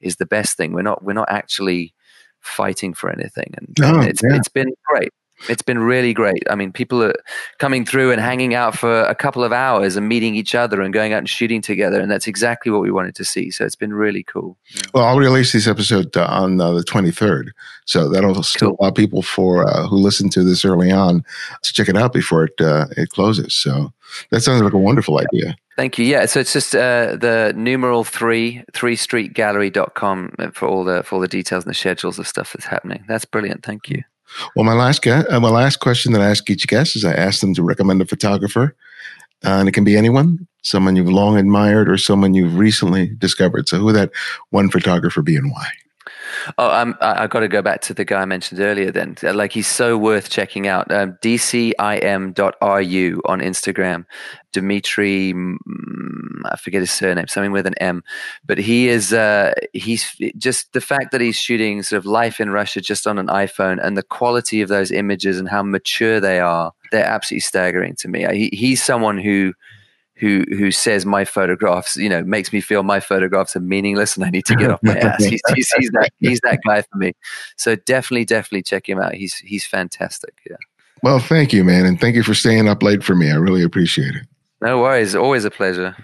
is 0.00 0.16
the 0.16 0.26
best 0.26 0.56
thing. 0.56 0.72
We're 0.72 0.82
not 0.82 1.04
we're 1.04 1.12
not 1.12 1.30
actually 1.30 1.94
fighting 2.40 2.94
for 2.94 3.10
anything, 3.10 3.54
and, 3.56 3.68
and 3.80 3.96
oh, 3.96 4.00
it's 4.00 4.22
yeah. 4.22 4.36
it's 4.36 4.48
been 4.48 4.72
great. 4.86 5.12
It's 5.48 5.62
been 5.62 5.78
really 5.78 6.12
great. 6.12 6.42
I 6.50 6.54
mean, 6.54 6.72
people 6.72 7.02
are 7.02 7.14
coming 7.58 7.84
through 7.84 8.12
and 8.12 8.20
hanging 8.20 8.54
out 8.54 8.76
for 8.76 9.02
a 9.02 9.14
couple 9.14 9.42
of 9.42 9.52
hours 9.52 9.96
and 9.96 10.08
meeting 10.08 10.34
each 10.34 10.54
other 10.54 10.80
and 10.82 10.92
going 10.92 11.12
out 11.12 11.18
and 11.18 11.28
shooting 11.28 11.62
together. 11.62 12.00
And 12.00 12.10
that's 12.10 12.26
exactly 12.26 12.70
what 12.70 12.82
we 12.82 12.90
wanted 12.90 13.14
to 13.16 13.24
see. 13.24 13.50
So 13.50 13.64
it's 13.64 13.76
been 13.76 13.94
really 13.94 14.22
cool. 14.22 14.58
Well, 14.92 15.04
I'll 15.04 15.18
release 15.18 15.52
this 15.52 15.66
episode 15.66 16.16
uh, 16.16 16.26
on 16.26 16.60
uh, 16.60 16.72
the 16.72 16.82
23rd. 16.82 17.50
So 17.86 18.08
that'll 18.08 18.34
cool. 18.34 18.42
still 18.42 18.76
allow 18.78 18.90
people 18.90 19.22
for 19.22 19.66
uh, 19.66 19.86
who 19.86 19.96
listen 19.96 20.28
to 20.30 20.42
this 20.42 20.64
early 20.64 20.90
on 20.90 21.24
to 21.62 21.72
check 21.72 21.88
it 21.88 21.96
out 21.96 22.12
before 22.12 22.44
it, 22.44 22.60
uh, 22.60 22.86
it 22.96 23.10
closes. 23.10 23.54
So 23.54 23.92
that 24.30 24.42
sounds 24.42 24.62
like 24.62 24.72
a 24.72 24.78
wonderful 24.78 25.18
idea. 25.18 25.56
Thank 25.76 25.98
you. 25.98 26.04
Yeah, 26.04 26.26
so 26.26 26.40
it's 26.40 26.52
just 26.52 26.74
uh, 26.74 27.16
the 27.16 27.54
numeral 27.56 28.04
three, 28.04 28.62
three 28.74 28.96
streetgallery.com 28.96 30.34
for 30.52 30.68
all 30.68 30.84
the 30.84 31.02
for 31.02 31.14
all 31.14 31.20
the 31.22 31.28
details 31.28 31.64
and 31.64 31.70
the 31.70 31.74
schedules 31.74 32.18
of 32.18 32.28
stuff 32.28 32.52
that's 32.52 32.66
happening. 32.66 33.02
That's 33.08 33.24
brilliant. 33.24 33.64
Thank 33.64 33.88
you. 33.88 34.02
Well, 34.54 34.64
my 34.64 34.74
last 34.74 35.02
guest, 35.02 35.28
uh, 35.30 35.40
my 35.40 35.50
last 35.50 35.76
question 35.76 36.12
that 36.12 36.22
I 36.22 36.30
ask 36.30 36.48
each 36.50 36.66
guest 36.66 36.96
is 36.96 37.04
I 37.04 37.12
ask 37.12 37.40
them 37.40 37.54
to 37.54 37.62
recommend 37.62 38.00
a 38.02 38.06
photographer, 38.06 38.74
uh, 39.44 39.48
and 39.50 39.68
it 39.68 39.72
can 39.72 39.84
be 39.84 39.96
anyone, 39.96 40.46
someone 40.62 40.96
you've 40.96 41.08
long 41.08 41.36
admired 41.36 41.90
or 41.90 41.96
someone 41.96 42.34
you've 42.34 42.58
recently 42.58 43.08
discovered. 43.18 43.68
So, 43.68 43.78
who 43.78 43.86
would 43.86 43.96
that 43.96 44.12
one 44.50 44.70
photographer 44.70 45.22
be 45.22 45.36
and 45.36 45.50
why? 45.50 45.66
Oh, 46.58 46.70
um, 46.70 46.96
I, 47.00 47.22
have 47.22 47.30
got 47.30 47.40
to 47.40 47.48
go 47.48 47.62
back 47.62 47.80
to 47.82 47.94
the 47.94 48.04
guy 48.04 48.22
I 48.22 48.24
mentioned 48.24 48.60
earlier. 48.60 48.90
Then, 48.90 49.16
like 49.22 49.52
he's 49.52 49.66
so 49.66 49.96
worth 49.96 50.30
checking 50.30 50.66
out. 50.66 50.90
Um, 50.90 51.18
DCIM.ru 51.22 53.22
on 53.24 53.40
Instagram. 53.40 54.06
Dimitri, 54.52 55.32
mm, 55.32 55.56
I 56.44 56.56
forget 56.56 56.80
his 56.80 56.90
surname, 56.90 57.28
something 57.28 57.52
with 57.52 57.66
an 57.66 57.74
M, 57.80 58.02
but 58.44 58.58
he 58.58 58.88
is. 58.88 59.12
Uh, 59.12 59.52
he's 59.72 60.14
just 60.36 60.72
the 60.72 60.80
fact 60.80 61.12
that 61.12 61.20
he's 61.20 61.36
shooting 61.36 61.82
sort 61.82 61.98
of 61.98 62.06
life 62.06 62.40
in 62.40 62.50
Russia 62.50 62.80
just 62.80 63.06
on 63.06 63.18
an 63.18 63.28
iPhone, 63.28 63.78
and 63.82 63.96
the 63.96 64.02
quality 64.02 64.60
of 64.60 64.68
those 64.68 64.90
images 64.90 65.38
and 65.38 65.48
how 65.48 65.62
mature 65.62 66.20
they 66.20 66.40
are. 66.40 66.72
They're 66.90 67.04
absolutely 67.04 67.42
staggering 67.42 67.94
to 67.96 68.08
me. 68.08 68.26
He, 68.32 68.50
he's 68.52 68.82
someone 68.82 69.18
who 69.18 69.54
who 70.20 70.44
who 70.50 70.70
says 70.70 71.06
my 71.06 71.24
photographs, 71.24 71.96
you 71.96 72.08
know, 72.08 72.22
makes 72.22 72.52
me 72.52 72.60
feel 72.60 72.82
my 72.82 73.00
photographs 73.00 73.56
are 73.56 73.60
meaningless 73.60 74.16
and 74.16 74.24
I 74.24 74.30
need 74.30 74.44
to 74.46 74.54
get 74.54 74.70
off 74.70 74.82
my 74.82 74.96
ass. 74.98 75.24
He's, 75.24 75.40
he's, 75.54 75.72
he's, 75.72 75.90
that 75.90 76.10
he's 76.18 76.40
that 76.40 76.60
guy 76.66 76.82
for 76.82 76.98
me. 76.98 77.14
So 77.56 77.74
definitely, 77.74 78.26
definitely 78.26 78.62
check 78.62 78.88
him 78.88 79.00
out. 79.00 79.14
He's 79.14 79.36
he's 79.36 79.64
fantastic. 79.64 80.34
Yeah. 80.48 80.56
Well, 81.02 81.18
thank 81.18 81.54
you, 81.54 81.64
man, 81.64 81.86
and 81.86 81.98
thank 81.98 82.14
you 82.14 82.22
for 82.22 82.34
staying 82.34 82.68
up 82.68 82.82
late 82.82 83.02
for 83.02 83.14
me. 83.14 83.30
I 83.30 83.36
really 83.36 83.62
appreciate 83.62 84.14
it. 84.14 84.26
No 84.60 84.80
worries. 84.80 85.14
Always 85.14 85.46
a 85.46 85.50
pleasure. 85.50 85.96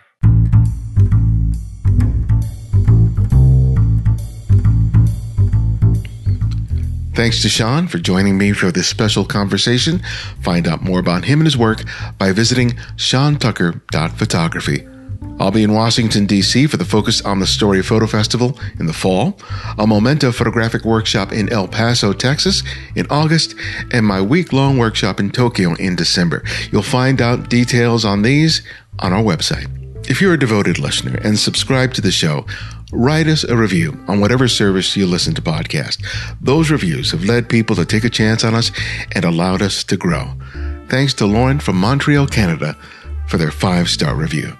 Thanks 7.17 7.41
to 7.41 7.49
Sean 7.49 7.89
for 7.89 7.97
joining 7.97 8.37
me 8.37 8.53
for 8.53 8.71
this 8.71 8.89
special 8.89 9.25
conversation. 9.25 10.03
Find 10.43 10.69
out 10.69 10.83
more 10.83 10.99
about 10.99 11.25
him 11.25 11.41
and 11.41 11.47
his 11.47 11.57
work 11.57 11.83
by 12.19 12.31
visiting 12.33 12.73
seantucker.photography. 12.97 14.87
I'll 15.41 15.51
be 15.51 15.63
in 15.63 15.73
Washington, 15.73 16.27
D.C. 16.27 16.67
for 16.67 16.77
the 16.77 16.85
Focus 16.85 17.23
on 17.23 17.41
the 17.41 17.47
Story 17.47 17.83
Photo 17.83 18.07
Festival 18.07 18.61
in 18.79 18.85
the 18.85 18.93
fall, 18.93 19.39
a 19.79 19.87
Memento 19.87 20.31
photographic 20.31 20.85
workshop 20.85 21.33
in 21.33 21.51
El 21.51 21.69
Paso, 21.69 22.13
Texas 22.13 22.63
in 22.95 23.07
August, 23.09 23.55
and 23.93 24.05
my 24.05 24.21
week 24.21 24.53
long 24.53 24.77
workshop 24.77 25.19
in 25.19 25.31
Tokyo 25.31 25.73
in 25.77 25.97
December. 25.97 26.45
You'll 26.71 26.83
find 26.83 27.23
out 27.23 27.49
details 27.49 28.05
on 28.05 28.21
these 28.21 28.61
on 28.99 29.15
our 29.15 29.23
website. 29.23 29.71
If 30.09 30.21
you're 30.21 30.35
a 30.35 30.39
devoted 30.39 30.79
listener 30.79 31.19
and 31.25 31.39
subscribe 31.39 31.95
to 31.95 32.03
the 32.03 32.13
show, 32.13 32.45
write 32.93 33.27
us 33.27 33.45
a 33.45 33.57
review 33.57 33.99
on 34.09 34.21
whatever 34.21 34.49
service 34.49 34.97
you 34.97 35.07
listen 35.07 35.35
to 35.35 35.43
podcast. 35.43 36.05
Those 36.41 36.71
reviews 36.71 37.11
have 37.11 37.25
led 37.25 37.49
people 37.49 37.77
to 37.77 37.85
take 37.85 38.05
a 38.05 38.11
chance 38.11 38.45
on 38.45 38.55
us 38.55 38.71
and 39.13 39.25
allowed 39.25 39.63
us 39.63 39.85
to 39.85 39.97
grow. 39.97 40.33
Thanks 40.89 41.15
to 41.15 41.27
Lauren 41.27 41.59
from 41.59 41.77
Montreal, 41.77 42.27
Canada, 42.29 42.77
for 43.27 43.39
their 43.39 43.51
five 43.51 43.89
star 43.89 44.15
review. 44.15 44.57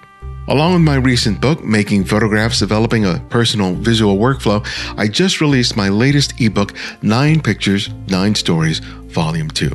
Along 0.49 0.73
with 0.73 0.81
my 0.81 0.95
recent 0.95 1.41
book, 1.41 1.61
Making 1.63 2.05
Photographs 2.05 2.59
Developing 2.59 3.05
a 3.05 3.19
Personal 3.29 3.73
Visual 3.75 4.17
Workflow, 4.17 4.65
I 4.97 5.09
just 5.09 5.41
released 5.41 5.75
my 5.75 5.89
latest 5.89 6.39
ebook, 6.39 6.73
Nine 7.01 7.41
Pictures, 7.41 7.89
Nine 8.07 8.33
Stories, 8.33 8.79
Volume 8.79 9.49
2. 9.49 9.69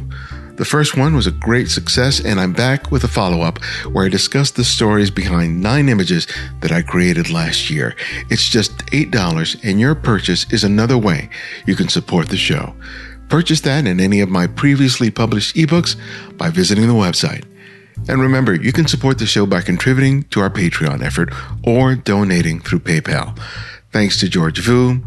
The 0.57 0.67
first 0.67 0.99
one 0.99 1.17
was 1.17 1.27
a 1.27 1.33
great 1.33 1.71
success, 1.71 2.21
and 2.21 2.39
I'm 2.39 2.53
back 2.53 2.91
with 2.91 3.05
a 3.05 3.09
follow 3.09 3.41
up 3.41 3.59
where 3.91 4.05
I 4.05 4.11
discuss 4.11 4.51
the 4.51 4.65
stories 4.65 5.11
behind 5.11 5.63
nine 5.63 5.89
images 5.89 6.27
that 6.61 6.71
I 6.71 6.83
created 6.83 7.31
last 7.31 7.71
year. 7.71 7.97
It's 8.29 8.51
just 8.51 8.77
$8, 8.89 9.65
and 9.65 9.81
your 9.81 9.95
purchase 9.95 10.45
is 10.53 10.63
another 10.63 10.99
way 10.99 11.31
you 11.67 11.75
can 11.75 11.89
support 11.89 12.29
the 12.29 12.37
show. 12.37 12.75
Purchase 13.31 13.63
that 13.63 13.87
and 13.87 13.99
any 13.99 14.21
of 14.21 14.29
my 14.29 14.47
previously 14.47 15.11
published 15.11 15.57
ebooks 15.57 15.97
by 16.37 16.51
visiting 16.51 16.87
the 16.87 16.93
website. 16.93 17.45
And 18.07 18.21
remember, 18.21 18.55
you 18.55 18.73
can 18.73 18.87
support 18.87 19.19
the 19.19 19.27
show 19.27 19.47
by 19.47 19.63
contributing 19.63 20.25
to 20.25 20.41
our 20.41 20.51
Patreon 20.51 21.03
effort 21.03 21.33
or 21.65 21.95
donating 21.95 22.61
through 22.61 22.81
PayPal. 22.81 23.39
Thanks 23.91 24.21
to 24.21 24.29
George 24.29 24.59
Vu, 24.59 25.03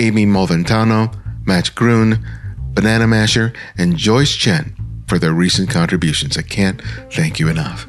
Amy 0.00 0.26
Molventano, 0.26 1.16
Matt 1.46 1.72
Grun, 1.76 2.18
Banana 2.74 3.06
Masher, 3.06 3.52
and 3.76 3.96
Joyce 3.96 4.34
Chen 4.34 4.74
for 5.08 5.18
their 5.18 5.32
recent 5.32 5.70
contributions. 5.70 6.36
I 6.36 6.42
can't 6.42 6.80
thank 7.12 7.40
you 7.40 7.48
enough. 7.48 7.86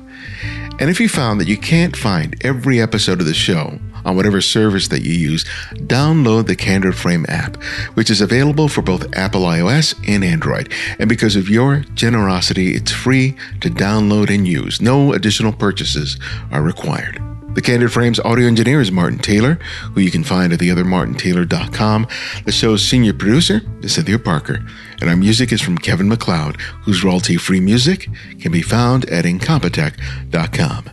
And 0.79 0.89
if 0.89 0.99
you 0.99 1.09
found 1.09 1.41
that 1.41 1.47
you 1.47 1.57
can't 1.57 1.95
find 1.95 2.35
every 2.45 2.81
episode 2.81 3.19
of 3.19 3.25
the 3.25 3.33
show 3.33 3.79
on 4.05 4.15
whatever 4.15 4.39
service 4.39 4.87
that 4.87 5.01
you 5.01 5.11
use, 5.11 5.43
download 5.73 6.47
the 6.47 6.55
Candid 6.55 6.95
Frame 6.95 7.25
app, 7.27 7.61
which 7.95 8.09
is 8.09 8.21
available 8.21 8.69
for 8.69 8.81
both 8.81 9.13
Apple 9.13 9.41
iOS 9.41 9.93
and 10.07 10.23
Android. 10.23 10.71
And 10.97 11.09
because 11.09 11.35
of 11.35 11.49
your 11.49 11.81
generosity, 11.95 12.75
it's 12.75 12.93
free 12.93 13.35
to 13.59 13.69
download 13.69 14.33
and 14.33 14.47
use. 14.47 14.81
No 14.81 15.11
additional 15.11 15.51
purchases 15.51 16.17
are 16.49 16.61
required. 16.61 17.21
The 17.55 17.61
Candid 17.61 17.91
Frames 17.91 18.19
audio 18.19 18.47
engineer 18.47 18.79
is 18.79 18.91
Martin 18.91 19.19
Taylor, 19.19 19.55
who 19.93 20.01
you 20.01 20.11
can 20.11 20.23
find 20.23 20.53
at 20.53 20.59
theothermartintaylor.com. 20.59 22.07
The 22.45 22.51
show's 22.51 22.87
senior 22.87 23.13
producer 23.13 23.61
is 23.81 23.95
Cynthia 23.95 24.19
Parker, 24.19 24.63
and 25.01 25.09
our 25.09 25.15
music 25.15 25.51
is 25.51 25.61
from 25.61 25.77
Kevin 25.77 26.09
MacLeod, 26.09 26.59
whose 26.83 27.03
royalty-free 27.03 27.59
music 27.59 28.07
can 28.39 28.51
be 28.51 28.61
found 28.61 29.05
at 29.09 29.25
incompetech.com. 29.25 30.89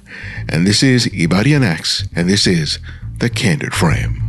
And 0.48 0.66
this 0.66 0.82
is 0.82 1.06
Ibarionex, 1.06 2.08
and 2.14 2.28
this 2.28 2.46
is 2.46 2.78
The 3.18 3.30
Candid 3.30 3.74
Frame. 3.74 4.25